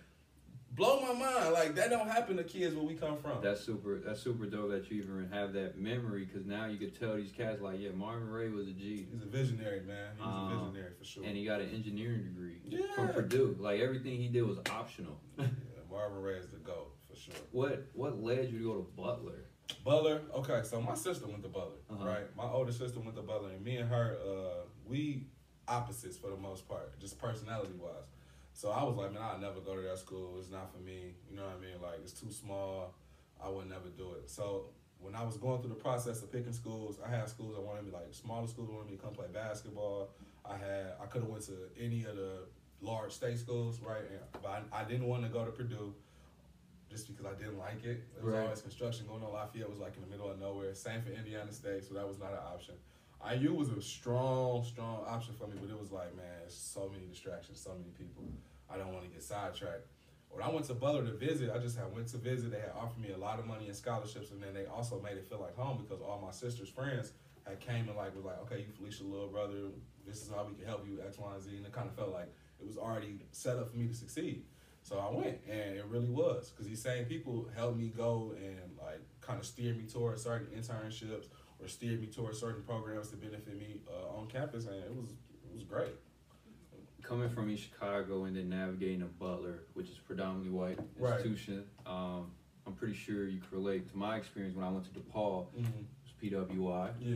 blow 0.71 0.99
my 0.99 1.13
mind. 1.13 1.53
Like 1.53 1.75
that 1.75 1.91
don't 1.91 2.09
happen 2.09 2.37
to 2.37 2.43
kids 2.43 2.73
where 2.75 2.83
we 2.83 2.95
come 2.95 3.17
from. 3.19 3.41
That's 3.43 3.61
super. 3.61 3.99
That's 4.03 4.19
super 4.19 4.47
dope 4.47 4.71
that 4.71 4.89
you 4.89 5.03
even 5.03 5.29
have 5.31 5.53
that 5.53 5.77
memory 5.77 6.25
because 6.25 6.45
now 6.47 6.65
you 6.65 6.77
could 6.77 6.99
tell 6.99 7.15
these 7.17 7.31
cats 7.31 7.61
like, 7.61 7.79
yeah, 7.79 7.91
Marvin 7.91 8.29
Ray 8.31 8.49
was 8.49 8.67
a 8.67 8.71
G, 8.71 9.05
He's 9.13 9.21
a 9.21 9.27
visionary, 9.27 9.81
man. 9.81 10.07
He's 10.17 10.25
Um, 10.25 10.33
a 10.51 10.65
visionary 10.71 10.91
for 10.97 11.05
sure. 11.05 11.23
and 11.23 11.37
he 11.37 11.45
got 11.45 11.61
an 11.61 11.69
engineering 11.69 12.23
degree 12.23 12.57
Yeah. 12.67 12.91
from 12.95 13.09
Purdue. 13.09 13.55
Like 13.59 13.79
everything 13.79 14.17
he 14.17 14.27
did 14.27 14.41
was 14.41 14.57
optional. 14.71 15.19
Marvin 15.89 16.21
Ray 16.21 16.35
is 16.35 16.47
the 16.47 16.57
GOAT 16.57 16.91
for 17.09 17.15
sure. 17.15 17.33
what 17.51 17.87
What 17.93 18.21
led 18.21 18.51
you 18.51 18.59
to 18.59 18.63
go 18.63 18.73
to 18.75 18.87
Butler? 18.95 19.45
Butler, 19.85 20.21
okay, 20.35 20.61
so 20.63 20.81
my 20.81 20.95
sister 20.95 21.27
went 21.27 21.43
to 21.43 21.49
Butler, 21.49 21.77
Uh-huh. 21.89 22.05
right? 22.07 22.35
My 22.35 22.45
older 22.45 22.71
sister 22.71 22.99
went 22.99 23.15
to 23.15 23.21
Butler, 23.21 23.51
and 23.51 23.63
me 23.63 23.77
and 23.77 23.89
her, 23.89 24.17
uh, 24.25 24.65
we 24.87 25.27
opposites 25.67 26.17
for 26.17 26.31
the 26.31 26.37
most 26.37 26.67
part, 26.67 26.99
just 26.99 27.19
personality 27.19 27.73
wise. 27.79 28.09
So 28.53 28.71
I 28.71 28.83
was 28.83 28.95
like, 28.97 29.13
man, 29.13 29.21
I'll 29.21 29.37
never 29.37 29.59
go 29.61 29.75
to 29.75 29.81
that 29.83 29.99
school. 29.99 30.37
It's 30.39 30.49
not 30.49 30.71
for 30.73 30.79
me. 30.79 31.13
You 31.29 31.37
know 31.37 31.43
what 31.45 31.57
I 31.57 31.61
mean? 31.61 31.81
Like, 31.81 31.99
it's 32.03 32.13
too 32.13 32.31
small. 32.31 32.93
I 33.41 33.47
would 33.47 33.69
never 33.69 33.87
do 33.95 34.13
it. 34.13 34.29
So 34.29 34.71
when 34.99 35.15
I 35.15 35.23
was 35.23 35.37
going 35.37 35.61
through 35.61 35.69
the 35.69 35.75
process 35.81 36.21
of 36.23 36.31
picking 36.31 36.51
schools, 36.51 36.99
I 37.05 37.09
had 37.09 37.29
schools 37.29 37.55
that 37.55 37.61
wanted 37.61 37.85
me, 37.85 37.91
like 37.91 38.07
smaller 38.11 38.47
schools 38.47 38.67
that 38.67 38.73
wanted 38.75 38.89
me 38.91 38.97
to 38.97 39.03
come 39.03 39.13
play 39.13 39.27
basketball. 39.31 40.09
I 40.43 40.57
had, 40.57 40.93
I 41.01 41.05
could 41.05 41.21
have 41.21 41.29
went 41.31 41.45
to 41.45 41.53
any 41.79 42.03
of 42.03 42.15
the 42.17 42.47
large 42.81 43.11
state 43.11 43.37
schools, 43.37 43.79
right? 43.81 44.03
But 44.41 44.63
I, 44.71 44.81
I 44.81 44.83
didn't 44.83 45.07
want 45.07 45.23
to 45.23 45.29
go 45.29 45.43
to 45.45 45.51
Purdue 45.51 45.93
just 46.89 47.07
because 47.07 47.25
I 47.25 47.33
didn't 47.37 47.57
like 47.57 47.83
it. 47.83 48.01
There 48.15 48.23
was 48.25 48.33
Right. 48.33 48.43
always 48.43 48.61
construction 48.61 49.05
going 49.07 49.23
on. 49.23 49.31
Lafayette 49.33 49.69
was 49.69 49.79
like 49.79 49.95
in 49.95 50.01
the 50.01 50.07
middle 50.07 50.29
of 50.31 50.39
nowhere. 50.39 50.73
Same 50.73 51.01
for 51.01 51.09
Indiana 51.11 51.51
State, 51.51 51.83
so 51.85 51.93
that 51.93 52.07
was 52.07 52.17
not 52.19 52.31
an 52.31 52.39
option. 52.53 52.75
IU 53.21 53.53
was 53.53 53.69
a 53.69 53.81
strong, 53.81 54.63
strong 54.63 55.03
option 55.05 55.35
for 55.37 55.45
me, 55.47 55.57
but 55.59 55.69
it 55.69 55.79
was 55.79 55.91
like, 55.91 56.15
man, 56.15 56.25
so 56.47 56.89
many 56.91 57.05
distractions, 57.05 57.59
so 57.59 57.71
many 57.71 57.91
people. 57.97 58.23
I 58.71 58.77
don't 58.77 58.93
want 58.93 59.03
to 59.05 59.11
get 59.11 59.21
sidetracked. 59.21 59.85
When 60.29 60.41
I 60.43 60.49
went 60.49 60.65
to 60.67 60.73
Butler 60.73 61.03
to 61.05 61.11
visit, 61.11 61.51
I 61.53 61.57
just 61.57 61.77
had 61.77 61.93
went 61.93 62.07
to 62.09 62.17
visit. 62.17 62.51
They 62.51 62.59
had 62.59 62.71
offered 62.79 63.01
me 63.01 63.11
a 63.11 63.17
lot 63.17 63.39
of 63.39 63.45
money 63.45 63.67
in 63.67 63.73
scholarships, 63.73 64.31
and 64.31 64.41
then 64.41 64.53
they 64.53 64.65
also 64.67 65.01
made 65.01 65.17
it 65.17 65.27
feel 65.27 65.39
like 65.41 65.55
home 65.57 65.77
because 65.83 66.01
all 66.01 66.21
my 66.23 66.31
sister's 66.31 66.69
friends 66.69 67.11
had 67.45 67.59
came 67.59 67.87
and 67.89 67.97
like 67.97 68.15
was 68.15 68.25
like, 68.25 68.39
okay, 68.43 68.59
you 68.59 68.71
Felicia 68.77 69.03
little 69.03 69.27
brother, 69.27 69.73
this 70.07 70.21
is 70.21 70.29
how 70.29 70.45
we 70.47 70.53
can 70.55 70.65
help 70.65 70.87
you 70.87 71.01
X, 71.05 71.17
Y, 71.17 71.33
and 71.33 71.43
Z, 71.43 71.49
and 71.57 71.65
it 71.65 71.71
kind 71.73 71.89
of 71.89 71.95
felt 71.95 72.11
like 72.13 72.31
it 72.59 72.67
was 72.67 72.77
already 72.77 73.19
set 73.31 73.57
up 73.57 73.71
for 73.71 73.77
me 73.77 73.87
to 73.87 73.93
succeed. 73.93 74.43
So 74.83 74.97
I 74.97 75.09
went, 75.15 75.37
and 75.49 75.77
it 75.77 75.85
really 75.87 76.09
was 76.09 76.49
because 76.49 76.65
these 76.67 76.81
same 76.81 77.05
people 77.05 77.49
helped 77.55 77.77
me 77.77 77.89
go 77.95 78.33
and 78.37 78.71
like 78.81 79.01
kind 79.21 79.39
of 79.39 79.45
steer 79.45 79.73
me 79.73 79.83
towards 79.83 80.23
certain 80.23 80.47
internships 80.57 81.25
or 81.61 81.67
steer 81.67 81.97
me 81.97 82.07
towards 82.07 82.39
certain 82.39 82.63
programs 82.63 83.09
to 83.09 83.17
benefit 83.17 83.57
me 83.59 83.81
uh, 83.87 84.17
on 84.17 84.27
campus, 84.27 84.65
and 84.65 84.75
it 84.75 84.95
was 84.95 85.09
it 85.45 85.53
was 85.53 85.63
great. 85.63 85.93
Coming 87.03 87.29
from 87.29 87.49
East 87.49 87.63
Chicago 87.71 88.25
and 88.25 88.35
then 88.35 88.49
navigating 88.49 89.01
a 89.01 89.05
Butler, 89.05 89.63
which 89.73 89.89
is 89.89 89.97
predominantly 89.97 90.51
white 90.51 90.77
Right. 90.97 91.13
institution, 91.15 91.63
um, 91.87 92.31
I'm 92.67 92.73
pretty 92.73 92.93
sure 92.93 93.27
you 93.27 93.39
can 93.39 93.47
relate 93.51 93.89
to 93.89 93.97
my 93.97 94.17
experience 94.17 94.55
when 94.55 94.63
I 94.65 94.69
went 94.69 94.85
to 94.93 94.99
DePaul. 94.99 95.47
Mm-hmm. 95.57 95.65
It 95.65 96.37
was 96.37 96.47
PWI. 96.47 96.91
Yeah, 96.99 97.15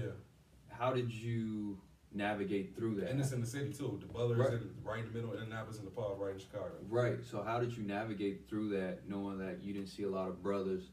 How 0.69 0.93
did 0.93 1.11
you 1.11 1.77
navigate 2.13 2.75
through 2.75 2.95
that? 2.95 3.09
and 3.09 3.19
it's 3.19 3.31
in 3.31 3.41
the 3.41 3.47
city 3.47 3.71
too. 3.73 3.97
The 4.01 4.07
Butler 4.07 4.35
Right. 4.35 4.53
in, 4.53 4.69
right 4.83 4.99
in 4.99 5.05
the 5.07 5.11
middle 5.13 5.31
of 5.33 5.39
Indianapolis 5.39 5.79
and 5.79 5.87
DePaul 5.87 6.17
right 6.19 6.33
in 6.33 6.39
Chicago. 6.39 6.71
Right. 6.89 7.23
So 7.23 7.41
how 7.43 7.59
did 7.59 7.75
you 7.75 7.83
navigate 7.83 8.47
through 8.47 8.69
that, 8.69 9.07
knowing 9.07 9.37
that 9.39 9.63
you 9.63 9.73
didn't 9.73 9.89
see 9.89 10.03
a 10.03 10.09
lot 10.09 10.27
of 10.29 10.41
brothers 10.43 10.89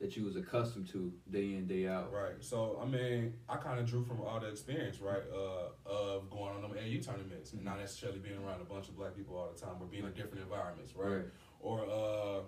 that 0.00 0.16
you 0.16 0.24
was 0.24 0.34
accustomed 0.36 0.88
to 0.90 1.12
day 1.30 1.54
in 1.54 1.66
day 1.66 1.86
out? 1.86 2.12
Right. 2.12 2.34
So 2.40 2.78
I 2.82 2.86
mean, 2.86 3.34
I 3.48 3.56
kind 3.56 3.78
of 3.80 3.86
drew 3.86 4.04
from 4.04 4.20
all 4.20 4.38
the 4.40 4.48
experience, 4.48 5.00
right, 5.00 5.22
uh, 5.34 5.88
of 5.90 6.30
going 6.30 6.54
on 6.54 6.62
them 6.62 6.72
AU 6.72 7.00
tournaments 7.00 7.52
and 7.52 7.62
not 7.64 7.78
necessarily 7.80 8.18
being 8.18 8.38
around 8.38 8.60
a 8.60 8.64
bunch 8.64 8.88
of 8.88 8.96
black 8.96 9.14
people 9.16 9.36
all 9.36 9.50
the 9.54 9.60
time, 9.60 9.74
or 9.80 9.86
being 9.86 10.04
in 10.04 10.12
different 10.12 10.40
environments, 10.42 10.94
right? 10.96 11.08
Right. 11.16 11.24
Or 11.60 11.84
uh, 11.84 12.40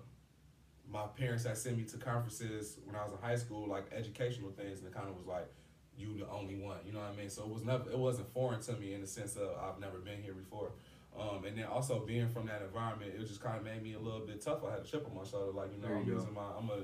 my 0.90 1.06
parents 1.16 1.44
had 1.44 1.56
sent 1.56 1.76
me 1.76 1.84
to 1.84 1.96
conferences 1.98 2.78
when 2.84 2.94
I 2.96 3.02
was 3.04 3.12
in 3.12 3.18
high 3.18 3.36
school, 3.36 3.68
like 3.68 3.84
educational 3.92 4.50
things, 4.52 4.78
and 4.78 4.88
it 4.88 4.94
kind 4.94 5.08
of 5.08 5.16
was 5.16 5.26
like, 5.26 5.46
you 5.98 6.18
the 6.18 6.28
only 6.30 6.56
one, 6.56 6.78
you 6.86 6.92
know 6.92 7.00
what 7.00 7.12
I 7.14 7.16
mean? 7.16 7.30
So 7.30 7.42
it 7.42 7.48
was 7.48 7.64
never, 7.64 7.90
it 7.90 7.98
wasn't 7.98 8.32
foreign 8.32 8.60
to 8.62 8.72
me 8.74 8.94
in 8.94 9.00
the 9.00 9.06
sense 9.06 9.36
of 9.36 9.50
I've 9.62 9.78
never 9.80 9.98
been 9.98 10.22
here 10.22 10.32
before. 10.34 10.70
Um, 11.18 11.44
and 11.44 11.56
then 11.58 11.66
also 11.66 12.00
being 12.00 12.28
from 12.30 12.46
that 12.46 12.62
environment, 12.62 13.12
it 13.14 13.26
just 13.26 13.42
kind 13.42 13.58
of 13.58 13.64
made 13.64 13.82
me 13.82 13.92
a 13.94 13.98
little 13.98 14.20
bit 14.20 14.40
tough. 14.40 14.60
I 14.66 14.72
had 14.72 14.80
a 14.80 14.84
chip 14.84 15.06
on 15.06 15.14
my 15.14 15.28
shoulder, 15.28 15.52
like 15.52 15.70
you 15.74 15.82
know, 15.82 15.88
There 15.88 15.96
I'm 15.98 16.06
go. 16.06 16.12
using 16.12 16.32
my, 16.32 16.42
I'm 16.58 16.70
a, 16.70 16.82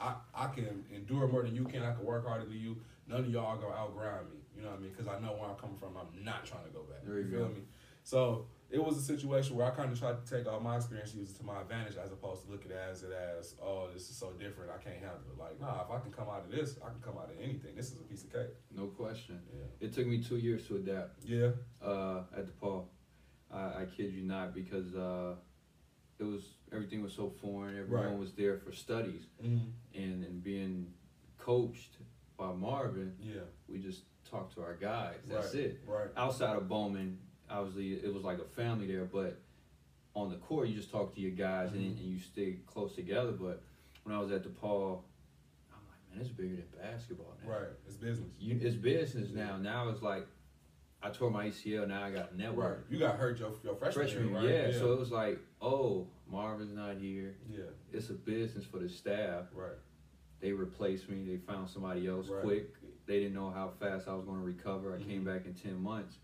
I, 0.00 0.14
I 0.34 0.46
can 0.48 0.84
endure 0.94 1.28
more 1.28 1.42
than 1.42 1.54
you 1.54 1.64
can. 1.64 1.82
I 1.82 1.92
can 1.92 2.04
work 2.04 2.26
harder 2.26 2.44
than 2.44 2.58
you. 2.58 2.76
none 3.08 3.20
of 3.20 3.30
y'all 3.30 3.56
gonna 3.56 3.74
outgrind 3.74 4.30
me. 4.30 4.38
You 4.56 4.62
know 4.64 4.70
what 4.70 4.78
I 4.78 4.82
mean? 4.82 4.90
Because 4.90 5.06
I 5.06 5.20
know 5.20 5.32
where 5.34 5.48
I'm 5.48 5.56
coming 5.56 5.76
from. 5.76 5.90
I'm 5.96 6.24
not 6.24 6.44
trying 6.44 6.64
to 6.64 6.70
go 6.70 6.80
back. 6.82 7.04
There 7.06 7.18
you 7.18 7.30
feel 7.30 7.38
go. 7.46 7.48
me? 7.54 7.60
So 8.02 8.46
it 8.70 8.84
was 8.84 8.98
a 8.98 9.02
situation 9.02 9.56
where 9.56 9.66
I 9.66 9.70
kind 9.70 9.90
of 9.90 9.98
tried 9.98 10.24
to 10.24 10.30
take 10.36 10.46
all 10.46 10.60
my 10.60 10.76
experience, 10.76 11.14
use 11.14 11.30
it 11.30 11.36
to 11.38 11.44
my 11.44 11.60
advantage, 11.62 11.96
as 11.96 12.12
opposed 12.12 12.44
to 12.44 12.50
look 12.50 12.64
at 12.66 12.70
it 12.70 12.76
as 12.90 13.02
it 13.02 13.12
as, 13.12 13.54
oh, 13.62 13.88
this 13.94 14.10
is 14.10 14.16
so 14.16 14.32
different, 14.32 14.70
I 14.70 14.82
can't 14.82 14.96
handle 14.96 15.20
it. 15.32 15.38
Like, 15.38 15.58
nah, 15.60 15.82
if 15.84 15.90
I 15.90 15.98
can 16.00 16.12
come 16.12 16.28
out 16.28 16.44
of 16.44 16.50
this, 16.50 16.76
I 16.84 16.88
can 16.90 17.00
come 17.00 17.16
out 17.16 17.30
of 17.30 17.40
anything. 17.42 17.74
This 17.76 17.92
is 17.92 17.98
a 17.98 18.02
piece 18.04 18.24
of 18.24 18.32
cake. 18.32 18.54
No 18.76 18.86
question. 18.86 19.40
Yeah. 19.52 19.86
It 19.86 19.94
took 19.94 20.06
me 20.06 20.22
two 20.22 20.36
years 20.36 20.66
to 20.68 20.76
adapt 20.76 21.24
Yeah. 21.24 21.50
uh, 21.82 22.24
at 22.36 22.46
DePaul. 22.46 22.84
I, 23.50 23.58
I 23.82 23.86
kid 23.96 24.12
you 24.12 24.22
not, 24.24 24.54
because 24.54 24.94
uh, 24.94 25.36
it 26.18 26.24
was 26.24 26.42
everything 26.70 27.02
was 27.02 27.14
so 27.14 27.30
foreign. 27.40 27.78
Everyone 27.78 28.06
Right. 28.10 28.18
was 28.18 28.32
there 28.32 28.58
for 28.58 28.72
studies, 28.72 29.22
Mm-hmm. 29.42 29.68
and 30.02 30.24
and 30.24 30.42
being 30.44 30.92
coached 31.38 31.96
by 32.36 32.52
Marvin, 32.52 33.14
Yeah. 33.20 33.40
we 33.66 33.78
just 33.78 34.02
talked 34.30 34.54
to 34.56 34.60
our 34.62 34.74
guys. 34.74 35.14
That's 35.26 35.54
right. 35.54 35.64
it. 35.64 35.80
Right. 35.86 36.08
Outside 36.18 36.56
of 36.56 36.68
Bowman, 36.68 37.18
obviously 37.50 37.92
it 37.94 38.12
was 38.12 38.24
like 38.24 38.38
a 38.38 38.44
family 38.44 38.86
there, 38.86 39.04
but 39.04 39.38
on 40.14 40.30
the 40.30 40.36
court 40.36 40.68
you 40.68 40.74
just 40.74 40.90
talk 40.90 41.14
to 41.14 41.20
your 41.20 41.30
guys 41.32 41.72
and, 41.72 41.80
Mhm. 41.82 41.98
and 42.00 42.06
you 42.06 42.18
stay 42.18 42.58
close 42.66 42.94
together. 42.94 43.32
But 43.32 43.62
when 44.04 44.14
I 44.14 44.18
was 44.20 44.30
at 44.32 44.42
DePaul, 44.42 45.02
I'm 45.72 45.78
like, 45.88 46.10
man, 46.10 46.20
it's 46.20 46.30
bigger 46.30 46.56
than 46.56 46.64
basketball 46.80 47.34
now. 47.44 47.50
Right. 47.50 47.68
It's 47.86 47.96
business. 47.96 48.28
You, 48.38 48.58
it's 48.60 48.76
business 48.76 49.30
now. 49.30 49.56
Now 49.58 49.88
it's 49.88 50.02
like 50.02 50.26
I 51.00 51.10
tore 51.10 51.30
my 51.30 51.46
ACL. 51.46 51.86
Now 51.86 52.02
I 52.02 52.10
got 52.10 52.18
a 52.18 52.22
Right. 52.24 52.36
network. 52.36 52.86
You 52.90 52.98
got 52.98 53.16
hurt 53.16 53.38
your, 53.38 53.52
your 53.62 53.76
freshman, 53.76 54.06
Freshman, 54.08 54.42
year, 54.42 54.50
yeah. 54.52 54.64
right? 54.66 54.74
So 54.74 54.92
it 54.92 54.98
was 54.98 55.12
like, 55.12 55.38
oh, 55.60 56.08
Marvin's 56.28 56.72
not 56.72 56.96
here. 56.96 57.36
yeah. 57.48 57.64
It's 57.92 58.10
a 58.10 58.14
business 58.14 58.64
for 58.64 58.78
the 58.78 58.88
staff. 58.88 59.46
Right. 59.54 59.76
They 60.40 60.52
replaced 60.52 61.08
me. 61.08 61.24
They 61.24 61.36
found 61.36 61.68
somebody 61.68 62.06
else 62.08 62.28
Right. 62.28 62.42
quick. 62.42 62.74
They 63.06 63.20
didn't 63.20 63.34
know 63.34 63.50
how 63.50 63.68
fast 63.80 64.08
I 64.08 64.14
was 64.14 64.24
going 64.24 64.38
to 64.40 64.44
recover. 64.44 64.94
I 64.94 64.98
came 65.02 65.22
Mhm. 65.22 65.26
back 65.26 65.46
in 65.46 65.54
ten 65.54 65.80
months. 65.80 66.18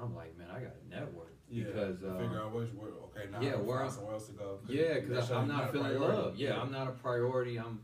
I'm 0.00 0.14
like, 0.14 0.36
man, 0.38 0.48
I 0.50 0.60
got 0.60 0.72
a 0.84 0.88
network 0.88 1.34
Yeah. 1.50 1.64
because 1.64 2.02
uh, 2.04 2.18
figure 2.18 2.40
out 2.40 2.52
which 2.54 2.68
where 2.70 2.90
okay 2.90 3.30
now 3.30 3.40
yeah, 3.40 3.50
yeah, 3.50 3.56
where 3.56 3.80
I'm- 3.82 3.90
somewhere 3.90 4.14
else 4.14 4.26
to 4.26 4.32
go. 4.32 4.58
yeah, 4.68 4.94
because 5.00 5.30
I'm 5.30 5.46
you 5.46 5.52
not 5.52 5.72
feeling 5.72 5.98
love. 5.98 6.36
Yeah, 6.36 6.60
I'm 6.60 6.70
not 6.70 6.88
a 6.88 6.92
priority. 6.92 7.58
I'm 7.58 7.80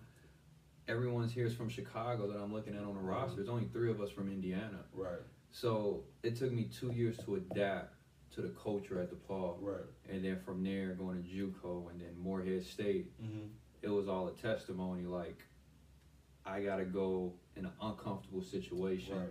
everyone's 0.87 1.33
here 1.33 1.47
is 1.47 1.55
from 1.55 1.69
Chicago 1.69 2.31
that 2.31 2.39
I'm 2.39 2.53
looking 2.53 2.75
at 2.75 2.83
on 2.85 2.95
the 2.95 3.01
Mhm. 3.01 3.09
roster. 3.09 3.37
There's 3.37 3.49
only 3.49 3.67
three 3.67 3.91
of 3.91 4.01
us 4.01 4.11
from 4.11 4.29
Indiana. 4.31 4.85
Right. 4.93 5.21
So 5.51 6.05
it 6.23 6.37
took 6.37 6.53
me 6.53 6.65
two 6.65 6.93
years 6.93 7.17
to 7.25 7.37
adapt 7.37 7.95
to 8.33 8.43
the 8.43 8.51
culture 8.51 9.01
at 9.01 9.11
DePaul, 9.11 9.59
Right. 9.63 9.85
and 10.09 10.25
then 10.25 10.39
from 10.41 10.63
there 10.63 10.93
going 10.95 11.23
to 11.23 11.29
JUCO 11.29 11.89
and 11.91 12.01
then 12.01 12.19
Morehead 12.19 12.65
State. 12.65 13.13
Mm-hmm. 13.23 13.47
It 13.83 13.89
was 13.89 14.09
all 14.09 14.29
a 14.29 14.33
testimony. 14.33 15.05
Like 15.07 15.43
I 16.45 16.63
got 16.63 16.77
to 16.77 16.85
go 16.85 17.33
in 17.57 17.65
an 17.65 17.73
uncomfortable 17.81 18.43
situation 18.43 19.17
Right. 19.19 19.29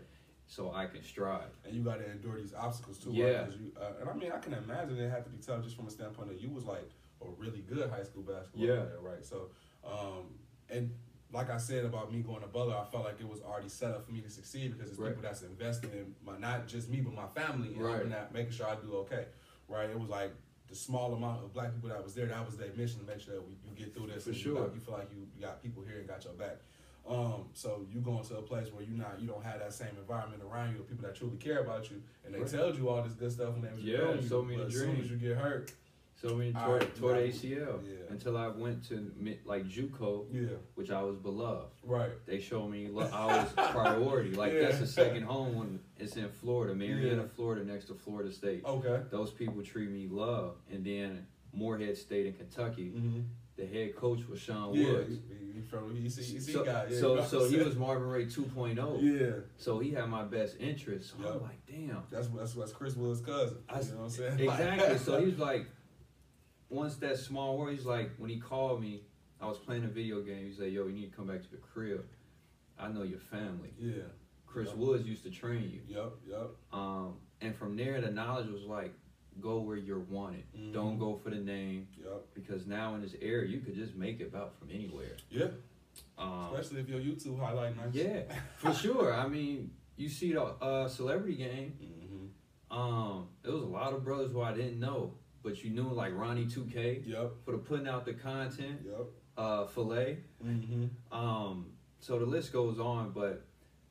So 0.47 0.71
I 0.73 0.85
can 0.85 1.03
strive. 1.03 1.49
And 1.65 1.73
you 1.75 1.83
got 1.83 1.99
to 1.99 2.09
endure 2.11 2.37
these 2.39 2.53
obstacles 2.53 2.99
too. 2.99 3.11
Yeah. 3.13 3.25
Right? 3.43 3.51
You, 3.51 3.71
uh, 3.79 4.01
and 4.01 4.09
I 4.09 4.13
mean, 4.13 4.31
I 4.31 4.39
can 4.39 4.53
imagine 4.53 4.97
it 4.99 5.09
had 5.09 5.23
to 5.25 5.29
be 5.29 5.37
tough 5.39 5.63
just 5.63 5.75
from 5.75 5.87
a 5.87 5.89
standpoint 5.91 6.29
that 6.29 6.41
you 6.41 6.49
was 6.49 6.65
like 6.65 6.89
a 7.21 7.25
really 7.37 7.59
good 7.61 7.89
high 7.89 8.03
school 8.03 8.23
basketball 8.23 8.65
Yeah. 8.65 8.75
player, 8.81 8.99
right? 9.01 9.25
So, 9.25 9.49
um, 9.83 10.35
and 10.69 10.91
like 11.31 11.49
I 11.49 11.57
said 11.57 11.85
about 11.85 12.11
me 12.13 12.21
going 12.21 12.41
to 12.41 12.47
Butler, 12.47 12.75
I 12.77 12.85
felt 12.91 13.05
like 13.05 13.19
it 13.19 13.27
was 13.27 13.41
already 13.41 13.69
set 13.69 13.91
up 13.91 14.05
for 14.05 14.11
me 14.11 14.21
to 14.21 14.29
succeed 14.29 14.73
because 14.73 14.89
it's 14.91 14.99
Right. 14.99 15.09
people 15.09 15.23
that's 15.23 15.41
investing 15.41 15.91
in 15.91 16.13
my 16.23 16.37
not 16.37 16.67
just 16.67 16.89
me 16.89 17.01
but 17.01 17.13
my 17.13 17.27
family 17.27 17.69
and 17.73 17.81
Right. 17.81 18.11
out, 18.11 18.33
making 18.33 18.51
sure 18.51 18.67
I 18.67 18.75
do 18.75 18.93
okay, 18.97 19.25
right? 19.67 19.89
It 19.89 19.99
was 19.99 20.09
like 20.09 20.31
the 20.67 20.75
small 20.75 21.13
amount 21.13 21.43
of 21.43 21.53
black 21.53 21.73
people 21.73 21.89
that 21.89 22.03
was 22.03 22.13
there. 22.15 22.25
That 22.27 22.45
was 22.45 22.57
their 22.57 22.71
mission 22.73 22.99
to 22.99 23.05
make 23.05 23.19
sure 23.19 23.33
that 23.35 23.43
we, 23.45 23.53
you 23.65 23.75
get 23.75 23.93
through 23.93 24.07
this. 24.07 24.23
For 24.23 24.29
and 24.29 24.37
you 24.37 24.43
sure. 24.43 24.65
got- 24.67 24.73
You, 24.75 24.79
feel 24.81 24.93
like 24.93 25.09
you 25.11 25.27
got 25.41 25.61
people 25.61 25.83
here 25.83 25.97
and 25.99 26.07
got 26.07 26.23
your 26.23 26.33
back. 26.33 26.57
Um, 27.07 27.45
so 27.53 27.85
you 27.91 27.99
going 27.99 28.23
to 28.23 28.37
a 28.37 28.41
place 28.41 28.71
where 28.71 28.83
you 28.83 28.95
not 28.95 29.19
you 29.19 29.27
don't 29.27 29.43
have 29.43 29.59
that 29.59 29.73
same 29.73 29.89
environment 29.99 30.41
around 30.49 30.73
you 30.73 30.79
of 30.79 30.87
people 30.89 31.03
that 31.05 31.15
truly 31.15 31.35
care 31.37 31.59
about 31.59 31.89
you 31.91 32.01
and 32.25 32.33
they 32.33 32.39
Right. 32.39 32.47
tell 32.49 32.73
you 32.73 32.87
all 32.87 33.03
this 33.03 33.11
good 33.13 33.31
stuff 33.31 33.51
when 33.53 33.61
they 33.61 33.69
was 33.73 33.83
Yeah, 33.83 34.13
you, 34.13 34.21
so 34.27 34.41
many 34.41 34.57
but 34.57 34.67
as 34.67 34.73
soon 34.73 34.91
dreams. 34.91 35.05
as 35.05 35.11
you 35.11 35.17
get 35.17 35.37
hurt, 35.37 35.71
So 36.15 36.29
All 36.29 36.51
tore, 36.65 36.77
right, 36.77 36.95
tore 36.95 37.13
the 37.15 37.19
ACL 37.27 37.81
yeah. 37.85 37.95
until 38.09 38.37
I 38.37 38.47
went 38.47 38.87
to 38.87 39.11
like 39.43 39.65
JUCO, 39.67 40.27
yeah, 40.31 40.55
which 40.75 40.89
I 40.91 41.01
was 41.03 41.17
beloved. 41.17 41.73
right, 41.83 42.11
They 42.25 42.39
showed 42.39 42.69
me 42.69 42.87
lo- 42.87 43.09
I 43.11 43.43
was 43.43 43.51
priority. 43.71 44.31
Like 44.31 44.53
that's 44.53 44.77
Yeah. 44.77 44.83
a 44.83 44.87
second 44.87 45.23
home 45.23 45.55
when 45.55 45.79
it's 45.99 46.15
in 46.15 46.29
Florida, 46.29 46.73
Marianna, 46.73 47.23
Yeah. 47.23 47.27
Florida, 47.35 47.65
next 47.65 47.85
to 47.87 47.95
Florida 47.95 48.31
State. 48.31 48.63
okay, 48.63 49.03
Those 49.09 49.31
people 49.31 49.61
treat 49.63 49.89
me 49.89 50.07
love. 50.07 50.55
And 50.71 50.85
then 50.85 51.27
Morehead 51.51 51.97
State 51.97 52.27
in 52.27 52.33
Kentucky, 52.33 52.93
mm-hmm. 52.95 53.21
The 53.55 53.65
head 53.65 53.95
coach 53.95 54.19
was 54.27 54.39
Sean 54.39 54.73
yeah, 54.73 54.91
Woods. 54.91 55.09
he, 55.09 55.53
he 55.55 55.61
from 55.61 55.93
he 55.95 56.01
he 56.01 56.09
So, 56.09 56.63
guy, 56.65 56.87
yeah, 56.89 56.99
so, 56.99 57.23
so 57.25 57.47
he 57.49 57.57
was 57.57 57.75
Marvin 57.75 58.07
Ray 58.07 58.25
2.0. 58.25 59.01
yeah, 59.01 59.31
So 59.57 59.79
he 59.79 59.91
had 59.91 60.09
my 60.09 60.23
best 60.23 60.55
interest. 60.59 61.11
So 61.11 61.23
Yup. 61.23 61.35
I'm 61.35 61.41
like, 61.43 61.65
damn. 61.67 62.03
that's 62.11 62.27
that's 62.29 62.53
that's 62.53 62.71
Chris 62.71 62.95
Woods' 62.95 63.21
cousin. 63.21 63.57
I- 63.69 63.79
you 63.81 63.89
know 63.91 63.95
what 63.97 64.03
I'm 64.05 64.09
saying? 64.09 64.39
Exactly. 64.39 64.97
so 64.97 65.19
he 65.19 65.25
was 65.25 65.37
like, 65.49 65.67
once 66.69 66.95
that 66.97 67.17
small 67.17 67.57
world, 67.57 67.75
he's 67.75 67.85
like, 67.85 68.11
when 68.17 68.29
he 68.29 68.39
called 68.39 68.81
me, 68.81 69.01
I 69.39 69.45
was 69.47 69.57
playing 69.57 69.83
a 69.83 69.87
video 69.87 70.21
game. 70.21 70.51
He 70.51 70.61
like, 70.61 70.71
yo, 70.71 70.87
you 70.87 70.93
need 70.93 71.11
to 71.11 71.15
come 71.15 71.27
back 71.27 71.43
to 71.43 71.51
the 71.51 71.57
crib. 71.57 72.05
I 72.79 72.87
know 72.87 73.03
your 73.03 73.19
family. 73.19 73.69
yeah, 73.77 74.03
Chris 74.47 74.69
Yup. 74.69 74.77
Woods 74.77 75.07
used 75.07 75.23
to 75.23 75.29
train 75.29 75.69
you. 75.71 75.95
yep, 75.95 76.11
yep, 76.27 76.49
Um, 76.71 77.15
and 77.41 77.55
from 77.55 77.75
there, 77.77 78.01
the 78.01 78.09
knowledge 78.09 78.47
was 78.49 78.63
like, 78.63 78.93
go 79.41 79.59
where 79.59 79.77
you're 79.77 79.99
wanted. 79.99 80.43
Mhm. 80.57 80.73
Don't 80.73 80.97
go 80.99 81.15
for 81.15 81.29
the 81.29 81.37
name 81.37 81.87
yep, 81.97 82.25
because 82.33 82.65
now 82.67 82.95
in 82.95 83.01
this 83.01 83.15
era, 83.21 83.45
you 83.47 83.59
could 83.59 83.75
just 83.75 83.95
make 83.95 84.19
it 84.19 84.27
about 84.27 84.57
from 84.59 84.69
anywhere. 84.71 85.15
yeah. 85.29 85.47
Um, 86.17 86.49
Especially 86.53 86.81
if 86.81 86.89
your 86.89 86.99
YouTube 86.99 87.39
highlight 87.39 87.75
nice. 87.77 87.93
yeah, 87.93 88.21
for 88.57 88.73
sure. 88.83 89.13
I 89.13 89.27
mean, 89.27 89.71
you 89.95 90.09
see 90.09 90.33
the 90.33 90.41
uh, 90.43 90.87
celebrity 90.87 91.35
game. 91.35 91.73
Mm-hmm. 91.81 92.75
Um, 92.79 93.27
there 93.43 93.51
was 93.53 93.61
a 93.63 93.67
lot 93.67 93.93
of 93.93 94.03
brothers 94.03 94.31
who 94.31 94.41
I 94.41 94.53
didn't 94.53 94.79
know, 94.79 95.13
but 95.43 95.63
you 95.63 95.69
knew 95.69 95.83
like 95.91 96.15
Ronnie 96.15 96.45
2K 96.45 97.05
Yep, 97.07 97.31
for 97.45 97.51
the 97.51 97.57
putting 97.59 97.87
out 97.87 98.05
the 98.05 98.13
content. 98.13 98.81
yep. 98.85 99.05
Uh, 99.37 99.65
Filet. 99.65 100.19
Mm-hmm. 100.43 101.15
Um, 101.15 101.67
so 101.99 102.17
the 102.19 102.25
list 102.25 102.51
goes 102.53 102.79
on, 102.79 103.11
but 103.11 103.45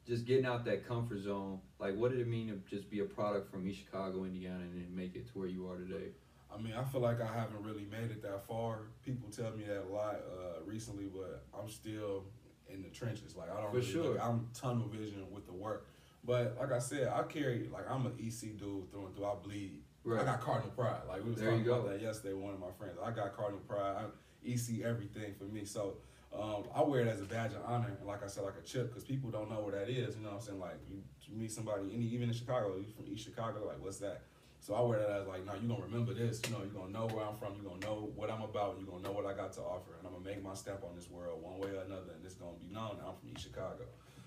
just 0.06 0.24
getting 0.24 0.44
out 0.46 0.64
that 0.64 0.86
comfort 0.86 1.20
zone. 1.20 1.60
Like, 1.78 1.96
what 1.96 2.10
did 2.10 2.20
it 2.20 2.28
mean 2.28 2.48
to 2.48 2.58
just 2.76 2.90
be 2.90 3.00
a 3.00 3.04
product 3.04 3.50
from 3.50 3.68
East 3.68 3.80
Chicago, 3.84 4.24
Indiana, 4.24 4.60
and 4.60 4.74
then 4.74 4.88
make 4.94 5.14
it 5.14 5.26
to 5.32 5.38
where 5.38 5.48
you 5.48 5.68
are 5.68 5.76
today? 5.76 6.08
I 6.54 6.60
mean, 6.60 6.74
I 6.74 6.84
feel 6.84 7.00
like 7.00 7.20
I 7.20 7.32
haven't 7.32 7.62
really 7.62 7.86
made 7.90 8.10
it 8.10 8.22
that 8.22 8.46
far. 8.46 8.80
People 9.04 9.30
tell 9.30 9.50
me 9.52 9.64
that 9.64 9.84
a 9.88 9.92
lot 9.92 10.16
uh, 10.16 10.62
recently, 10.66 11.04
but 11.06 11.44
I'm 11.58 11.70
still 11.70 12.24
in 12.68 12.82
the 12.82 12.88
trenches. 12.88 13.36
Like 13.36 13.50
I 13.50 13.60
don't 13.60 13.70
For 13.70 13.76
really 13.78 13.90
sure. 13.90 14.02
look- 14.04 14.20
I'm 14.22 14.48
tunnel 14.52 14.88
vision 14.88 15.24
with 15.30 15.46
the 15.46 15.52
work. 15.52 15.86
But 16.24 16.56
like 16.60 16.70
I 16.72 16.78
said, 16.78 17.08
I 17.08 17.22
carry 17.24 17.68
like 17.72 17.90
I'm 17.90 18.06
an 18.06 18.12
EC 18.20 18.56
dude 18.58 18.90
through 18.90 19.06
and 19.06 19.16
through. 19.16 19.26
I 19.26 19.34
bleed. 19.42 19.82
Right. 20.04 20.20
I 20.22 20.24
got 20.24 20.40
Cardinal 20.40 20.70
pride. 20.70 21.00
Like 21.08 21.24
we 21.24 21.30
was 21.30 21.40
There 21.40 21.50
talking 21.50 21.66
about 21.66 21.88
that 21.88 22.00
yesterday. 22.02 22.34
One 22.34 22.54
of 22.54 22.60
my 22.60 22.70
friends. 22.78 22.96
I 23.02 23.10
got 23.12 23.34
Cardinal 23.34 23.60
pride. 23.66 23.96
I, 23.96 24.04
EC 24.48 24.82
everything 24.84 25.34
for 25.38 25.44
me. 25.44 25.64
So 25.64 25.94
um, 26.38 26.64
I 26.74 26.82
wear 26.82 27.02
it 27.02 27.08
as 27.08 27.20
a 27.20 27.24
badge 27.24 27.52
of 27.52 27.62
honor, 27.66 27.96
like 28.04 28.24
I 28.24 28.26
said, 28.26 28.44
like 28.44 28.54
a 28.58 28.66
chip, 28.66 28.88
because 28.88 29.04
people 29.04 29.30
don't 29.30 29.50
know 29.50 29.60
where 29.60 29.78
that 29.78 29.88
is. 29.90 30.16
You 30.16 30.22
know 30.22 30.30
what 30.30 30.36
I'm 30.36 30.40
saying? 30.40 30.60
Like 30.60 30.76
you 30.88 31.02
meet 31.36 31.52
somebody, 31.52 31.90
any 31.94 32.06
even 32.06 32.28
in 32.28 32.34
Chicago, 32.34 32.76
you 32.76 32.86
from 32.94 33.06
East 33.12 33.24
Chicago, 33.24 33.66
like 33.66 33.82
what's 33.82 33.98
that? 33.98 34.22
So 34.60 34.74
I 34.74 34.80
wear 34.82 35.00
that 35.00 35.10
as 35.10 35.26
like, 35.26 35.44
no, 35.44 35.54
you're 35.54 35.68
gonna 35.68 35.82
remember 35.90 36.14
this. 36.14 36.40
You 36.46 36.52
know, 36.52 36.62
you're 36.62 36.72
gonna 36.72 36.92
know 36.92 37.08
where 37.08 37.26
I'm 37.26 37.36
from. 37.36 37.54
You're 37.56 37.66
gonna 37.66 37.84
know 37.84 38.12
what 38.14 38.30
I'm 38.30 38.42
about. 38.42 38.76
You're 38.78 38.86
gonna 38.86 39.02
know 39.02 39.12
what 39.12 39.26
I 39.26 39.34
got 39.34 39.52
to 39.54 39.60
offer, 39.60 39.98
and 39.98 40.06
I'm 40.06 40.14
gonna 40.14 40.24
make 40.24 40.42
my 40.42 40.54
stamp 40.54 40.84
on 40.84 40.94
this 40.94 41.10
world 41.10 41.42
one 41.42 41.58
way 41.58 41.74
or 41.74 41.82
another, 41.82 42.14
and 42.14 42.24
it's 42.24 42.36
gonna 42.36 42.56
be 42.60 42.72
known 42.72 43.02
I'm 43.02 43.14
from 43.18 43.30
East 43.34 43.42
Chicago. 43.42 43.84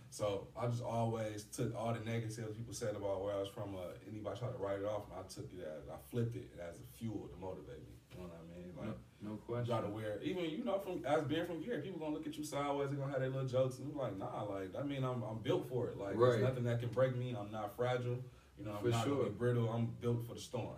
So 0.09 0.47
I 0.55 0.67
just 0.67 0.83
always 0.83 1.43
took 1.51 1.75
all 1.75 1.93
the 1.93 1.99
negatives 1.99 2.39
people 2.55 2.73
said 2.73 2.95
about 2.95 3.23
where 3.23 3.33
I 3.33 3.39
was 3.39 3.49
from. 3.49 3.75
Uh, 3.75 3.95
anybody 4.07 4.39
tried 4.39 4.51
to 4.51 4.59
write 4.59 4.79
it 4.79 4.85
off, 4.85 5.07
and 5.11 5.19
I 5.19 5.23
took 5.27 5.47
it 5.51 5.63
as 5.63 5.87
I 5.87 5.95
flipped 6.11 6.35
it 6.35 6.51
as 6.59 6.79
a 6.79 6.87
fuel 6.97 7.27
to 7.31 7.35
motivate 7.39 7.83
me. 7.83 7.95
You 8.11 8.19
know 8.19 8.27
what 8.27 8.39
I 8.39 8.43
mean? 8.51 8.71
Like 8.75 8.87
No, 8.87 8.93
no 9.25 9.31
you 9.31 9.37
question. 9.45 9.67
gotta 9.67 9.89
wear 9.89 10.19
even 10.23 10.45
you 10.45 10.63
know 10.63 10.79
from 10.79 11.03
as 11.05 11.23
being 11.25 11.45
from 11.45 11.61
here, 11.61 11.79
people 11.79 11.99
gonna 11.99 12.13
look 12.13 12.27
at 12.27 12.37
you 12.37 12.43
sideways. 12.43 12.89
They're 12.89 12.97
gonna 12.99 13.11
have 13.11 13.21
their 13.21 13.29
little 13.29 13.47
jokes, 13.47 13.79
and 13.79 13.87
you're 13.91 14.01
like, 14.01 14.17
nah, 14.17 14.43
like 14.43 14.71
I 14.79 14.83
mean, 14.83 15.03
I'm 15.03 15.23
I'm 15.23 15.39
built 15.39 15.67
for 15.69 15.87
it. 15.89 15.97
Like 15.97 16.15
Right. 16.15 16.31
there's 16.31 16.43
nothing 16.43 16.63
that 16.65 16.79
can 16.79 16.89
break 16.89 17.15
me. 17.15 17.35
I'm 17.37 17.51
not 17.51 17.75
fragile. 17.75 18.19
You 18.57 18.65
know, 18.65 18.71
I'm 18.77 18.83
For 18.83 18.89
not 18.89 19.03
sure. 19.03 19.17
gonna 19.17 19.29
be 19.29 19.35
brittle. 19.35 19.69
I'm 19.69 19.87
built 20.01 20.25
for 20.27 20.33
the 20.35 20.39
storm. 20.39 20.75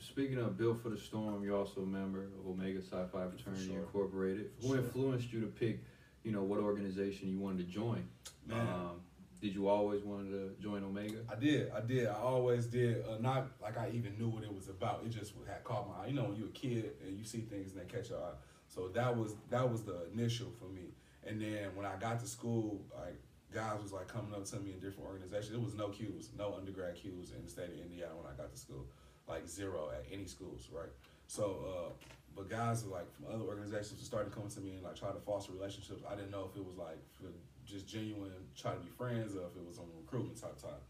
Speaking 0.00 0.38
of 0.38 0.56
Built 0.56 0.82
for 0.82 0.88
the 0.88 0.96
Storm, 0.96 1.42
you're 1.44 1.56
also 1.56 1.82
a 1.82 1.86
member 1.86 2.24
of 2.24 2.46
Omega 2.48 2.80
Psi 2.80 3.04
Phi 3.12 3.26
Fraternity 3.28 3.66
sure. 3.66 3.80
Incorporated. 3.80 4.50
For 4.60 4.68
Who 4.68 4.74
sure. 4.74 4.84
influenced 4.84 5.32
you 5.32 5.40
to 5.40 5.48
pick, 5.48 5.80
you 6.22 6.32
know, 6.32 6.42
what 6.42 6.60
organization 6.60 7.28
you 7.28 7.38
wanted 7.38 7.58
to 7.58 7.64
join? 7.64 8.06
Man. 8.46 8.66
Um, 8.66 9.00
did 9.40 9.54
you 9.54 9.68
always 9.68 10.02
wanted 10.02 10.30
to 10.30 10.62
join 10.62 10.82
Omega? 10.82 11.18
I 11.30 11.34
did, 11.34 11.70
I 11.70 11.80
did, 11.80 12.08
I 12.08 12.14
always 12.14 12.66
did. 12.66 13.04
Uh, 13.04 13.18
not 13.20 13.48
like 13.60 13.76
I 13.76 13.90
even 13.92 14.16
knew 14.18 14.28
what 14.28 14.42
it 14.42 14.54
was 14.54 14.68
about. 14.68 15.02
It 15.04 15.10
just 15.10 15.32
had 15.46 15.62
caught 15.64 15.88
my 15.88 16.04
eye. 16.04 16.08
You 16.08 16.14
know, 16.14 16.24
when 16.24 16.36
you're 16.36 16.48
a 16.48 16.52
kid 16.52 16.92
and 17.06 17.18
you 17.18 17.24
see 17.24 17.40
things 17.40 17.72
and 17.72 17.80
they 17.80 17.84
catch 17.84 18.10
your 18.10 18.18
eye. 18.18 18.36
So 18.68 18.88
that 18.88 19.16
was 19.16 19.34
that 19.50 19.70
was 19.70 19.82
the 19.82 20.06
initial 20.12 20.48
for 20.58 20.66
me. 20.66 20.94
And 21.26 21.40
then 21.40 21.74
when 21.74 21.86
I 21.86 21.96
got 21.96 22.20
to 22.20 22.26
school, 22.26 22.80
like 22.98 23.20
guys 23.52 23.80
was 23.82 23.92
like 23.92 24.08
coming 24.08 24.32
up 24.34 24.44
to 24.44 24.56
me 24.56 24.72
in 24.72 24.80
different 24.80 25.08
organizations. 25.08 25.50
There 25.50 25.60
was 25.60 25.74
no 25.74 25.88
Ques, 25.88 26.30
no 26.36 26.54
undergrad 26.54 26.94
Ques 26.94 27.32
in 27.36 27.44
the 27.44 27.50
state 27.50 27.68
of 27.68 27.78
Indiana 27.78 28.12
when 28.16 28.32
I 28.32 28.36
got 28.36 28.52
to 28.52 28.58
school, 28.58 28.86
like 29.28 29.46
zero 29.46 29.90
at 29.92 30.04
any 30.12 30.26
schools, 30.26 30.68
right? 30.72 30.90
So 31.26 31.66
uh, 31.66 31.92
but 32.34 32.50
guys 32.50 32.86
like 32.86 33.10
from 33.14 33.32
other 33.34 33.44
organizations 33.44 34.00
are 34.00 34.04
starting 34.04 34.30
to 34.30 34.36
come 34.36 34.48
to 34.48 34.60
me 34.60 34.74
and 34.74 34.82
like 34.82 34.96
try 34.96 35.10
to 35.10 35.20
foster 35.20 35.52
relationships. 35.52 36.02
I 36.08 36.14
didn't 36.14 36.30
know 36.30 36.48
if 36.50 36.56
it 36.56 36.64
was 36.64 36.76
like 36.76 36.98
for 37.16 37.28
just 37.66 37.86
genuine 37.86 38.30
try 38.56 38.72
to 38.72 38.80
be 38.80 38.88
friends 38.88 39.34
or 39.34 39.46
if 39.46 39.56
it 39.56 39.66
was 39.66 39.78
on 39.78 39.86
recruitment 39.98 40.40
type 40.40 40.60
time. 40.60 40.80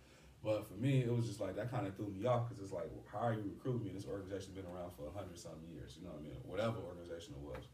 But 0.45 0.69
for 0.69 0.75
me, 0.75 1.01
it 1.01 1.11
was 1.11 1.27
just 1.27 1.41
like 1.41 1.57
that 1.57 1.71
kind 1.71 1.87
of 1.87 1.97
threw 1.97 2.09
me 2.09 2.25
off 2.27 2.49
because 2.49 2.63
it's 2.63 2.73
like, 2.73 2.91
how 3.11 3.27
are 3.27 3.33
you 3.33 3.43
recruiting 3.57 3.85
me? 3.85 3.91
This 3.93 4.07
organization's 4.07 4.55
been 4.55 4.67
around 4.67 4.93
for 4.95 5.09
a 5.09 5.11
hundred 5.11 5.39
something 5.39 5.67
years. 5.73 5.97
You 5.99 6.07
know 6.07 6.13
what 6.13 6.21
I 6.21 6.29
mean? 6.29 6.39
Whatever 6.45 6.79
organization 6.87 7.35
it 7.35 7.43
was. 7.43 7.65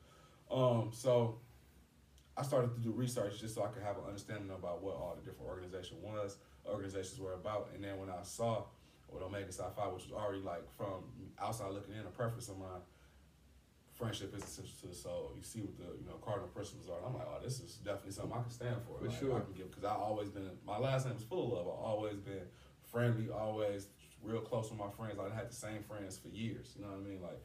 Um, 0.49 0.91
so 0.93 1.41
I 2.37 2.43
started 2.43 2.75
to 2.75 2.81
do 2.81 2.93
research 2.93 3.41
just 3.41 3.55
so 3.55 3.65
I 3.65 3.69
could 3.69 3.83
have 3.83 3.99
an 3.99 4.05
understanding 4.07 4.51
about 4.51 4.83
what 4.83 4.95
all 4.95 5.17
the 5.19 5.23
different 5.29 5.51
organization 5.51 5.99
was, 6.03 6.37
organizations 6.67 7.21
were 7.21 7.35
about, 7.35 7.69
and 7.75 7.85
then 7.85 7.99
when 7.99 8.09
I 8.09 8.23
saw 8.23 8.65
what 9.09 9.23
Omega 9.23 9.53
Psi 9.53 9.65
Phi, 9.77 9.87
which 9.89 10.05
was 10.05 10.13
already 10.13 10.41
like 10.41 10.65
from 10.77 11.05
outside 11.39 11.73
looking 11.73 11.95
in, 11.95 12.01
a 12.01 12.15
preference 12.15 12.49
of 12.49 12.59
mine, 12.59 12.81
friendship 13.95 14.35
is 14.37 14.43
essential 14.43 14.75
to 14.83 14.87
the 14.89 14.95
soul. 14.95 15.33
You 15.37 15.43
see 15.43 15.61
what 15.61 15.77
the 15.77 15.97
you 16.01 16.07
know 16.07 16.17
cardinal 16.25 16.49
principles 16.49 16.89
are. 16.89 16.99
And 16.99 17.07
I'm 17.07 17.15
like, 17.15 17.29
oh, 17.29 17.43
this 17.43 17.61
is 17.61 17.77
definitely 17.85 18.13
something 18.13 18.33
I 18.33 18.43
can 18.43 18.51
stand 18.51 18.77
for. 18.87 18.99
For 18.99 19.09
like, 19.09 19.19
sure. 19.19 19.37
I 19.37 19.41
can 19.41 19.53
give 19.55 19.71
because 19.71 19.85
I 19.85 19.95
always 19.95 20.29
been 20.29 20.49
my 20.67 20.79
last 20.79 21.07
name 21.07 21.17
is 21.17 21.23
full 21.23 21.47
of 21.47 21.53
love. 21.53 21.67
I 21.67 21.77
always 21.87 22.19
been 22.19 22.47
friendly, 22.91 23.31
always 23.31 23.89
real 24.23 24.41
close 24.41 24.71
with 24.71 24.79
my 24.79 24.91
friends. 24.91 25.19
I 25.19 25.35
had 25.35 25.51
the 25.51 25.55
same 25.55 25.83
friends 25.83 26.19
for 26.19 26.29
years. 26.29 26.75
You 26.77 26.85
know 26.85 26.91
what 26.91 27.01
I 27.01 27.09
mean? 27.09 27.23
Like 27.23 27.41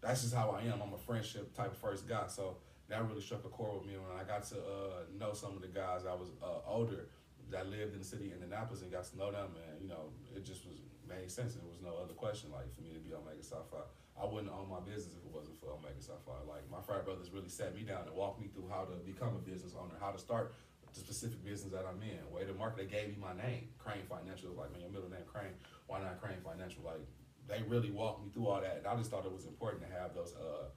that's 0.00 0.22
just 0.22 0.34
how 0.34 0.50
I 0.50 0.62
am. 0.62 0.82
I'm 0.82 0.92
a 0.92 0.98
friendship 0.98 1.54
type 1.54 1.72
of 1.72 1.78
first 1.78 2.08
guy. 2.08 2.26
So 2.28 2.56
that 2.88 3.06
really 3.08 3.22
struck 3.22 3.44
a 3.44 3.48
chord 3.48 3.80
with 3.80 3.86
me 3.86 3.96
when 3.96 4.18
I 4.18 4.24
got 4.24 4.44
to 4.50 4.56
uh, 4.56 5.08
know 5.18 5.32
some 5.32 5.56
of 5.56 5.62
the 5.62 5.68
guys 5.68 6.04
I 6.04 6.14
was 6.14 6.28
uh, 6.42 6.68
older 6.68 7.08
that 7.50 7.68
lived 7.70 7.92
in 7.92 8.00
the 8.00 8.04
city 8.04 8.28
of 8.28 8.34
Indianapolis 8.34 8.82
and 8.82 8.90
got 8.90 9.04
to 9.04 9.16
know 9.16 9.30
them. 9.30 9.54
And 9.68 9.80
you 9.82 9.88
know, 9.88 10.10
it 10.34 10.44
just 10.44 10.66
was 10.66 10.80
made 11.08 11.30
sense. 11.30 11.54
There 11.54 11.64
was 11.64 11.80
no 11.82 11.96
other 12.02 12.14
question 12.14 12.50
like 12.52 12.72
for 12.74 12.82
me 12.82 12.92
to 12.92 13.00
be 13.00 13.14
Omega 13.14 13.42
Psi 13.42 13.56
Phi. 13.70 13.78
I 14.20 14.26
wouldn't 14.26 14.52
own 14.52 14.68
my 14.68 14.80
business 14.80 15.16
if 15.16 15.24
it 15.24 15.32
wasn't 15.32 15.58
for 15.58 15.72
Omega 15.72 15.98
Phi. 16.00 16.38
Like 16.46 16.64
my 16.70 16.80
frat 16.80 17.04
brothers 17.04 17.32
really 17.32 17.48
sat 17.48 17.74
me 17.74 17.82
down 17.82 18.06
and 18.06 18.14
walked 18.14 18.40
me 18.40 18.48
through 18.52 18.68
how 18.68 18.84
to 18.84 18.94
become 19.04 19.34
a 19.34 19.42
business 19.42 19.74
owner, 19.78 19.94
how 20.00 20.10
to 20.12 20.18
start 20.18 20.54
the 20.92 21.00
specific 21.00 21.42
business 21.44 21.72
that 21.72 21.84
I'm 21.88 22.00
in. 22.02 22.20
Way 22.30 22.44
to 22.44 22.54
market, 22.54 22.84
they 22.84 22.90
gave 22.90 23.08
me 23.08 23.16
my 23.20 23.32
name, 23.32 23.68
Crane 23.78 24.04
Financial. 24.08 24.52
Like, 24.52 24.72
man, 24.72 24.82
your 24.82 24.90
middle 24.90 25.08
name 25.08 25.24
Crane. 25.26 25.56
Why 25.86 26.00
not 26.00 26.20
Crane 26.20 26.40
Financial? 26.44 26.82
Like, 26.84 27.00
they 27.48 27.62
really 27.66 27.90
walked 27.90 28.22
me 28.22 28.30
through 28.32 28.48
all 28.48 28.60
that. 28.60 28.76
And 28.78 28.86
I 28.86 28.94
just 28.96 29.10
thought 29.10 29.24
it 29.24 29.32
was 29.32 29.46
important 29.46 29.82
to 29.82 29.90
have 29.96 30.14
those 30.14 30.34
uh, 30.36 30.68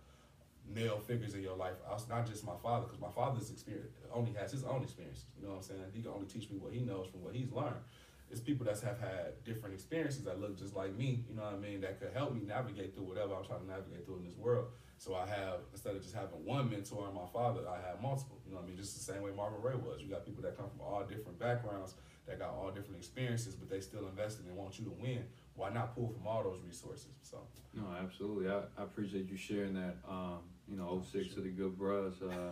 male 0.74 1.00
figures 1.00 1.34
in 1.34 1.44
your 1.44 1.56
life. 1.56 1.76
I 1.88 1.94
was 1.94 2.08
not 2.08 2.26
just 2.26 2.46
my 2.46 2.56
father, 2.64 2.86
because 2.86 3.00
my 3.00 3.12
father's 3.12 3.52
experience 3.52 3.92
only 4.14 4.34
has 4.34 4.52
his 4.52 4.64
own 4.64 4.82
experience. 4.84 5.26
You 5.38 5.46
know 5.46 5.52
what 5.52 5.58
I'm 5.58 5.64
saying? 5.64 5.82
He 5.94 6.02
can 6.02 6.12
only 6.12 6.28
teach 6.28 6.50
me 6.50 6.58
what 6.58 6.74
he 6.74 6.80
knows 6.80 7.08
from 7.12 7.24
what 7.24 7.36
he's 7.36 7.52
learned. 7.52 7.84
It's 8.32 8.40
people 8.40 8.66
that 8.66 8.80
have 8.82 9.00
had 9.00 9.44
different 9.44 9.76
experiences 9.76 10.24
that 10.26 10.42
look 10.42 10.58
just 10.58 10.76
like 10.76 10.96
me. 10.96 11.24
You 11.30 11.36
know 11.36 11.44
what 11.44 11.54
I 11.54 11.58
mean? 11.58 11.82
That 11.82 12.00
could 12.00 12.12
help 12.14 12.34
me 12.34 12.42
navigate 12.46 12.96
through 12.96 13.06
whatever 13.06 13.36
I'm 13.36 13.46
trying 13.46 13.62
to 13.62 13.68
navigate 13.68 14.06
through 14.06 14.18
in 14.18 14.26
this 14.26 14.36
world. 14.36 14.68
So 14.98 15.14
I 15.16 15.28
have 15.28 15.60
instead 15.72 15.96
of 15.96 16.02
just 16.02 16.16
having 16.16 16.44
one 16.46 16.70
mentor 16.70 17.06
and 17.06 17.14
my 17.14 17.28
father, 17.32 17.62
I 17.70 17.76
have 17.88 18.02
multiple. 18.02 18.40
You 18.46 18.52
know 18.52 18.58
what 18.58 18.66
I 18.66 18.70
mean? 18.70 18.78
Just 18.78 18.98
the 18.98 19.14
same 19.14 19.22
way 19.22 19.32
Marvin 19.36 19.62
Ray 19.62 19.76
was. 19.76 20.02
You 20.02 20.10
got 20.10 20.26
people 20.26 20.42
that 20.44 20.58
come 20.58 20.70
from 20.70 20.82
all 20.82 21.04
different 21.04 21.38
backgrounds, 21.40 21.96
that 22.28 22.40
got 22.40 22.50
all 22.50 22.72
different 22.72 22.98
experiences, 22.98 23.56
but 23.56 23.70
they 23.70 23.82
still 23.82 24.08
invested 24.08 24.46
and 24.48 24.56
want 24.56 24.80
you 24.80 24.86
to 24.86 24.92
win. 24.92 25.24
Why 25.56 25.70
not 25.70 25.96
pull 25.96 26.10
from 26.10 26.28
all 26.28 26.44
those 26.44 26.60
resources? 26.66 27.08
So 27.22 27.40
No, 27.74 27.84
absolutely. 28.02 28.50
I, 28.50 28.62
I 28.78 28.84
appreciate 28.84 29.30
you 29.30 29.38
sharing 29.38 29.74
that. 29.76 29.96
Um, 30.10 30.40
you 30.68 30.78
know, 30.78 31.04
06 31.12 31.36
to 31.36 31.42
the 31.42 31.50
good 31.50 31.78
bros. 31.78 32.16
Uh, 32.22 32.52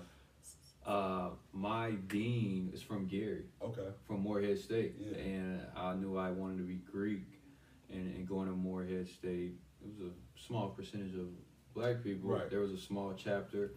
uh, 0.85 1.29
my 1.53 1.91
dean 1.91 2.69
is 2.73 2.81
from 2.81 3.07
Gary, 3.07 3.43
okay, 3.61 3.87
from 4.07 4.21
Morehead 4.21 4.59
State, 4.59 4.95
Yeah. 4.99 5.17
and 5.17 5.61
I 5.75 5.93
knew 5.95 6.17
I 6.17 6.31
wanted 6.31 6.57
to 6.57 6.63
be 6.63 6.75
Greek, 6.75 7.25
and, 7.89 8.15
and 8.15 8.27
going 8.27 8.47
to 8.47 8.53
Morehead 8.55 9.07
State, 9.07 9.53
it 9.81 9.87
was 9.87 9.99
a 9.99 10.11
small 10.47 10.69
percentage 10.69 11.15
of 11.15 11.27
black 11.73 12.03
people. 12.03 12.29
Right. 12.29 12.49
There 12.49 12.59
was 12.59 12.71
a 12.71 12.77
small 12.77 13.13
chapter, 13.17 13.71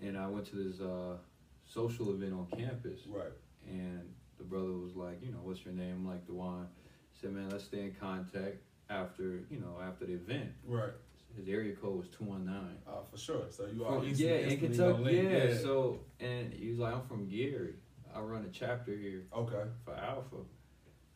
and 0.00 0.16
I 0.18 0.26
went 0.26 0.46
to 0.46 0.56
this 0.56 0.80
uh, 0.80 1.16
social 1.66 2.10
event 2.12 2.32
on 2.32 2.46
campus, 2.58 3.00
right, 3.08 3.32
and 3.68 4.02
the 4.38 4.44
brother 4.44 4.72
was 4.72 4.96
like, 4.96 5.22
you 5.22 5.30
know, 5.30 5.38
what's 5.42 5.64
your 5.64 5.74
name? 5.74 5.94
I'm 5.94 6.08
like 6.08 6.26
Dejuan. 6.26 6.66
He 7.12 7.20
said, 7.20 7.32
man, 7.32 7.50
let's 7.50 7.64
stay 7.64 7.82
in 7.82 7.94
contact 8.00 8.56
after, 8.90 9.44
you 9.50 9.60
know, 9.60 9.76
after 9.86 10.06
the 10.06 10.14
event. 10.14 10.50
right. 10.66 10.90
His 11.36 11.48
area 11.48 11.74
code 11.74 11.96
was 11.98 12.08
two 12.08 12.24
one 12.24 12.44
nine. 12.44 12.76
Uh, 12.86 13.02
for 13.10 13.16
sure. 13.16 13.42
So 13.50 13.66
you 13.66 13.84
are 13.84 14.04
yeah, 14.04 14.30
in 14.36 14.58
Kentucky. 14.58 15.02
gonna. 15.04 15.10
Yeah, 15.12 15.54
So 15.56 16.00
and 16.20 16.52
he 16.52 16.70
was 16.70 16.78
like, 16.78 16.94
I'm 16.94 17.02
from 17.02 17.26
Gary. 17.28 17.74
I 18.14 18.20
run 18.20 18.44
a 18.44 18.48
chapter 18.52 18.94
here 18.94 19.22
okay. 19.34 19.64
for 19.84 19.94
Alpha. 19.94 20.36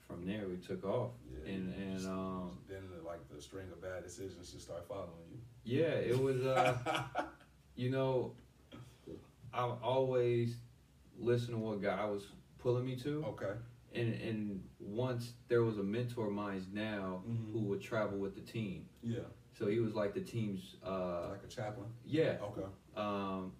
From 0.07 0.24
there, 0.24 0.46
we 0.48 0.57
took 0.57 0.85
off, 0.85 1.11
Yeah, 1.29 1.52
and 1.52 1.74
and 1.74 1.96
just- 1.96 2.09
um, 2.09 2.57
then 2.68 2.83
the, 2.96 3.05
like 3.07 3.29
the 3.29 3.42
string 3.42 3.66
of 3.72 3.83
bad 3.83 4.05
decisions 4.05 4.52
just 4.52 4.64
start 4.64 4.87
following 4.87 5.11
you. 5.33 5.38
yeah, 5.64 5.88
it 5.88 6.18
was. 6.18 6.44
Uh, 6.46 6.76
you 7.76 7.90
know, 7.90 8.33
I 9.52 9.62
always 9.83 10.55
listen 11.18 11.55
to 11.55 11.59
what 11.59 11.83
God 11.83 12.11
was 12.11 12.26
pulling 12.59 12.87
me 12.87 12.94
to, 12.96 13.24
okay. 13.31 13.52
and 13.94 14.14
and 14.14 14.62
once 14.79 15.33
there 15.48 15.64
was 15.64 15.79
a 15.79 15.83
mentor 15.83 16.29
of 16.29 16.33
mine 16.33 16.64
now 16.72 17.22
Mhm. 17.29 17.52
who 17.52 17.61
would 17.62 17.81
travel 17.83 18.16
with 18.18 18.35
the 18.37 18.42
team. 18.42 18.87
Yeah. 19.02 19.20
So 19.59 19.66
he 19.66 19.79
was 19.81 19.95
like 19.95 20.14
the 20.14 20.21
team's. 20.21 20.77
Uh, 20.85 21.31
like 21.31 21.42
a 21.45 21.49
chaplain. 21.49 21.87
yeah. 22.05 22.37
Okay. 22.42 22.66
Um, 22.97 23.53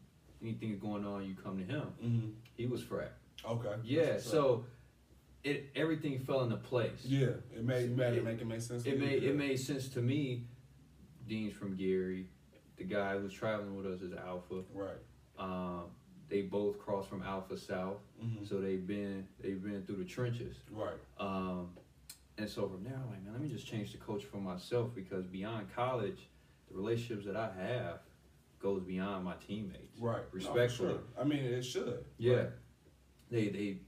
anything's 0.43 0.79
going 0.79 1.05
on, 1.07 1.25
you 1.25 1.35
come 1.35 1.59
to 1.59 1.65
him. 1.65 1.83
Mm-hmm. 2.05 2.29
He 2.57 2.67
was 2.67 2.83
frat. 2.83 3.13
Okay. 3.49 3.69
Yeah, 3.85 4.03
That's 4.05 4.25
what's 4.25 4.27
up. 4.29 4.33
so 4.33 4.65
it 5.45 5.71
everything 5.77 6.19
fell 6.19 6.43
into 6.43 6.57
place. 6.57 7.05
Yeah, 7.05 7.29
it 7.55 7.65
made 7.65 7.85
it 7.85 7.97
made 7.97 8.15
it 8.15 8.25
make 8.25 8.41
it 8.41 8.47
make 8.47 8.61
sense. 8.61 8.83
to 8.85 8.91
It 8.91 8.99
made 9.01 9.23
it 9.23 9.37
made 9.37 9.57
sense 9.59 9.89
to 9.91 10.01
me. 10.03 10.45
Dean's 11.29 11.55
from 11.55 11.75
Gary, 11.77 12.27
the 12.77 12.85
guy 12.85 13.19
who's 13.19 13.33
traveling 13.33 13.77
with 13.77 13.87
us 13.87 14.01
is 14.01 14.13
Alpha. 14.13 14.63
Right. 14.73 14.91
Um, 15.39 15.85
they 16.29 16.43
both 16.43 16.79
crossed 16.79 17.09
from 17.09 17.23
Alpha 17.23 17.57
South, 17.57 17.99
Mm-hmm. 18.23 18.45
so 18.47 18.61
they've 18.61 18.87
been 18.87 19.27
they've 19.41 19.63
been 19.63 19.83
through 19.85 19.97
the 19.97 20.05
trenches. 20.05 20.57
Right. 20.71 20.95
Um, 21.19 21.71
and 22.39 22.49
so 22.49 22.69
from 22.69 22.85
there, 22.85 22.95
I'm 22.95 23.11
like, 23.11 23.23
man, 23.25 23.33
let 23.33 23.43
me 23.43 23.49
just 23.49 23.67
change 23.67 23.93
the 23.93 23.99
coach 23.99 24.25
for 24.25 24.37
myself 24.39 24.91
because 24.95 25.25
beyond 25.27 25.75
college, 25.75 26.29
the 26.69 26.77
relationships 26.77 27.25
that 27.27 27.37
I 27.37 27.51
have 27.59 28.01
goes 28.59 28.83
beyond 28.83 29.25
my 29.25 29.35
teammates. 29.47 29.99
Right. 30.01 30.17
No, 30.19 30.25
Respectfully. 30.33 30.91
sure. 30.95 30.99
I 31.19 31.25
mean, 31.25 31.45
it 31.45 31.63
should. 31.65 32.05
Yeah. 32.19 32.35
Right. 32.35 32.49
They 33.31 33.49
they 33.49 33.79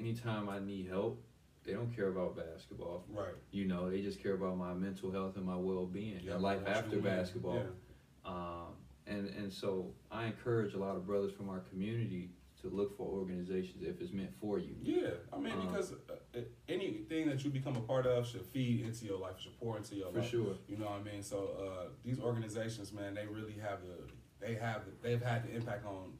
anytime 0.00 0.48
I 0.48 0.58
need 0.58 0.88
help, 0.88 1.22
they 1.64 1.72
don't 1.72 1.94
care 1.94 2.08
about 2.08 2.36
basketball. 2.36 3.04
Right. 3.12 3.34
You 3.50 3.66
know, 3.66 3.90
they 3.90 4.00
just 4.00 4.22
care 4.22 4.34
about 4.34 4.56
my 4.56 4.72
mental 4.72 5.10
health 5.12 5.36
and 5.36 5.44
my 5.44 5.56
well 5.56 5.86
being 5.86 6.20
Yeah, 6.22 6.34
and 6.34 6.42
life 6.42 6.60
I 6.66 6.72
want 6.72 6.92
you 6.92 6.98
after 6.98 6.98
basketball. 6.98 7.56
Yeah. 7.56 8.30
Um, 8.30 8.66
and 9.06 9.28
and 9.28 9.52
so 9.52 9.92
I 10.10 10.26
encourage 10.26 10.74
a 10.74 10.78
lot 10.78 10.96
of 10.96 11.06
brothers 11.06 11.32
from 11.32 11.48
our 11.48 11.60
community 11.60 12.30
to 12.68 12.74
look 12.74 12.96
for 12.96 13.06
organizations 13.06 13.82
if 13.82 14.00
it's 14.00 14.12
meant 14.12 14.34
for 14.40 14.58
you. 14.58 14.74
Yeah, 14.82 15.10
I 15.32 15.38
mean, 15.38 15.52
Um, 15.52 15.66
because 15.66 15.92
uh, 15.92 16.14
uh, 16.36 16.40
anything 16.68 17.28
that 17.28 17.44
you 17.44 17.50
become 17.50 17.76
a 17.76 17.80
part 17.80 18.06
of 18.06 18.26
should 18.26 18.44
feed 18.44 18.84
into 18.84 19.04
your 19.06 19.18
life, 19.18 19.38
should 19.40 19.58
pour 19.58 19.76
into 19.76 19.94
your 19.96 20.10
For 20.12 20.18
life. 20.20 20.30
sure. 20.30 20.54
You 20.68 20.76
know 20.78 20.86
what 20.86 21.00
I 21.00 21.02
mean? 21.02 21.22
So 21.22 21.38
uh, 21.64 21.88
these 22.04 22.20
organizations, 22.20 22.92
man, 22.92 23.14
they 23.14 23.26
really 23.26 23.56
have 23.62 23.80
the 23.82 23.96
they 24.44 24.54
have 24.54 24.84
the, 24.84 24.92
they've 25.02 25.22
had 25.22 25.44
the 25.46 25.54
impact 25.56 25.86
on 25.86 26.12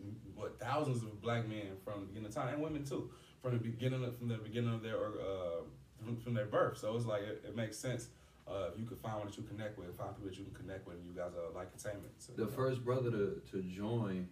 mm, 0.00 0.12
what 0.36 0.58
thousands 0.60 1.02
of 1.02 1.20
black 1.20 1.48
men 1.48 1.68
from 1.84 2.00
the 2.00 2.06
beginning 2.06 2.28
of 2.28 2.34
time 2.34 2.54
and 2.54 2.62
women 2.62 2.84
too, 2.84 3.10
from 3.42 3.52
the 3.52 3.58
beginning 3.70 4.04
of, 4.04 4.16
from 4.18 4.28
the 4.28 4.36
beginning 4.36 4.72
of 4.72 4.82
their 4.82 4.96
uh, 4.96 5.62
from, 5.98 6.16
from 6.18 6.34
their 6.34 6.46
birth. 6.46 6.78
So 6.78 6.94
it's 6.96 7.06
like 7.06 7.22
it, 7.22 7.44
it 7.48 7.56
makes 7.56 7.76
sense. 7.78 8.08
Uh, 8.46 8.68
if 8.72 8.78
you 8.78 8.84
could 8.84 8.98
find 8.98 9.16
one 9.16 9.26
that 9.26 9.36
you 9.38 9.42
connect 9.42 9.78
with, 9.78 9.86
find 9.96 10.14
people 10.14 10.28
that 10.28 10.36
you 10.38 10.44
can 10.44 10.52
connect 10.54 10.86
with, 10.86 10.96
and 10.98 11.06
you 11.06 11.12
guys 11.14 11.32
are 11.32 11.50
like 11.58 11.70
containment. 11.72 12.12
So, 12.18 12.34
The 12.34 12.42
you 12.42 12.48
know. 12.50 12.54
first 12.54 12.84
brother 12.84 13.10
to, 13.10 13.40
to 13.52 13.62
join 13.62 14.28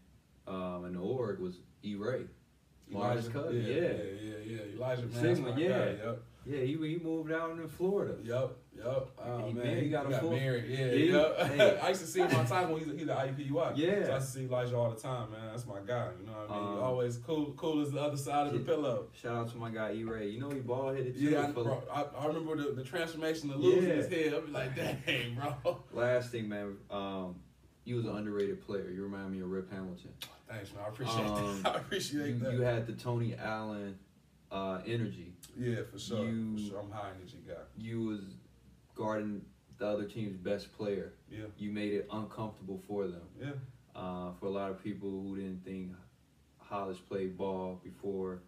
um, 0.46 0.84
in 0.86 0.94
the 0.94 1.00
org 1.00 1.40
was 1.40 1.58
E. 1.84 1.94
Ray. 1.96 2.22
Marvin's 2.90 3.28
cousin, 3.28 3.56
yeah, 3.56 3.72
yeah. 3.72 3.80
yeah, 3.80 3.88
yeah, 4.20 4.36
yeah. 4.44 4.76
Elijah, 4.76 5.02
man, 5.06 5.22
Sigma, 5.22 5.54
yeah. 5.56 5.68
guy, 5.68 5.86
Yep. 6.04 6.22
Yeah, 6.44 6.58
he, 6.58 6.72
he 6.72 7.00
moved 7.02 7.30
out 7.32 7.52
in 7.52 7.68
Florida. 7.68 8.16
Yep, 8.24 8.50
yep. 8.76 9.08
Oh, 9.24 9.46
He 9.46 9.52
man, 9.52 9.64
married, 9.64 9.82
he 9.84 9.88
got 9.90 10.10
got, 10.10 10.24
married. 10.28 10.64
Yeah, 10.68 10.90
He- 10.90 11.10
yep. 11.10 11.38
hey. 11.38 11.78
I 11.82 11.88
used 11.90 12.00
to 12.00 12.06
see 12.06 12.20
him 12.20 12.32
my 12.32 12.42
time 12.44 12.70
when 12.70 12.82
he's, 12.82 12.92
he's 12.92 13.06
the 13.06 13.14
IUPUI. 13.14 13.72
Yeah. 13.76 14.04
So 14.06 14.14
I 14.16 14.18
see 14.18 14.44
Elijah 14.44 14.76
all 14.76 14.90
the 14.90 15.00
time, 15.00 15.30
man. 15.30 15.40
That's 15.52 15.64
my 15.66 15.78
guy. 15.86 16.08
You 16.20 16.26
know 16.26 16.32
what 16.32 16.50
I 16.50 16.60
mean? 16.60 16.68
Um, 16.78 16.82
always 16.82 17.16
cool, 17.18 17.52
cool 17.56 17.80
as 17.80 17.92
the 17.92 18.00
other 18.00 18.16
side 18.16 18.48
of 18.48 18.52
the 18.54 18.58
pillow. 18.58 19.06
Shout 19.14 19.36
out 19.36 19.50
to 19.52 19.56
my 19.56 19.70
guy 19.70 19.92
E. 19.94 20.02
Ray. 20.02 20.28
You 20.30 20.40
know 20.40 20.50
he 20.50 20.58
bald 20.58 20.96
headed. 20.96 21.14
Yeah, 21.16 21.46
I, 21.46 21.52
bro, 21.52 21.80
I, 21.90 22.02
I 22.18 22.26
remember 22.26 22.56
the, 22.56 22.72
the 22.72 22.82
transformation, 22.84 23.48
the 23.48 23.56
losing 23.56 23.88
Yeah. 23.88 23.94
his 23.94 24.08
head. 24.08 24.44
Be 24.46 24.52
like, 24.52 24.74
dang, 25.06 25.36
bro. 25.36 25.78
Last 25.92 26.32
thing, 26.32 26.48
man. 26.48 26.76
Um, 26.90 27.36
you 27.84 27.96
was 27.96 28.04
an 28.06 28.16
underrated 28.16 28.64
player. 28.64 28.90
You 28.90 29.02
remind 29.02 29.32
me 29.32 29.40
of 29.40 29.50
Rip 29.50 29.70
Hamilton. 29.70 30.10
Thanks, 30.48 30.72
man. 30.72 30.84
I 30.84 30.88
appreciate 30.88 31.26
Um, 31.26 31.62
that. 31.62 31.72
I 31.74 31.78
appreciate 31.78 32.28
You, 32.34 32.38
that. 32.38 32.52
you 32.52 32.60
had 32.62 32.86
the 32.86 32.92
Tony 32.92 33.34
Allen 33.36 33.98
uh, 34.50 34.80
energy. 34.86 35.32
yeah, 35.58 35.76
for 35.90 35.98
sure. 35.98 36.24
you- 36.24 36.56
for 36.56 36.62
sure. 36.70 36.80
I'm 36.80 36.90
high 36.90 37.10
energy 37.16 37.38
guy. 37.46 37.54
You 37.76 38.02
was 38.04 38.20
guarding 38.94 39.42
the 39.78 39.86
other 39.86 40.04
team's 40.04 40.36
best 40.36 40.72
player. 40.76 41.14
Yeah, 41.30 41.46
You 41.58 41.70
made 41.72 41.92
it 41.94 42.06
uncomfortable 42.12 42.80
for 42.86 43.06
them. 43.08 43.22
yeah. 43.40 43.50
Uh, 43.94 44.32
for 44.40 44.46
a 44.46 44.50
lot 44.50 44.70
of 44.70 44.82
people 44.82 45.10
who 45.10 45.36
didn't 45.36 45.62
think 45.64 45.90
Hollis 46.58 46.96
played 46.98 47.36
ball 47.36 47.78
before 47.84 48.40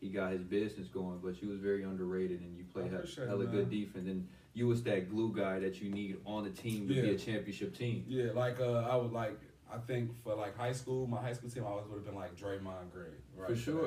he 0.00 0.08
got 0.08 0.32
his 0.32 0.42
business 0.42 0.88
going. 0.88 1.20
But 1.22 1.40
you 1.42 1.48
was 1.50 1.60
very 1.60 1.84
underrated, 1.84 2.40
and 2.40 2.56
you 2.56 2.64
played 2.64 2.90
hella, 2.90 3.04
hella 3.28 3.46
good 3.46 3.70
defense. 3.70 4.08
And 4.08 4.26
you 4.54 4.66
was 4.66 4.82
that 4.84 5.08
glue 5.10 5.32
guy 5.34 5.58
that 5.60 5.80
you 5.80 5.90
need 5.90 6.16
on 6.24 6.44
the 6.44 6.50
team 6.50 6.88
to 6.88 6.94
be 6.94 7.10
a 7.10 7.16
championship 7.18 7.76
team. 7.76 8.04
Yeah, 8.08 8.32
like 8.34 8.60
uh, 8.60 8.86
I 8.90 8.96
would 8.96 9.12
like. 9.12 9.38
I 9.70 9.76
think 9.76 10.12
for 10.24 10.34
like 10.34 10.56
high 10.56 10.72
school, 10.72 11.06
my 11.06 11.20
high 11.20 11.34
school 11.34 11.50
team 11.50 11.64
I 11.64 11.68
always 11.70 11.86
would 11.88 11.96
have 11.96 12.06
been 12.06 12.14
like 12.14 12.34
Draymond 12.36 12.90
Green, 12.90 13.10
right? 13.36 13.50
For 13.50 13.56
sure. 13.56 13.82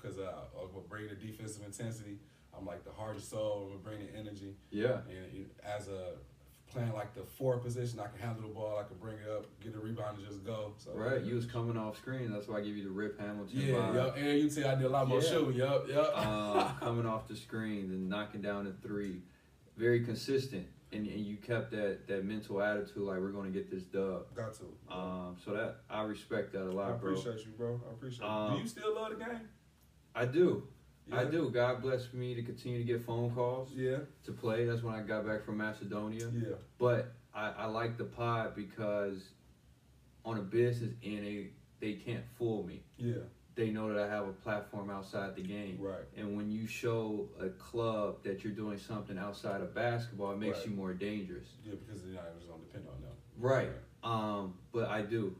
because 0.00 0.18
uh, 0.18 0.32
I 0.58 0.62
would 0.74 0.88
bring 0.88 1.08
the 1.08 1.14
defensive 1.14 1.62
intensity. 1.64 2.18
I'm 2.58 2.64
like 2.64 2.84
the 2.84 2.90
heart 2.90 3.16
and 3.16 3.22
soul. 3.22 3.70
I'm 3.74 3.82
the 3.98 4.18
energy, 4.18 4.54
Yeah. 4.70 5.00
and 5.10 5.46
as 5.62 5.88
a 5.88 6.12
playing 6.72 6.92
like 6.94 7.14
the 7.14 7.20
four 7.22 7.58
position, 7.58 8.00
I 8.00 8.06
can 8.06 8.18
handle 8.18 8.48
the 8.48 8.54
ball. 8.54 8.78
I 8.78 8.84
can 8.88 8.96
bring 8.96 9.16
it 9.18 9.30
up, 9.30 9.44
get 9.62 9.74
a 9.74 9.78
rebound, 9.78 10.16
and 10.18 10.26
just 10.26 10.42
go. 10.42 10.72
So 10.78 10.92
Right, 10.94 11.20
you 11.22 11.34
was 11.34 11.44
coming 11.44 11.76
off 11.76 11.98
screen. 11.98 12.32
That's 12.32 12.48
why 12.48 12.56
I 12.56 12.60
give 12.62 12.74
you 12.76 12.84
the 12.84 12.90
Rip 12.90 13.20
Hamilton 13.20 13.60
Yeah, 13.60 13.74
vibe. 13.74 13.94
yup. 13.94 14.16
And 14.16 14.38
you 14.40 14.48
see, 14.50 14.64
I 14.64 14.74
did 14.74 14.86
a 14.86 14.88
lot 14.88 15.06
more 15.06 15.20
Yeah. 15.20 15.28
shooting. 15.28 15.56
Yup, 15.56 15.86
yup. 15.88 16.18
um, 16.26 16.76
coming 16.80 17.06
off 17.06 17.28
the 17.28 17.36
screen 17.36 17.90
and 17.92 18.08
knocking 18.08 18.40
down 18.40 18.66
a 18.66 18.72
three, 18.86 19.20
very 19.76 20.04
consistent, 20.04 20.66
and, 20.92 21.06
and 21.06 21.20
you 21.20 21.36
kept 21.36 21.70
that 21.72 22.06
that 22.08 22.24
mental 22.24 22.62
attitude 22.62 22.96
like 23.02 23.18
we're 23.18 23.30
going 23.32 23.52
to 23.52 23.58
get 23.58 23.70
this 23.70 23.82
dub. 23.84 24.34
Got 24.34 24.54
to. 24.54 24.94
Um, 24.94 25.36
so 25.44 25.52
that 25.52 25.76
I 25.90 26.02
respect 26.02 26.52
that 26.52 26.62
a 26.62 26.72
lot, 26.72 27.00
bro. 27.00 27.12
appreciate 27.12 27.44
you, 27.46 27.52
bro. 27.56 27.80
I 27.88 27.92
appreciate. 27.92 28.24
you. 28.24 28.30
Um, 28.30 28.54
Do 28.56 28.62
you 28.62 28.68
still 28.68 28.94
love 28.94 29.10
the 29.18 29.24
game? 29.24 29.40
I 30.14 30.24
do, 30.24 30.62
I 31.12 31.24
do. 31.24 31.50
God 31.50 31.82
bless 31.82 32.12
me 32.14 32.34
to 32.34 32.42
continue 32.42 32.78
to 32.78 32.84
get 32.84 33.04
phone 33.04 33.30
calls 33.32 33.68
Yeah, 33.74 33.98
to 34.24 34.32
play. 34.32 34.64
That's 34.64 34.82
when 34.82 34.94
I 34.94 35.02
got 35.02 35.26
back 35.26 35.44
from 35.44 35.58
Macedonia. 35.58 36.30
yeah, 36.34 36.54
But 36.78 37.12
I, 37.34 37.50
I 37.58 37.66
like 37.66 37.98
the 37.98 38.04
pod 38.04 38.56
because 38.56 39.22
on 40.24 40.38
a 40.38 40.42
business 40.42 40.94
end, 41.04 41.24
they 41.24 41.48
they 41.80 41.92
can't 41.92 42.24
fool 42.38 42.62
me. 42.66 42.82
yeah. 42.96 43.16
They 43.56 43.70
know 43.70 43.92
that 43.92 43.98
I 43.98 44.06
have 44.08 44.28
a 44.28 44.32
platform 44.32 44.90
outside 44.90 45.34
the 45.34 45.42
game. 45.42 45.78
Right. 45.80 46.04
And 46.16 46.36
when 46.36 46.50
you 46.50 46.66
show 46.66 47.26
a 47.40 47.48
club 47.48 48.16
that 48.22 48.44
you're 48.44 48.52
doing 48.52 48.76
something 48.78 49.16
outside 49.16 49.62
of 49.62 49.74
basketball, 49.74 50.32
it 50.32 50.38
makes 50.38 50.58
Right. 50.58 50.68
you 50.68 50.74
more 50.76 50.92
dangerous. 50.92 51.48
Yeah, 51.64 51.74
because 51.74 52.02
I 52.04 52.34
just 52.36 52.46
don't 52.48 52.60
depend 52.60 52.86
on 52.94 53.00
them. 53.00 53.12
Right. 53.38 53.70
Um, 54.04 54.54
but 54.72 54.88
I 54.90 55.00
do. 55.02 55.34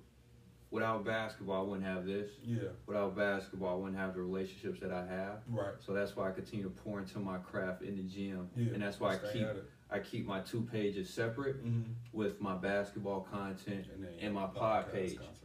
Without 0.71 1.05
basketball, 1.05 1.65
I 1.65 1.69
wouldn't 1.69 1.87
have 1.87 2.07
this. 2.07 2.31
Yeah. 2.43 2.69
Without 2.87 3.15
basketball, 3.17 3.75
I 3.75 3.77
wouldn't 3.79 3.99
have 3.99 4.15
the 4.15 4.21
relationships 4.21 4.81
that 4.81 4.93
I 4.93 5.07
have. 5.07 5.43
Right. 5.49 5.75
So 5.79 5.93
that's 5.93 6.17
why 6.17 6.29
I 6.29 6.33
continue 6.33 6.65
to 6.65 6.71
pour 6.71 6.99
into 6.99 7.19
my 7.21 7.37
craft 7.39 7.83
in 7.83 7.97
the 7.97 8.03
gym, 8.03 8.49
Yeah. 8.57 8.73
and 8.73 8.83
that's 8.83 8.99
why 8.99 9.15
I 9.15 9.19
keep. 9.33 9.47
I 9.89 10.01
keep 10.01 10.27
my 10.27 10.41
two 10.41 10.63
pages 10.63 11.09
separate 11.09 11.65
Mm-hmm. 11.65 11.93
with 12.13 12.41
my 12.41 12.57
basketball 12.57 13.21
content 13.21 13.87
And 13.95 14.05
and 14.21 14.35
my 14.35 14.47
pod 14.49 14.91
page. 14.91 15.17
content, 15.17 15.37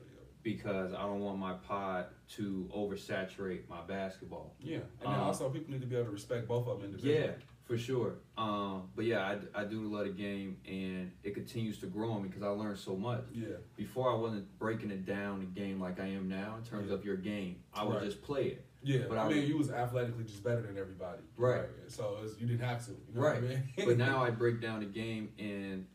because 0.43 0.93
I 0.93 1.01
don't 1.01 1.19
want 1.21 1.37
my 1.37 1.53
pod 1.53 2.05
to 2.35 2.69
oversaturate 2.75 3.67
my 3.69 3.81
basketball. 3.87 4.55
Yeah. 4.59 4.77
And 4.77 4.83
then 5.01 5.13
Um, 5.13 5.19
also 5.21 5.49
people 5.49 5.71
need 5.73 5.81
to 5.81 5.87
be 5.87 5.95
able 5.95 6.05
to 6.05 6.11
respect 6.11 6.47
both 6.47 6.67
of 6.67 6.77
them 6.81 6.85
individually. 6.91 7.19
Yeah, 7.25 7.31
for 7.65 7.77
sure. 7.77 8.15
Um, 8.37 8.89
but 8.95 9.05
yeah, 9.05 9.37
I, 9.55 9.61
I 9.61 9.65
do 9.65 9.81
love 9.83 10.05
the 10.05 10.11
game, 10.13 10.57
and 10.67 11.11
it 11.23 11.33
continues 11.33 11.77
to 11.79 11.87
grow 11.87 12.11
on 12.11 12.23
me 12.23 12.29
because 12.29 12.43
I 12.43 12.47
learned 12.49 12.79
so 12.79 12.95
much. 12.95 13.25
Yeah. 13.33 13.47
Before 13.75 14.11
I 14.11 14.15
wasn't 14.15 14.57
breaking 14.57 14.91
it 14.91 15.05
down 15.05 15.39
the 15.39 15.45
game 15.45 15.79
like 15.79 15.99
I 15.99 16.07
am 16.07 16.27
now 16.27 16.55
in 16.57 16.63
terms 16.63 16.89
Yeah. 16.89 16.95
of 16.95 17.05
your 17.05 17.17
game. 17.17 17.57
I 17.73 17.83
would 17.83 17.95
Right. 17.97 18.03
just 18.05 18.21
play 18.21 18.45
it. 18.47 18.65
Yeah. 18.83 19.03
But 19.07 19.19
I, 19.19 19.25
I- 19.25 19.29
mean, 19.29 19.47
you 19.47 19.57
was 19.57 19.69
athletically 19.69 20.23
just 20.23 20.43
better 20.43 20.61
than 20.63 20.77
everybody. 20.77 21.21
Right. 21.37 21.65
So 21.87 22.17
it's, 22.23 22.39
you 22.41 22.47
didn't 22.47 22.65
have 22.65 22.83
to. 22.85 22.91
You 22.91 22.97
know 23.15 23.21
Right. 23.21 23.37
I 23.37 23.41
mean? 23.41 23.63
but 23.85 23.97
now 23.97 24.23
I 24.23 24.31
break 24.31 24.59
down 24.59 24.79
the 24.79 24.85
game, 24.87 25.31
and 25.37 25.85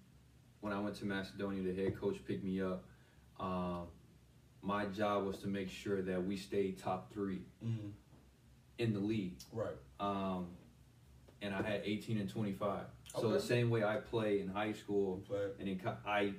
when 0.61 0.73
I 0.73 0.79
went 0.81 0.95
to 0.97 1.05
Macedonia, 1.05 1.63
the 1.63 1.75
head 1.83 1.99
coach 1.99 2.25
picked 2.25 2.45
me 2.45 2.61
up. 2.63 2.85
Um, 3.39 3.87
my 4.67 4.85
job 4.87 5.25
was 5.25 5.39
to 5.39 5.47
make 5.47 5.71
sure 5.71 6.03
that 6.03 6.23
we 6.25 6.37
stayed 6.37 6.77
top 6.79 7.13
three 7.13 7.43
Mhm. 7.65 7.93
in 8.79 8.93
the 8.93 8.99
league. 9.01 9.37
Right. 9.53 9.77
Um, 10.01 10.49
and 11.41 11.55
I 11.55 11.63
had 11.63 11.83
18 11.85 12.19
and 12.19 12.29
25. 12.29 12.87
So 13.17 13.31
the 13.31 13.41
same 13.41 13.71
way 13.71 13.85
I 13.85 13.97
play 13.99 14.41
in 14.41 14.49
high 14.49 14.73
school, 14.73 15.23
and 15.61 15.69
in 15.69 15.79
co- 15.79 15.97
I 16.05 16.35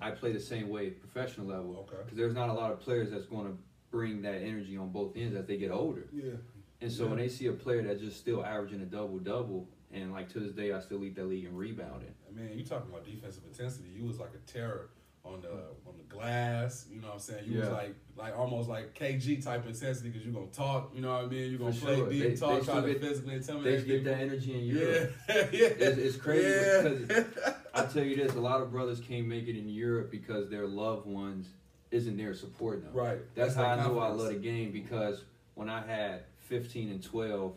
I 0.00 0.12
play 0.12 0.30
the 0.32 0.38
same 0.38 0.68
way 0.68 0.86
at 0.86 1.00
professional 1.00 1.48
level 1.48 1.76
Okay. 1.78 1.96
because 2.04 2.16
there's 2.16 2.32
not 2.34 2.48
a 2.48 2.52
lot 2.52 2.70
of 2.70 2.78
players 2.78 3.10
that's 3.10 3.26
going 3.26 3.46
to 3.46 3.58
bring 3.90 4.22
that 4.22 4.36
energy 4.40 4.76
on 4.76 4.90
both 4.92 5.16
ends 5.16 5.34
as 5.34 5.46
they 5.46 5.56
get 5.56 5.72
older. 5.72 6.08
Yeah. 6.12 6.34
And 6.80 6.92
so 6.92 7.02
Yeah. 7.04 7.08
when 7.08 7.18
they 7.18 7.28
see 7.28 7.46
a 7.48 7.52
player 7.52 7.82
that's 7.82 8.00
just 8.00 8.18
still 8.20 8.44
averaging 8.44 8.82
a 8.82 8.86
double 8.86 9.18
double, 9.18 9.68
and 9.90 10.12
like 10.12 10.28
to 10.28 10.38
this 10.38 10.52
day 10.52 10.70
I 10.72 10.78
still 10.78 10.98
lead 10.98 11.16
that 11.16 11.24
league 11.26 11.44
in 11.44 11.56
rebounding. 11.56 12.14
I 12.28 12.30
mean, 12.30 12.56
you 12.56 12.64
talking 12.64 12.88
about 12.88 13.04
defensive 13.04 13.44
intensity. 13.44 13.88
You 13.88 14.04
was 14.04 14.20
like 14.20 14.32
a 14.32 14.38
terror 14.50 14.90
on 15.24 15.40
the 15.42 15.48
on 15.50 15.96
the 15.96 16.04
glass. 16.08 16.86
You 16.90 17.00
know 17.00 17.08
what 17.08 17.14
I'm 17.14 17.20
saying? 17.20 17.44
You 17.46 17.60
was 17.60 17.68
like 17.68 17.94
like 18.16 18.38
almost 18.38 18.68
like 18.68 18.94
KG 18.98 19.42
type 19.42 19.66
intensity 19.66 20.10
because 20.10 20.26
you 20.26 20.32
gonna 20.32 20.46
talk. 20.46 20.92
You 20.94 21.02
know 21.02 21.12
what 21.14 21.24
I 21.24 21.28
mean? 21.28 21.50
You 21.52 21.58
gonna 21.58 21.72
For 21.72 21.86
play 21.86 21.96
sure. 21.96 22.10
deep, 22.10 22.22
They- 22.22 22.36
talk, 22.36 22.60
they 22.60 22.64
try 22.66 22.80
to 22.80 22.86
get- 22.92 23.00
physically 23.00 23.30
They 23.30 23.36
intimidate 23.36 23.86
get 23.86 24.04
that 24.04 24.18
energy 24.20 24.54
in 24.54 24.64
Europe. 24.76 25.12
Yeah, 25.28 25.34
yeah. 25.52 25.66
It's, 25.68 25.98
it's 25.98 26.16
crazy 26.16 26.48
Yeah. 26.48 26.88
because 26.88 27.26
I 27.74 27.86
tell 27.86 28.04
you 28.04 28.16
this: 28.16 28.34
a 28.34 28.40
lot 28.40 28.60
of 28.62 28.70
brothers 28.70 29.00
can't 29.00 29.26
make 29.26 29.46
it 29.48 29.58
in 29.58 29.68
Europe 29.68 30.10
because 30.10 30.48
their 30.50 30.66
loved 30.66 31.06
ones 31.06 31.48
isn't 31.90 32.16
there 32.16 32.34
supporting 32.34 32.84
them. 32.84 32.92
right. 32.94 33.18
That's, 33.34 33.54
how 33.56 33.64
I 33.64 33.76
knew 33.86 33.98
I 33.98 34.08
love 34.08 34.28
the 34.28 34.34
game 34.34 34.70
because 34.70 35.24
when 35.54 35.68
I 35.68 35.84
had 35.84 36.22
15 36.38 36.88
and 36.90 37.02
12, 37.02 37.52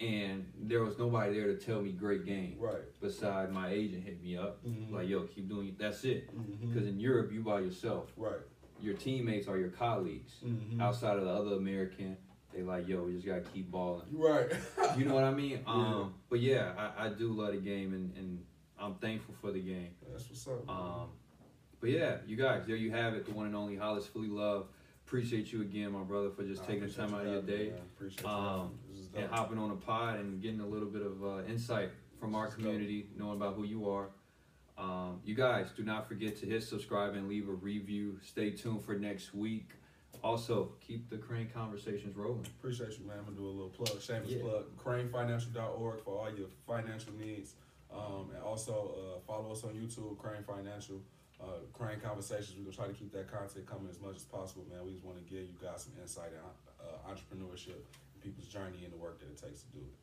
and 0.00 0.50
there 0.58 0.82
was 0.82 0.98
nobody 0.98 1.34
there 1.38 1.48
to 1.48 1.56
tell 1.56 1.80
me 1.82 1.92
great 1.92 2.24
game. 2.24 2.56
Right. 2.58 2.82
Beside 3.00 3.52
my 3.52 3.70
agent 3.70 4.02
hit 4.04 4.22
me 4.22 4.36
up 4.36 4.64
Mhm. 4.64 4.92
like, 4.92 5.08
"Yo, 5.08 5.24
keep 5.24 5.48
doing 5.48 5.68
it. 5.68 5.78
That's 5.78 6.04
it." 6.04 6.30
Because 6.60 6.86
in 6.86 6.98
Europe, 6.98 7.30
you 7.32 7.42
by 7.42 7.60
yourself. 7.60 8.12
Right. 8.16 8.40
Your 8.80 8.94
teammates 8.94 9.46
are 9.46 9.58
your 9.58 9.68
colleagues. 9.68 10.40
Mhm. 10.44 10.80
Outside 10.80 11.18
of 11.18 11.24
the 11.24 11.30
other 11.30 11.54
American, 11.56 12.16
they 12.52 12.62
like, 12.62 12.88
"Yo, 12.88 13.04
we 13.04 13.12
just 13.14 13.26
gotta 13.26 13.42
keep 13.42 13.70
balling." 13.70 14.06
Right. 14.12 14.50
You 14.98 15.04
know 15.04 15.14
what 15.14 15.22
I 15.24 15.32
mean? 15.32 15.60
Um, 15.66 16.14
but 16.28 16.40
yeah, 16.40 16.74
I, 16.98 17.06
I 17.06 17.08
do 17.10 17.32
love 17.32 17.52
the 17.52 17.60
game, 17.60 17.92
and, 17.94 18.16
and 18.16 18.44
I'm 18.78 18.94
thankful 18.96 19.34
for 19.40 19.52
the 19.52 19.60
game. 19.60 19.90
That's 20.10 20.28
what's 20.28 20.48
up. 20.48 20.66
man. 20.66 20.76
Um, 20.76 21.08
but 21.80 21.90
yeah, 21.90 22.18
you 22.26 22.34
guys, 22.36 22.66
there 22.66 22.74
you 22.76 22.90
have 22.90 23.14
it, 23.14 23.24
the 23.26 23.32
one 23.32 23.46
and 23.46 23.54
only 23.54 23.76
Hollis 23.76 24.08
Fullilove. 24.08 24.64
Appreciate 25.10 25.52
you 25.52 25.62
again, 25.62 25.90
my 25.90 26.04
brother, 26.04 26.30
for 26.30 26.44
just 26.44 26.62
I 26.62 26.66
taking 26.66 26.88
time 26.88 27.12
out 27.12 27.26
of 27.26 27.32
your 27.32 27.42
day 27.42 27.72
you. 27.98 28.28
um, 28.28 28.30
having 28.30 28.62
me. 28.70 28.76
This 28.92 29.00
is 29.00 29.08
and 29.16 29.28
hopping 29.28 29.58
on 29.58 29.70
the 29.70 29.74
pod 29.74 30.20
and 30.20 30.40
getting 30.40 30.60
a 30.60 30.66
little 30.66 30.86
bit 30.86 31.02
of 31.02 31.24
uh, 31.24 31.42
insight 31.48 31.90
from 32.20 32.36
our 32.36 32.46
is 32.46 32.52
dope. 32.54 32.62
community, 32.62 33.08
knowing 33.18 33.34
about 33.36 33.56
who 33.56 33.64
you 33.64 33.90
are. 33.90 34.10
Um, 34.78 35.18
you 35.24 35.34
guys, 35.34 35.72
do 35.76 35.82
not 35.82 36.06
forget 36.06 36.36
to 36.38 36.46
hit 36.46 36.62
subscribe 36.62 37.14
and 37.14 37.28
leave 37.28 37.48
a 37.48 37.52
review. 37.52 38.20
Stay 38.24 38.50
tuned 38.52 38.84
for 38.84 38.94
next 38.94 39.34
week. 39.34 39.70
Also, 40.22 40.74
keep 40.80 41.10
the 41.10 41.16
Crane 41.16 41.50
conversations 41.52 42.16
rolling. 42.16 42.46
Appreciate 42.60 42.96
you, 42.96 43.04
man. 43.04 43.16
I'm 43.18 43.24
gonna 43.24 43.36
do 43.36 43.46
a 43.46 43.48
little 43.48 43.70
plug, 43.70 44.00
shameless 44.00 44.30
Yeah. 44.30 44.42
plug. 44.42 44.76
CraneFinancial.org 44.76 46.04
for 46.04 46.20
all 46.20 46.30
your 46.32 46.46
financial 46.68 47.12
needs. 47.14 47.54
Um, 47.92 48.30
and 48.32 48.44
also 48.44 49.16
uh, 49.16 49.20
follow 49.26 49.50
us 49.50 49.64
on 49.64 49.70
YouTube, 49.70 50.16
Crane 50.18 50.44
Financial, 50.44 51.02
uh, 51.42 51.64
Crane 51.72 52.00
Conversations. 52.00 52.54
We're 52.56 52.64
gonna 52.64 52.76
try 52.76 52.86
to 52.86 52.92
keep 52.92 53.12
that 53.12 53.30
content 53.30 53.66
coming 53.66 53.88
as 53.90 54.00
much 54.00 54.16
as 54.16 54.24
possible, 54.24 54.64
man. 54.70 54.84
We 54.84 54.92
just 54.92 55.04
want 55.04 55.18
to 55.18 55.24
give 55.24 55.42
you 55.42 55.56
guys 55.60 55.84
some 55.84 55.92
insight 56.00 56.32
on 56.36 56.52
uh, 56.86 57.12
entrepreneurship 57.12 57.80
and 58.14 58.22
people's 58.22 58.48
journey 58.48 58.84
and 58.84 58.92
the 58.92 58.96
work 58.96 59.20
that 59.20 59.26
it 59.26 59.38
takes 59.38 59.62
to 59.62 59.68
do 59.72 59.80
it. 59.80 59.94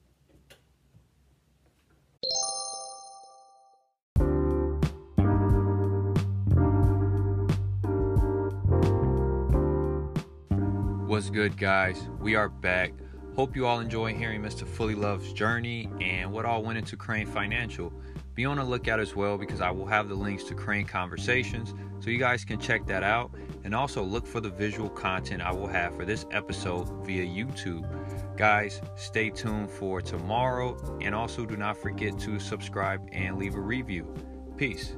What's 11.07 11.29
good, 11.29 11.57
guys? 11.57 12.07
We 12.19 12.35
are 12.35 12.49
back. 12.49 12.93
Hope 13.35 13.55
you 13.55 13.65
all 13.65 13.79
enjoy 13.79 14.13
hearing 14.13 14.41
Mr. 14.41 14.67
Fullilove's 14.67 15.31
journey 15.31 15.89
and 16.01 16.31
what 16.31 16.45
all 16.45 16.63
went 16.63 16.77
into 16.77 16.97
Crane 16.97 17.27
Financial. 17.27 17.93
Be 18.37 18.45
on 18.45 18.57
the 18.57 18.63
lookout 18.63 18.99
as 18.99 19.15
well 19.15 19.35
because 19.35 19.61
I 19.61 19.71
will 19.71 19.87
have 19.87 20.09
the 20.09 20.13
links 20.13 20.43
to 20.43 20.53
Crane 20.53 20.85
Conversations 20.85 21.73
so 21.99 22.11
you 22.11 22.19
guys 22.19 22.45
can 22.45 22.59
check 22.59 22.85
that 22.85 23.01
out. 23.01 23.31
And 23.63 23.73
also 23.73 24.03
look 24.03 24.27
for 24.27 24.39
the 24.39 24.51
visual 24.51 24.89
content 24.89 25.41
I 25.41 25.51
will 25.51 25.65
have 25.65 25.95
for 25.95 26.05
this 26.05 26.27
episode 26.29 27.03
via 27.03 27.25
YouTube. 27.25 27.89
Guys, 28.37 28.79
stay 28.95 29.31
tuned 29.31 29.71
for 29.71 30.03
tomorrow 30.03 30.77
and 31.01 31.15
also 31.15 31.47
do 31.47 31.57
not 31.57 31.77
forget 31.77 32.19
to 32.19 32.37
subscribe 32.37 33.09
and 33.11 33.39
leave 33.39 33.55
a 33.55 33.59
review. 33.59 34.13
Peace. 34.55 34.95